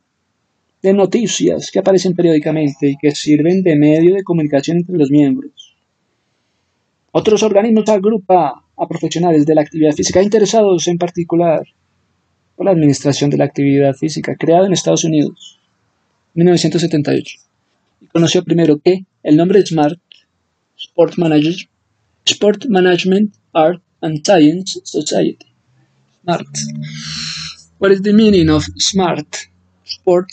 de 0.83 0.93
noticias 0.93 1.71
que 1.71 1.79
aparecen 1.79 2.15
periódicamente 2.15 2.89
y 2.89 2.97
que 2.97 3.11
sirven 3.11 3.63
de 3.63 3.77
medio 3.77 4.15
de 4.15 4.25
comunicación 4.25 4.79
entre 4.79 4.97
los 4.97 5.11
miembros. 5.11 5.77
Otros 7.13 7.43
organismos 7.43 7.89
agrupan 7.89 8.53
a 8.77 8.89
profesionales 8.89 9.45
de 9.45 9.55
la 9.55 9.63
actividad 9.63 9.93
física 9.93 10.23
interesados 10.23 10.87
en 10.89 10.97
particular 10.97 11.67
por 12.57 12.67
la 12.67 12.73
administración 12.73 13.31
de 13.31 13.37
la 13.37 13.45
actividad 13.45 13.95
física, 13.95 14.37
creada 14.37 14.67
en 14.67 14.73
Estados 14.73 15.05
Unidos 15.05 15.59
en 16.35 16.45
1978. 16.45 17.39
Y 18.01 18.07
conoció 18.07 18.45
primero 18.45 18.79
que 18.79 19.05
el 19.23 19.37
nombre 19.37 19.65
SMART, 19.65 20.01
Sport, 20.77 21.19
Manager, 21.19 21.55
Sport 22.25 22.67
Management, 22.67 23.35
Art 23.53 23.83
and 24.01 24.25
Science 24.25 24.81
Society. 24.85 25.47
SMART. 26.23 26.49
What 27.79 27.93
is 27.93 28.03
the 28.03 28.13
meaning 28.13 28.49
of 28.49 28.65
SMART? 28.79 29.37
Sport 29.85 30.29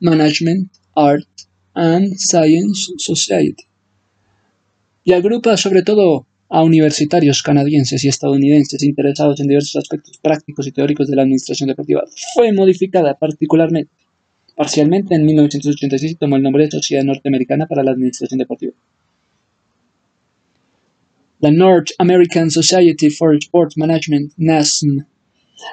Management, 0.00 0.70
Art 0.94 1.26
and 1.74 2.16
Science 2.16 2.92
Society. 2.98 3.66
Y 5.04 5.12
agrupa 5.12 5.56
sobre 5.56 5.82
todo 5.82 6.26
a 6.50 6.62
universitarios 6.62 7.42
canadienses 7.42 8.04
y 8.04 8.08
estadounidenses 8.08 8.82
interesados 8.82 9.40
en 9.40 9.48
diversos 9.48 9.76
aspectos 9.76 10.18
prácticos 10.18 10.66
y 10.66 10.72
teóricos 10.72 11.08
de 11.08 11.16
la 11.16 11.22
administración 11.22 11.68
deportiva. 11.68 12.04
Fue 12.34 12.52
modificada 12.52 13.14
particularmente, 13.14 13.92
parcialmente 14.58 15.14
en 15.14 15.24
1986 15.24 16.12
y 16.12 16.14
tomó 16.16 16.34
el 16.34 16.42
nombre 16.42 16.64
de 16.64 16.72
Sociedad 16.72 17.04
Norteamericana 17.04 17.68
para 17.68 17.84
la 17.84 17.92
Administración 17.92 18.38
Deportiva. 18.38 18.72
La 21.38 21.52
North 21.52 21.90
American 21.98 22.50
Society 22.50 23.08
for 23.08 23.36
Sport 23.36 23.76
Management, 23.76 24.32
NASM, 24.36 25.04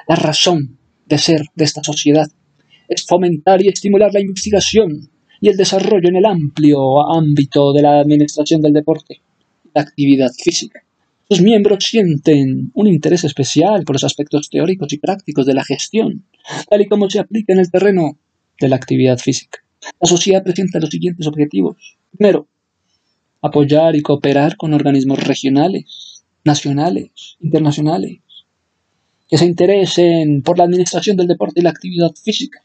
la 0.06 0.14
razón 0.14 0.78
de 1.04 1.18
ser 1.18 1.46
de 1.56 1.64
esta 1.64 1.82
sociedad 1.82 2.30
es 2.88 3.04
fomentar 3.04 3.60
y 3.60 3.66
estimular 3.66 4.14
la 4.14 4.20
investigación 4.20 5.10
y 5.40 5.48
el 5.48 5.56
desarrollo 5.56 6.08
en 6.08 6.16
el 6.16 6.24
amplio 6.24 7.12
ámbito 7.12 7.72
de 7.72 7.82
la 7.82 7.98
administración 7.98 8.62
del 8.62 8.72
deporte 8.72 9.20
la 9.74 9.82
actividad 9.82 10.30
física. 10.32 10.84
Sus 11.28 11.42
miembros 11.42 11.82
sienten 11.82 12.70
un 12.72 12.86
interés 12.86 13.24
especial 13.24 13.82
por 13.82 13.96
los 13.96 14.04
aspectos 14.04 14.48
teóricos 14.48 14.92
y 14.92 14.98
prácticos 14.98 15.44
de 15.44 15.54
la 15.54 15.64
gestión, 15.64 16.24
tal 16.70 16.82
y 16.82 16.86
como 16.86 17.10
se 17.10 17.18
aplica 17.18 17.52
en 17.52 17.58
el 17.58 17.68
terreno 17.68 18.16
de 18.60 18.68
la 18.68 18.76
actividad 18.76 19.18
física. 19.18 19.60
La 20.00 20.08
sociedad 20.08 20.42
presenta 20.42 20.80
los 20.80 20.90
siguientes 20.90 21.26
objetivos. 21.26 21.76
Primero, 22.16 22.46
apoyar 23.42 23.94
y 23.96 24.02
cooperar 24.02 24.56
con 24.56 24.74
organismos 24.74 25.22
regionales, 25.22 26.24
nacionales, 26.44 27.36
internacionales, 27.40 28.18
que 29.28 29.38
se 29.38 29.46
interesen 29.46 30.42
por 30.42 30.58
la 30.58 30.64
administración 30.64 31.16
del 31.16 31.26
deporte 31.26 31.60
y 31.60 31.62
la 31.64 31.70
actividad 31.70 32.12
física 32.14 32.62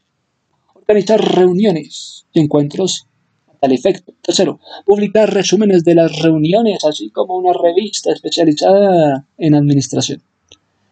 organizar 0.82 1.20
reuniones 1.20 2.26
y 2.32 2.40
encuentros 2.40 3.06
a 3.48 3.58
tal 3.60 3.72
efecto. 3.72 4.12
Tercero, 4.20 4.60
publicar 4.84 5.32
resúmenes 5.32 5.84
de 5.84 5.94
las 5.94 6.20
reuniones, 6.20 6.84
así 6.84 7.10
como 7.10 7.36
una 7.36 7.52
revista 7.52 8.12
especializada 8.12 9.26
en 9.38 9.54
administración. 9.54 10.22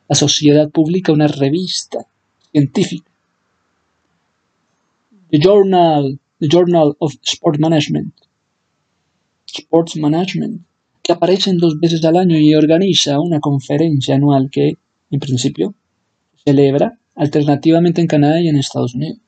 La 0.09 0.17
sociedad 0.17 0.71
publica 0.71 1.13
una 1.13 1.29
revista 1.29 2.07
científica, 2.53 3.10
The 5.31 5.39
Journal, 5.39 6.19
The 6.41 6.49
Journal 6.49 6.97
of 6.99 7.15
Sport 7.23 7.61
Management, 7.61 8.15
Sports 9.47 9.97
Management, 9.97 10.63
que 11.03 11.13
aparece 11.13 11.53
dos 11.55 11.79
veces 11.79 12.05
al 12.05 12.17
año 12.17 12.37
y 12.37 12.55
organiza 12.55 13.21
una 13.21 13.39
conferencia 13.39 14.17
anual 14.17 14.51
que, 14.51 14.75
en 15.11 15.21
principio, 15.21 15.75
celebra 16.45 16.99
alternativamente 17.15 18.01
en 18.01 18.09
Canadá 18.09 18.41
y 18.41 18.49
en 18.49 18.57
Estados 18.57 18.95
Unidos. 18.97 19.19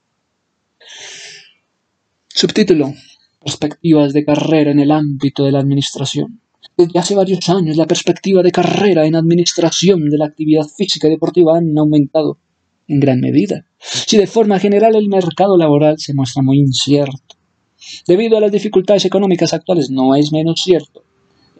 Subtítulo: 2.29 2.93
Perspectivas 3.41 4.13
de 4.13 4.25
carrera 4.25 4.73
en 4.73 4.81
el 4.81 4.91
ámbito 4.91 5.45
de 5.45 5.53
la 5.53 5.61
administración. 5.61 6.41
Desde 6.77 6.99
hace 6.99 7.15
varios 7.15 7.49
años 7.49 7.77
la 7.77 7.87
perspectiva 7.87 8.43
de 8.43 8.51
carrera 8.51 9.07
en 9.07 9.15
administración 9.15 10.09
de 10.11 10.19
la 10.19 10.27
actividad 10.27 10.67
física 10.67 11.07
y 11.07 11.11
deportiva 11.11 11.59
han 11.59 11.79
aumentado 11.79 12.39
en 12.89 13.01
gran 13.01 13.20
medida. 13.20 13.66
Si 13.78 14.16
de 14.16 14.26
forma 14.26 14.59
general 14.59 14.95
el 14.95 15.09
mercado 15.09 15.57
laboral 15.57 15.99
se 15.99 16.14
muestra 16.14 16.43
muy 16.43 16.59
incierto, 16.59 17.37
debido 18.07 18.37
a 18.37 18.41
las 18.41 18.53
dificultades 18.53 19.05
económicas 19.05 19.53
actuales 19.53 19.91
no 19.91 20.14
es 20.14 20.33
menos 20.33 20.62
cierto. 20.62 21.03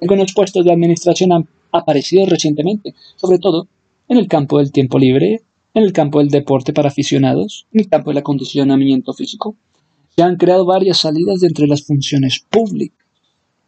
Algunos 0.01 0.33
puestos 0.33 0.65
de 0.65 0.73
administración 0.73 1.33
han 1.33 1.49
aparecido 1.73 2.27
recientemente, 2.27 2.95
sobre 3.17 3.39
todo 3.39 3.69
en 4.09 4.19
el 4.19 4.29
campo 4.29 4.59
del 4.59 4.73
tiempo 4.73 4.99
libre, 4.99 5.43
en 5.75 5.85
el 5.85 5.93
campo 5.93 6.19
del 6.19 6.29
deporte 6.29 6.73
para 6.73 6.89
aficionados, 6.89 7.67
en 7.73 7.81
el 7.81 7.89
campo 7.89 8.11
del 8.11 8.19
acondicionamiento 8.19 9.15
físico, 9.15 9.57
se 10.15 10.23
han 10.23 10.37
creado 10.37 10.67
varias 10.67 10.99
salidas 10.99 11.41
de 11.41 11.47
entre 11.47 11.67
las 11.67 11.83
funciones 11.83 12.45
públicas, 12.51 13.07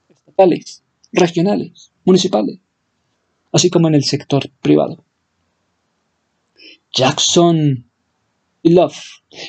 estatales, 0.09 0.83
regionales, 1.13 1.91
municipales, 2.05 2.59
así 3.53 3.71
como 3.71 3.89
en 3.89 3.95
el 3.95 4.05
sector 4.05 4.51
privado. 4.61 5.03
Jackson 6.95 7.91
y 8.63 8.73
Love 8.73 8.97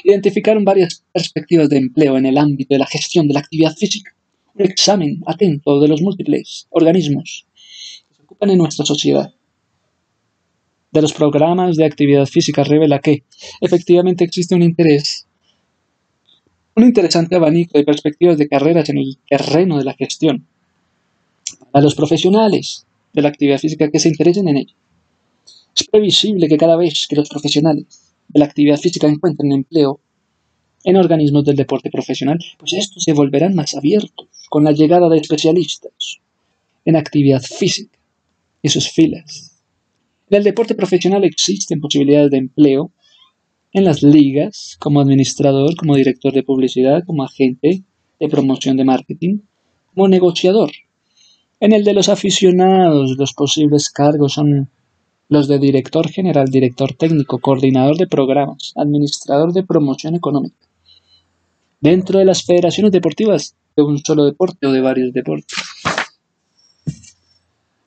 identificaron 0.04 0.66
varias 0.66 1.04
perspectivas 1.12 1.70
de 1.70 1.78
empleo 1.78 2.18
en 2.18 2.26
el 2.26 2.38
ámbito 2.38 2.74
de 2.74 2.80
la 2.80 2.88
gestión 2.88 3.28
de 3.28 3.36
la 3.36 3.42
actividad 3.42 3.76
física, 3.76 4.16
un 4.56 4.66
examen 4.66 5.22
atento 5.28 5.80
de 5.80 5.88
los 5.88 6.02
múltiples 6.02 6.68
organismos 6.72 7.46
que 8.10 8.16
se 8.16 8.24
ocupan 8.24 8.50
en 8.50 8.58
nuestra 8.58 8.86
sociedad. 8.86 9.34
De 10.92 11.02
los 11.02 11.14
programas 11.14 11.76
de 11.76 11.86
actividad 11.86 12.26
física 12.26 12.64
revela 12.64 13.00
que 13.00 13.24
efectivamente 13.62 14.24
existe 14.24 14.56
un 14.56 14.64
interés 14.64 15.26
un 16.76 16.84
interesante 16.84 17.36
abanico 17.36 17.78
de 17.78 17.86
perspectivas 17.86 18.38
de 18.38 18.50
carreras 18.50 18.90
en 18.90 18.98
el 18.98 19.18
terreno 19.30 19.78
de 19.78 19.86
la 19.86 19.94
gestión. 19.94 20.46
A 21.72 21.80
los 21.80 21.96
profesionales 21.96 22.86
de 23.14 23.22
la 23.22 23.30
actividad 23.30 23.60
física 23.60 23.90
que 23.90 24.00
se 24.00 24.10
interesen 24.10 24.50
en 24.50 24.58
ella. 24.58 24.74
Es 25.76 25.88
previsible 25.88 26.48
que 26.48 26.58
cada 26.58 26.78
vez 26.78 27.06
que 27.08 27.16
los 27.16 27.30
profesionales 27.30 28.14
de 28.28 28.40
la 28.40 28.46
actividad 28.46 28.78
física 28.78 29.08
encuentren 29.08 29.52
empleo 29.52 30.00
en 30.84 30.96
organismos 30.96 31.44
del 31.44 31.56
deporte 31.56 31.90
profesional, 31.90 32.40
pues 32.58 32.74
estos 32.74 33.04
se 33.04 33.14
volverán 33.14 33.56
más 33.56 33.76
abiertos 33.76 34.28
con 34.50 34.64
la 34.64 34.72
llegada 34.72 35.10
de 35.10 35.18
especialistas 35.18 36.20
en 36.86 36.96
actividad 36.96 37.42
física 37.42 37.98
y 38.62 38.70
sus 38.70 38.90
filas. 38.90 39.60
En 40.30 40.38
el 40.38 40.44
deporte 40.44 40.76
profesional 40.76 41.24
existen 41.24 41.82
posibilidades 41.82 42.32
de 42.32 42.38
empleo 42.38 42.92
en 43.74 43.84
las 43.84 44.02
ligas 44.04 44.78
como 44.80 45.02
administrador, 45.02 45.76
como 45.76 45.96
director 45.96 46.34
de 46.34 46.44
publicidad, 46.44 47.04
como 47.06 47.24
agente 47.24 47.84
de 48.20 48.30
promoción 48.30 48.78
de 48.78 48.86
marketing, 48.86 49.40
como 49.94 50.08
negociador. 50.08 50.72
En 51.60 51.74
el 51.74 51.84
de 51.84 51.94
los 51.94 52.10
aficionados, 52.10 53.18
los 53.18 53.34
posibles 53.34 53.90
cargos 53.90 54.34
son 54.34 54.70
los 55.28 55.48
de 55.48 55.60
director 55.60 56.08
general, 56.10 56.48
director 56.48 56.94
técnico, 56.94 57.40
coordinador 57.40 57.98
de 57.98 58.08
programas, 58.08 58.74
administrador 58.76 59.54
de 59.54 59.64
promoción 59.64 60.16
económica. 60.16 60.68
Dentro 61.80 62.20
de 62.20 62.26
las 62.26 62.44
federaciones 62.44 62.92
deportivas 62.92 63.56
de 63.76 63.84
un 63.84 64.00
solo 64.00 64.26
deporte 64.26 64.68
o 64.68 64.72
de 64.72 64.82
varios 64.82 65.14
deportes. 65.14 65.58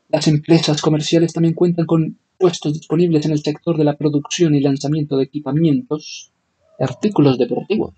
Las 0.09 0.27
empresas 0.27 0.81
comerciales 0.81 1.33
también 1.33 1.55
cuentan 1.55 1.87
con 1.87 2.19
puestos 2.39 2.73
disponibles 2.73 3.27
en 3.27 3.33
el 3.33 3.43
sector 3.43 3.77
de 3.77 3.85
la 3.85 3.97
producción 3.97 4.55
y 4.55 4.61
lanzamiento 4.61 5.17
de 5.17 5.25
equipamientos 5.25 6.33
artículos 6.79 7.39
deportivos. 7.39 7.95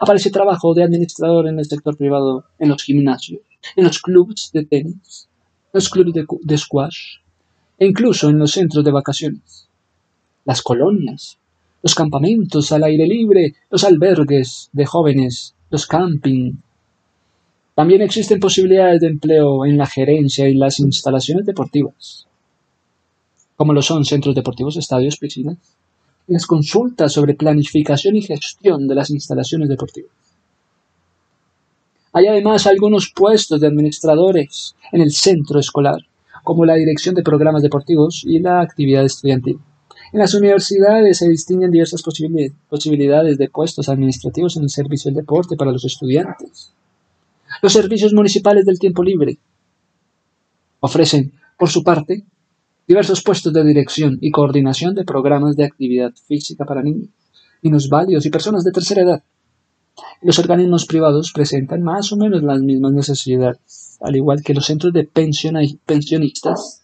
Aparece 0.00 0.30
trabajo 0.30 0.74
de 0.74 0.84
administrador 0.84 1.48
en 1.48 1.58
el 1.58 1.64
sector 1.64 1.96
privado, 1.96 2.44
en 2.58 2.68
los 2.68 2.82
gimnasios, 2.82 3.40
en 3.76 3.84
los 3.84 4.00
clubes 4.00 4.50
de 4.52 4.64
tenis, 4.64 5.28
los 5.72 5.88
clubes 5.88 6.14
de, 6.14 6.58
squash 6.58 7.18
e 7.82 7.86
incluso 7.86 8.30
en 8.30 8.38
los 8.38 8.52
centros 8.52 8.84
de 8.84 8.92
vacaciones, 8.92 9.68
las 10.44 10.62
colonias, 10.62 11.36
los 11.82 11.96
campamentos 11.96 12.70
al 12.70 12.84
aire 12.84 13.08
libre, 13.08 13.56
los 13.70 13.82
albergues 13.82 14.70
de 14.72 14.86
jóvenes, 14.86 15.56
los 15.68 15.88
camping. 15.88 16.52
También 17.74 18.02
existen 18.02 18.38
posibilidades 18.38 19.00
de 19.00 19.08
empleo 19.08 19.66
en 19.66 19.78
la 19.78 19.86
gerencia 19.86 20.48
y 20.48 20.54
las 20.54 20.78
instalaciones 20.78 21.44
deportivas, 21.44 22.28
como 23.56 23.72
lo 23.72 23.82
son 23.82 24.04
centros 24.04 24.36
deportivos, 24.36 24.76
estadios, 24.76 25.16
piscinas, 25.16 25.58
las 26.28 26.46
consultas 26.46 27.12
sobre 27.12 27.34
planificación 27.34 28.14
y 28.14 28.22
gestión 28.22 28.86
de 28.86 28.94
las 28.94 29.10
instalaciones 29.10 29.68
deportivas. 29.68 30.12
Hay 32.12 32.28
además 32.28 32.64
algunos 32.68 33.12
puestos 33.12 33.60
de 33.60 33.66
administradores 33.66 34.76
en 34.92 35.00
el 35.00 35.10
centro 35.10 35.58
escolar, 35.58 36.06
como 36.42 36.64
la 36.64 36.74
dirección 36.74 37.14
de 37.14 37.22
programas 37.22 37.62
deportivos 37.62 38.22
y 38.24 38.38
la 38.40 38.60
actividad 38.60 39.04
estudiantil. 39.04 39.58
En 40.12 40.18
las 40.18 40.34
universidades 40.34 41.18
se 41.18 41.28
distinguen 41.28 41.70
diversas 41.70 42.02
posibilidades 42.02 43.38
de 43.38 43.48
puestos 43.48 43.88
administrativos 43.88 44.56
en 44.56 44.64
el 44.64 44.70
servicio 44.70 45.10
del 45.10 45.22
deporte 45.22 45.56
para 45.56 45.72
los 45.72 45.84
estudiantes. 45.84 46.72
Los 47.62 47.72
servicios 47.72 48.12
municipales 48.12 48.66
del 48.66 48.78
tiempo 48.78 49.02
libre 49.02 49.38
ofrecen, 50.80 51.32
por 51.58 51.70
su 51.70 51.82
parte, 51.82 52.24
diversos 52.86 53.22
puestos 53.22 53.52
de 53.52 53.64
dirección 53.64 54.18
y 54.20 54.30
coordinación 54.30 54.94
de 54.94 55.04
programas 55.04 55.56
de 55.56 55.64
actividad 55.64 56.12
física 56.26 56.64
para 56.64 56.82
niños, 56.82 57.08
niños 57.62 57.88
válidos 57.88 58.26
y 58.26 58.30
personas 58.30 58.64
de 58.64 58.72
tercera 58.72 59.02
edad. 59.02 59.22
Los 60.20 60.38
organismos 60.38 60.86
privados 60.86 61.32
presentan 61.32 61.82
más 61.82 62.12
o 62.12 62.16
menos 62.16 62.42
las 62.42 62.60
mismas 62.60 62.92
necesidades, 62.92 63.81
al 64.02 64.16
igual 64.16 64.42
que 64.42 64.54
los 64.54 64.66
centros 64.66 64.92
de 64.92 65.04
pensionistas, 65.04 66.82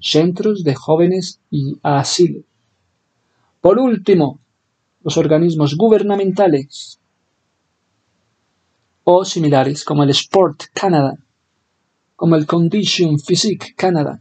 centros 0.00 0.64
de 0.64 0.74
jóvenes 0.74 1.40
y 1.50 1.78
asilos. 1.82 2.44
Por 3.60 3.78
último, 3.78 4.40
los 5.02 5.16
organismos 5.16 5.76
gubernamentales 5.76 6.98
o 9.04 9.24
similares 9.24 9.84
como 9.84 10.02
el 10.02 10.10
Sport 10.10 10.64
Canada, 10.74 11.18
como 12.16 12.36
el 12.36 12.46
Condition 12.46 13.18
Physique 13.18 13.74
Canada, 13.76 14.20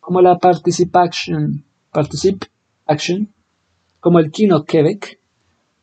como 0.00 0.20
la 0.20 0.38
Participation, 0.38 1.64
Particip 1.92 2.44
Action, 2.86 3.28
como 4.00 4.18
el 4.18 4.30
Kino 4.30 4.64
Quebec, 4.64 5.18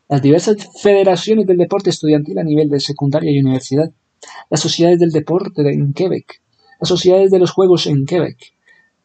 las 0.07 0.21
diversas 0.21 0.69
federaciones 0.82 1.45
del 1.45 1.57
deporte 1.57 1.89
estudiantil 1.89 2.39
a 2.39 2.43
nivel 2.43 2.69
de 2.69 2.80
secundaria 2.80 3.32
y 3.32 3.39
universidad, 3.39 3.91
las 4.49 4.59
sociedades 4.59 4.99
del 4.99 5.11
deporte 5.11 5.61
en 5.61 5.93
Quebec, 5.93 6.41
las 6.80 6.89
sociedades 6.89 7.32
de 7.32 7.39
los 7.39 7.51
juegos 7.51 7.88
en 7.88 8.05
Quebec, 8.05 8.53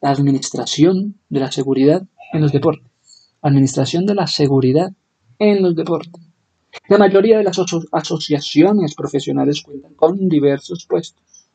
la 0.00 0.10
administración 0.10 1.16
de 1.28 1.40
la 1.40 1.50
seguridad 1.50 2.02
en 2.32 2.40
los 2.40 2.52
deportes, 2.52 2.90
administración 3.42 4.06
de 4.06 4.14
la 4.14 4.26
seguridad 4.26 4.92
en 5.38 5.62
los 5.62 5.74
deportes. 5.74 6.22
La 6.88 6.98
mayoría 6.98 7.38
de 7.38 7.44
las 7.44 7.58
asociaciones 7.92 8.94
profesionales 8.94 9.62
cuentan 9.62 9.94
con 9.94 10.28
diversos 10.28 10.86
puestos, 10.88 11.46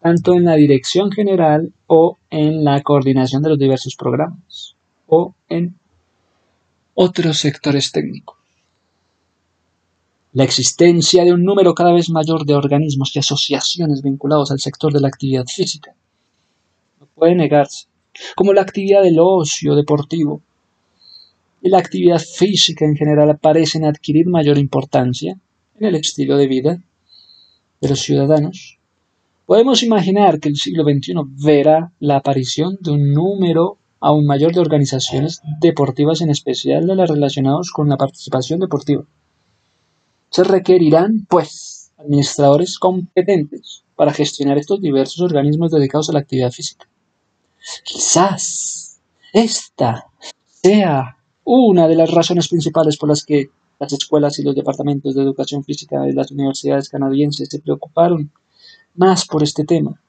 tanto 0.00 0.34
en 0.34 0.44
la 0.44 0.54
dirección 0.54 1.10
general 1.12 1.72
o 1.86 2.16
en 2.30 2.64
la 2.64 2.80
coordinación 2.82 3.42
de 3.42 3.50
los 3.50 3.58
diversos 3.58 3.96
programas, 3.96 4.76
o 5.06 5.34
en 5.48 5.76
otros 6.94 7.38
sectores 7.38 7.92
técnicos. 7.92 8.39
La 10.32 10.44
existencia 10.44 11.24
de 11.24 11.32
un 11.32 11.42
número 11.42 11.74
cada 11.74 11.92
vez 11.92 12.08
mayor 12.08 12.44
de 12.46 12.54
organismos 12.54 13.14
y 13.16 13.18
asociaciones 13.18 14.00
vinculados 14.00 14.52
al 14.52 14.60
sector 14.60 14.92
de 14.92 15.00
la 15.00 15.08
actividad 15.08 15.44
física 15.46 15.92
no 17.00 17.06
puede 17.16 17.34
negarse, 17.34 17.88
como 18.36 18.52
la 18.52 18.62
actividad 18.62 19.02
del 19.02 19.18
ocio 19.18 19.74
deportivo 19.74 20.40
y 21.60 21.68
la 21.68 21.78
actividad 21.78 22.20
física 22.20 22.84
en 22.84 22.94
general 22.94 23.38
parecen 23.38 23.84
adquirir 23.84 24.28
mayor 24.28 24.56
importancia 24.56 25.36
en 25.78 25.86
el 25.86 25.96
estilo 25.96 26.36
de 26.36 26.46
vida 26.46 26.78
de 27.80 27.88
los 27.88 27.98
ciudadanos. 27.98 28.78
Podemos 29.46 29.82
imaginar 29.82 30.38
que 30.38 30.48
el 30.48 30.56
siglo 30.56 30.84
XXI 30.84 31.14
verá 31.44 31.92
la 31.98 32.18
aparición 32.18 32.78
de 32.80 32.92
un 32.92 33.12
número 33.12 33.78
aún 33.98 34.26
mayor 34.26 34.54
de 34.54 34.60
organizaciones 34.60 35.42
deportivas, 35.60 36.20
en 36.20 36.30
especial 36.30 36.86
de 36.86 36.94
las 36.94 37.10
relacionadas 37.10 37.70
con 37.72 37.88
la 37.88 37.96
participación 37.96 38.60
deportiva. 38.60 39.04
Se 40.30 40.44
requerirán, 40.44 41.26
pues, 41.28 41.92
administradores 41.98 42.78
competentes 42.78 43.84
para 43.96 44.12
gestionar 44.12 44.58
estos 44.58 44.80
diversos 44.80 45.20
organismos 45.20 45.70
dedicados 45.70 46.08
a 46.08 46.12
la 46.12 46.20
actividad 46.20 46.50
física. 46.50 46.88
Quizás 47.84 49.00
esta 49.32 50.06
sea 50.62 51.18
una 51.44 51.88
de 51.88 51.96
las 51.96 52.10
razones 52.10 52.48
principales 52.48 52.96
por 52.96 53.08
las 53.08 53.24
que 53.24 53.50
las 53.78 53.92
escuelas 53.92 54.38
y 54.38 54.42
los 54.42 54.54
departamentos 54.54 55.14
de 55.14 55.22
educación 55.22 55.64
física 55.64 56.00
de 56.02 56.12
las 56.12 56.30
universidades 56.30 56.88
canadienses 56.88 57.48
se 57.48 57.60
preocuparon 57.60 58.30
más 58.94 59.26
por 59.26 59.42
este 59.42 59.64
tema 59.64 60.00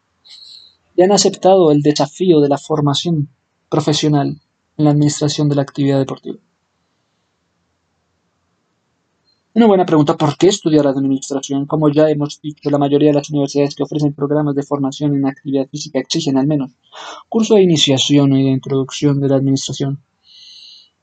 y 0.95 1.03
han 1.03 1.11
aceptado 1.11 1.71
el 1.71 1.81
desafío 1.81 2.41
de 2.41 2.49
la 2.49 2.57
formación 2.57 3.29
profesional 3.69 4.39
en 4.77 4.85
la 4.85 4.91
administración 4.91 5.47
de 5.49 5.55
la 5.55 5.61
actividad 5.61 5.99
deportiva. 5.99 6.37
Una 9.53 9.65
buena 9.65 9.85
pregunta, 9.85 10.15
¿por 10.15 10.37
qué 10.37 10.47
estudiar 10.47 10.87
administración? 10.87 11.65
Como 11.65 11.89
ya 11.89 12.09
hemos 12.09 12.39
dicho, 12.41 12.69
la 12.69 12.77
mayoría 12.77 13.09
de 13.09 13.15
las 13.15 13.29
universidades 13.31 13.75
que 13.75 13.83
ofrecen 13.83 14.13
programas 14.13 14.55
de 14.55 14.63
formación 14.63 15.13
en 15.13 15.25
actividad 15.25 15.67
física 15.67 15.99
exigen 15.99 16.37
al 16.37 16.47
menos 16.47 16.71
curso 17.27 17.55
de 17.55 17.63
iniciación 17.63 18.31
y 18.31 18.45
de 18.45 18.51
introducción 18.51 19.19
de 19.19 19.27
la 19.27 19.35
administración. 19.35 20.01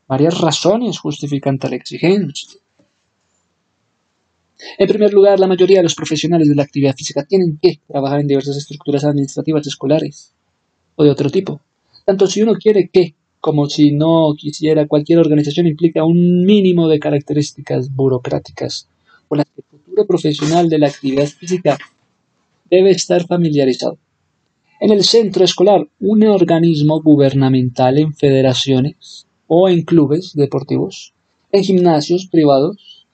Varias 0.07 0.41
razones 0.41 0.99
justifican 0.99 1.59
tal 1.59 1.75
exigencia. 1.75 2.59
En 4.79 4.89
primer 4.89 5.13
lugar, 5.13 5.39
la 5.39 5.47
mayoría 5.47 5.79
de 5.79 5.83
los 5.83 5.95
profesionales 5.95 6.49
de 6.49 6.55
la 6.55 6.63
actividad 6.63 6.97
física 6.97 7.25
tienen 7.25 7.59
que 7.61 7.81
trabajar 7.87 8.21
en 8.21 8.29
diversas 8.29 8.57
estructuras 8.57 9.05
administrativas 9.05 9.67
escolares 9.67 10.33
o 10.97 11.05
de 11.05 11.11
otro 11.11 11.29
tipo. 11.29 11.61
Tanto 12.07 12.27
si 12.27 12.41
uno 12.41 12.55
quiere 12.55 12.89
que 12.89 13.15
como 13.41 13.69
si 13.69 13.93
no 13.93 14.35
quisiera, 14.37 14.87
cualquier 14.87 15.19
organización 15.19 15.67
implica 15.67 16.05
un 16.05 16.45
mínimo 16.45 16.89
de 16.89 16.99
características 16.99 17.95
burocráticas 17.95 18.89
con 19.29 19.39
las 19.39 19.47
que 19.47 19.61
el 19.61 19.79
futuro 19.79 20.07
profesional 20.07 20.69
de 20.69 20.79
la 20.79 20.89
actividad 20.89 21.27
física 21.27 21.79
debe 22.71 22.91
estar 22.91 23.27
familiarizado. 23.27 23.99
En 24.81 24.93
el 24.93 25.05
centro 25.05 25.45
escolar, 25.45 25.89
un 26.01 26.25
organismo 26.25 27.03
gubernamental 27.03 27.99
en 27.99 28.15
federaciones 28.15 29.27
o 29.47 29.69
en 29.69 29.83
clubes 29.83 30.35
deportivos, 30.35 31.15
en 31.51 31.65
gimnasios 31.65 32.27
privados, 32.27 33.07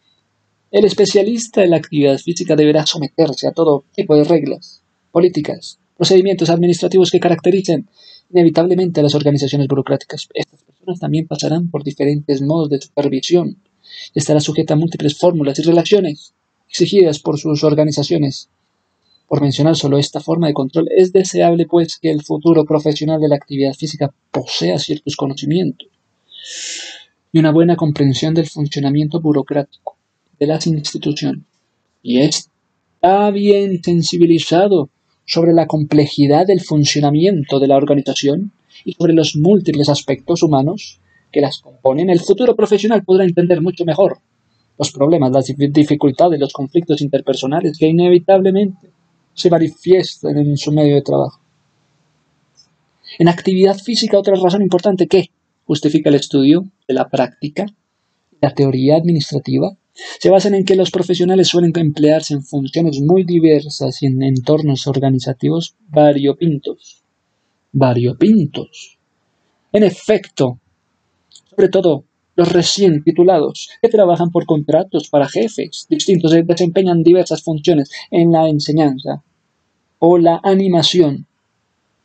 el 0.71 0.85
especialista 0.85 1.63
en 1.63 1.71
la 1.71 1.77
actividad 1.77 2.19
física 2.19 2.57
deberá 2.57 2.85
someterse 2.85 3.47
a 3.47 3.53
todo 3.53 3.85
tipo 3.95 4.17
de 4.17 4.25
reglas, 4.25 4.83
políticas, 5.13 5.79
procedimientos 5.97 6.51
administrativos 6.51 7.11
que 7.11 7.21
caractericen 7.21 7.89
inevitablemente 8.31 9.01
a 9.01 9.03
las 9.03 9.15
organizaciones 9.15 9.69
burocráticas. 9.69 10.29
Estas 10.35 10.63
personas 10.63 11.01
también 11.01 11.27
pasarán 11.27 11.71
por 11.71 11.85
diferentes 11.85 12.43
modos 12.43 12.69
de 12.71 12.81
supervisión 12.81 13.59
y 14.15 14.19
estará 14.19 14.41
sujeta 14.41 14.75
a 14.75 14.77
múltiples 14.77 15.19
fórmulas 15.19 15.59
y 15.59 15.63
relaciones 15.63 16.35
exigidas 16.69 17.19
por 17.19 17.39
sus 17.39 17.65
organizaciones. 17.65 18.49
Por 19.29 19.41
mencionar 19.41 19.77
solo 19.77 19.99
esta 19.99 20.21
forma 20.21 20.49
de 20.49 20.55
control, 20.55 20.89
es 20.95 21.13
deseable 21.13 21.67
pues 21.67 21.99
que 21.99 22.11
el 22.11 22.23
futuro 22.23 22.65
profesional 22.65 23.21
de 23.21 23.29
la 23.29 23.37
actividad 23.37 23.73
física 23.73 24.13
posea 24.31 24.79
ciertos 24.79 25.17
conocimientos 25.17 25.89
y 27.33 27.39
una 27.39 27.51
buena 27.51 27.77
comprensión 27.77 28.35
del 28.35 28.49
funcionamiento 28.49 29.21
burocrático 29.21 29.97
de 30.39 30.47
las 30.47 30.67
instituciones. 30.67 31.45
Y 32.03 32.21
está 32.21 33.31
bien 33.31 33.83
sensibilizado 33.83 34.91
sobre 35.27 35.53
la 35.53 35.67
complejidad 35.67 36.47
del 36.47 36.61
funcionamiento 36.61 37.59
de 37.59 37.69
la 37.69 37.77
organización 37.77 38.53
y 38.85 38.93
sobre 38.93 39.15
los 39.15 39.37
múltiples 39.37 39.89
aspectos 39.89 40.43
humanos 40.43 41.01
que 41.33 41.41
las 41.41 41.61
componen, 41.61 42.11
el 42.11 42.21
futuro 42.21 42.55
profesional 42.55 43.03
podrá 43.05 43.25
entender 43.25 43.61
mucho 43.61 43.85
mejor 43.85 44.19
los 44.79 44.91
problemas, 44.93 45.31
las 45.31 45.47
dificultades, 45.47 46.39
los 46.39 46.53
conflictos 46.53 47.01
interpersonales 47.01 47.79
que 47.79 47.87
inevitablemente 47.87 48.91
se 49.33 49.51
manifiestan 49.51 50.37
en 50.39 50.57
su 50.57 50.73
medio 50.73 50.97
de 50.97 51.03
trabajo. 51.03 51.41
En 53.19 53.29
actividad 53.29 53.79
física, 53.79 54.19
otra 54.19 54.35
razón 54.35 54.63
importante 54.63 55.07
que 55.07 55.31
justifica 55.67 56.09
el 56.09 56.17
estudio 56.17 56.65
de 56.87 56.95
la 56.95 57.09
práctica, 57.09 57.67
la 58.41 58.53
teoría 58.53 58.97
administrativa, 58.97 59.77
se 59.95 60.31
basan 60.31 60.55
en 60.55 60.65
que 60.65 60.77
los 60.77 60.91
profesionales 60.91 61.49
suelen 61.49 61.73
emplearse 61.77 62.35
en 62.35 62.43
funciones 62.43 63.01
muy 63.01 63.25
diversas 63.25 64.03
y 64.03 64.07
en 64.07 64.23
entornos 64.23 64.87
organizativos 64.87 65.77
variopintos. 65.89 67.03
Variopintos. 67.73 68.99
En 69.73 69.85
efecto, 69.85 70.59
sobre 71.51 71.69
todo 71.69 72.05
los 72.37 72.53
recién 72.53 73.05
titulados, 73.05 73.71
que 73.81 73.89
trabajan 73.89 74.31
por 74.31 74.45
contratos 74.45 75.09
para 75.09 75.29
jefes 75.29 75.87
distintos, 75.89 76.33
desempeñan 76.33 77.03
diversas 77.03 77.43
funciones 77.43 77.91
en 78.11 78.33
la 78.33 78.49
enseñanza 78.49 79.23
o 80.01 80.19
la 80.19 80.41
animación 80.43 81.27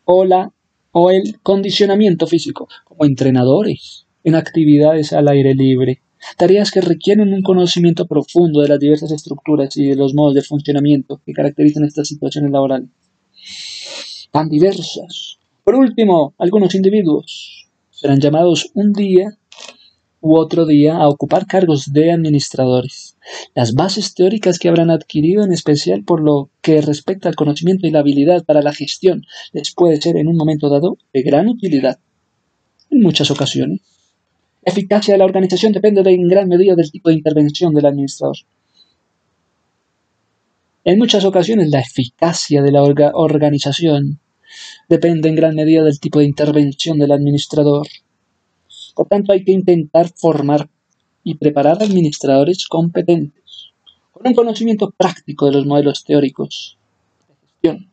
o, 0.05 0.25
la, 0.25 0.51
o 0.91 1.09
el 1.09 1.39
condicionamiento 1.41 2.27
físico, 2.27 2.67
como 2.83 3.05
entrenadores 3.05 4.05
en 4.23 4.35
actividades 4.35 5.13
al 5.13 5.27
aire 5.27 5.55
libre, 5.55 6.01
tareas 6.37 6.71
que 6.71 6.81
requieren 6.81 7.33
un 7.33 7.41
conocimiento 7.41 8.05
profundo 8.05 8.61
de 8.61 8.69
las 8.69 8.79
diversas 8.79 9.11
estructuras 9.11 9.75
y 9.77 9.87
de 9.87 9.95
los 9.95 10.13
modos 10.13 10.35
de 10.35 10.41
funcionamiento 10.41 11.21
que 11.25 11.33
caracterizan 11.33 11.85
estas 11.85 12.07
situaciones 12.07 12.51
laborales. 12.51 12.89
Tan 14.31 14.49
diversas. 14.49 15.37
Por 15.63 15.75
último, 15.75 16.33
algunos 16.37 16.75
individuos 16.75 17.67
serán 17.91 18.19
llamados 18.19 18.71
un 18.73 18.93
día 18.93 19.37
u 20.21 20.35
otro 20.35 20.65
día 20.65 20.97
a 20.97 21.07
ocupar 21.07 21.45
cargos 21.47 21.91
de 21.93 22.11
administradores. 22.11 23.17
Las 23.55 23.73
bases 23.73 24.13
teóricas 24.13 24.59
que 24.59 24.67
habrán 24.67 24.89
adquirido, 24.89 25.43
en 25.43 25.53
especial 25.53 26.03
por 26.03 26.21
lo 26.21 26.49
que 26.61 26.81
respecta 26.81 27.29
al 27.29 27.35
conocimiento 27.35 27.87
y 27.87 27.91
la 27.91 27.99
habilidad 27.99 28.43
para 28.43 28.61
la 28.61 28.73
gestión, 28.73 29.25
les 29.53 29.73
puede 29.73 30.01
ser 30.01 30.17
en 30.17 30.27
un 30.27 30.35
momento 30.35 30.69
dado 30.69 30.97
de 31.13 31.21
gran 31.21 31.47
utilidad. 31.47 31.99
En 32.89 33.01
muchas 33.01 33.31
ocasiones, 33.31 33.81
la 34.69 34.73
eficacia 34.73 35.15
de 35.15 35.17
la 35.17 35.25
organización 35.25 35.71
depende 35.73 36.01
en 36.11 36.27
gran 36.27 36.47
medida 36.47 36.75
del 36.75 36.91
tipo 36.91 37.09
de 37.09 37.15
intervención 37.15 37.73
del 37.73 37.87
administrador. 37.87 38.37
En 40.85 40.99
muchas 40.99 41.25
ocasiones, 41.25 41.71
la 41.71 41.79
eficacia 41.79 42.61
de 42.61 42.71
la 42.71 42.83
organización 42.83 44.19
depende 44.87 45.27
en 45.27 45.35
gran 45.35 45.55
medida 45.55 45.83
del 45.83 45.99
tipo 45.99 46.19
de 46.19 46.25
intervención 46.25 46.99
del 46.99 47.11
administrador. 47.11 47.87
Por 48.93 49.07
tanto, 49.07 49.31
hay 49.31 49.43
que 49.43 49.53
intentar 49.53 50.11
formar 50.15 50.69
y 51.23 51.33
preparar 51.33 51.81
administradores 51.81 52.67
competentes, 52.67 53.71
con 54.11 54.27
un 54.27 54.35
conocimiento 54.35 54.91
práctico 54.91 55.47
de 55.47 55.53
los 55.53 55.65
modelos 55.65 56.03
teóricos 56.03 56.77
de 57.27 57.35
gestión. 57.47 57.89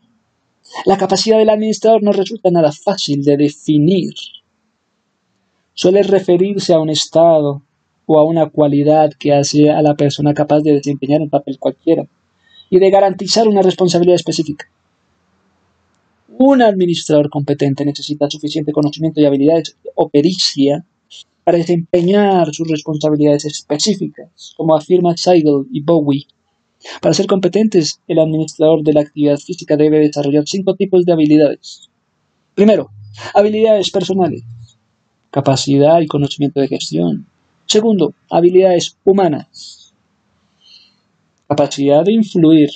La 0.84 0.98
capacidad 0.98 1.38
del 1.38 1.48
administrador 1.48 2.02
no 2.02 2.12
resulta 2.12 2.50
nada 2.50 2.70
fácil 2.70 3.24
de 3.24 3.38
definir. 3.38 4.12
Suele 5.78 6.02
referirse 6.02 6.72
a 6.72 6.80
un 6.80 6.88
estado 6.88 7.60
o 8.06 8.18
a 8.18 8.24
una 8.24 8.48
cualidad 8.48 9.12
que 9.12 9.34
hace 9.34 9.70
a 9.70 9.82
la 9.82 9.94
persona 9.94 10.32
capaz 10.32 10.60
de 10.62 10.72
desempeñar 10.72 11.20
un 11.20 11.28
papel 11.28 11.58
cualquiera 11.58 12.06
y 12.70 12.78
de 12.78 12.90
garantizar 12.90 13.46
una 13.46 13.60
responsabilidad 13.60 14.14
específica. 14.14 14.66
Un 16.38 16.62
administrador 16.62 17.28
competente 17.28 17.84
necesita 17.84 18.30
suficiente 18.30 18.72
conocimiento 18.72 19.20
y 19.20 19.26
habilidades 19.26 19.76
o 19.94 20.08
pericia 20.08 20.82
para 21.44 21.58
desempeñar 21.58 22.54
sus 22.54 22.68
responsabilidades 22.68 23.44
específicas, 23.44 24.54
como 24.56 24.74
afirma 24.74 25.14
Seigel 25.14 25.66
y 25.70 25.82
Bowie. 25.82 26.26
Para 27.02 27.12
ser 27.12 27.26
competentes, 27.26 28.00
el 28.08 28.18
administrador 28.18 28.82
de 28.82 28.94
la 28.94 29.02
actividad 29.02 29.36
física 29.36 29.76
debe 29.76 29.98
desarrollar 29.98 30.44
cinco 30.46 30.74
tipos 30.74 31.04
de 31.04 31.12
habilidades. 31.12 31.90
Primero, 32.54 32.88
habilidades 33.34 33.90
personales, 33.90 34.42
capacidad 35.36 36.00
y 36.00 36.06
conocimiento 36.06 36.60
de 36.60 36.68
gestión. 36.68 37.26
Segundo, 37.66 38.14
habilidades 38.30 38.96
humanas, 39.04 39.92
capacidad 41.46 42.02
de 42.02 42.14
influir. 42.14 42.70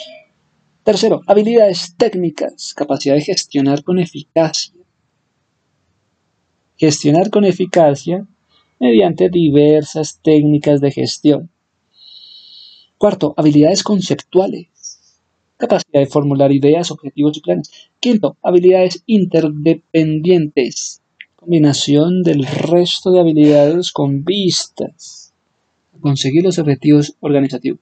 Tercero, 0.83 1.23
habilidades 1.27 1.95
técnicas, 1.97 2.75
capacidad 2.75 3.15
de 3.15 3.23
gestionar 3.23 3.83
con 3.83 3.99
eficacia. 3.99 4.75
Gestionar 6.77 7.31
con 7.31 7.47
eficacia 7.47 8.27
mediante 8.79 9.31
diversas 9.31 10.21
técnicas 10.23 10.83
de 10.83 10.91
gestión. 10.91 11.49
Cuarto, 12.99 13.33
habilidades 13.39 13.83
conceptuales. 13.83 14.69
Capacidad 15.57 16.01
de 16.01 16.07
formular 16.07 16.53
ideas, 16.53 16.91
objetivos 16.91 17.39
y 17.39 17.41
planes. 17.41 17.71
Quinto, 18.01 18.37
habilidades 18.43 19.03
interdependientes. 19.07 21.01
Combinación 21.41 22.23
del 22.23 22.45
resto 22.45 23.11
de 23.11 23.21
habilidades 23.21 23.93
con 23.93 24.25
vistas 24.25 25.33
a 25.97 25.99
conseguir 25.99 26.45
los 26.45 26.59
objetivos 26.59 27.15
organizativos 27.21 27.81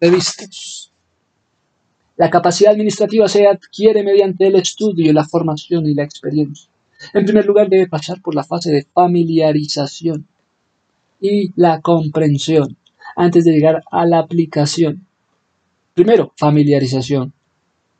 previstos. 0.00 0.92
La 2.16 2.28
capacidad 2.28 2.72
administrativa 2.72 3.28
se 3.28 3.46
adquiere 3.46 4.02
mediante 4.02 4.48
el 4.48 4.56
estudio, 4.56 5.12
la 5.12 5.24
formación 5.24 5.86
y 5.86 5.94
la 5.94 6.02
experiencia. 6.02 6.68
En 7.14 7.24
primer 7.24 7.46
lugar, 7.46 7.68
debe 7.68 7.86
pasar 7.86 8.20
por 8.20 8.34
la 8.34 8.42
fase 8.42 8.72
de 8.72 8.84
familiarización 8.92 10.26
y 11.20 11.52
la 11.54 11.80
comprensión 11.80 12.76
antes 13.14 13.44
de 13.44 13.52
llegar 13.52 13.84
a 13.92 14.04
la 14.06 14.18
aplicación. 14.18 15.06
Primero, 15.94 16.32
familiarización. 16.36 17.32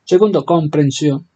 Segundo, 0.02 0.44
comprensión. 0.44 1.28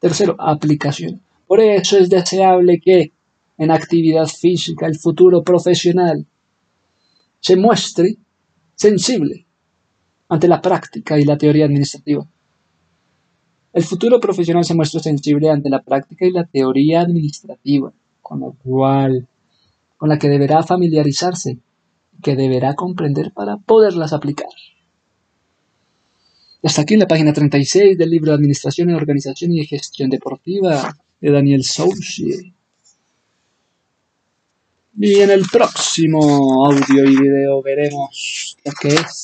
Tercero, 0.00 0.36
aplicación. 0.38 1.20
Por 1.46 1.60
eso 1.60 1.98
es 1.98 2.08
deseable 2.08 2.80
que 2.80 3.12
en 3.58 3.70
actividad 3.70 4.26
física 4.26 4.86
el 4.86 4.98
futuro 4.98 5.42
profesional 5.42 6.26
se 7.40 7.56
muestre 7.56 8.16
sensible 8.74 9.44
ante 10.28 10.48
la 10.48 10.60
práctica 10.60 11.18
y 11.18 11.24
la 11.24 11.36
teoría 11.36 11.66
administrativa. 11.66 12.26
El 13.72 13.84
futuro 13.84 14.20
profesional 14.20 14.64
se 14.64 14.74
muestra 14.74 15.00
sensible 15.00 15.50
ante 15.50 15.68
la 15.68 15.82
práctica 15.82 16.26
y 16.26 16.30
la 16.30 16.44
teoría 16.44 17.00
administrativa, 17.00 17.92
con 18.22 18.40
lo 18.40 18.52
cual, 18.62 19.26
con 19.96 20.08
la 20.08 20.18
que 20.18 20.28
deberá 20.28 20.62
familiarizarse 20.62 21.58
que 22.22 22.36
deberá 22.36 22.74
comprender 22.74 23.32
para 23.32 23.56
poderlas 23.56 24.12
aplicar. 24.12 24.48
Hasta 26.62 26.82
aquí 26.82 26.96
la 26.96 27.06
página 27.06 27.32
36 27.32 27.98
del 27.98 28.10
libro 28.10 28.32
Administración 28.32 28.94
Organización 28.94 29.52
y 29.52 29.66
Gestión 29.66 30.08
Deportiva 30.08 30.96
de 31.24 31.30
Daniel 31.30 31.64
Soucy. 31.64 32.52
Y 34.98 35.20
en 35.20 35.30
el 35.30 35.46
próximo 35.50 36.66
audio 36.66 37.10
y 37.10 37.16
video 37.16 37.62
veremos 37.62 38.56
lo 38.62 38.72
que 38.72 38.88
es 38.88 39.22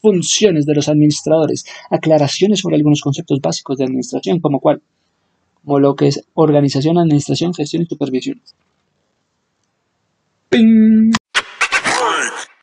funciones 0.00 0.64
de 0.64 0.74
los 0.74 0.88
administradores, 0.88 1.66
aclaraciones 1.90 2.60
sobre 2.60 2.76
algunos 2.76 3.02
conceptos 3.02 3.38
básicos 3.42 3.76
de 3.76 3.84
administración, 3.84 4.40
como 4.40 4.60
cuál, 4.60 4.80
como 5.62 5.78
lo 5.78 5.94
que 5.94 6.08
es 6.08 6.24
organización, 6.32 6.96
administración, 6.96 7.52
gestión 7.52 7.82
y 7.82 7.86
supervisión. 7.86 8.40
¡Ping! 10.48 11.01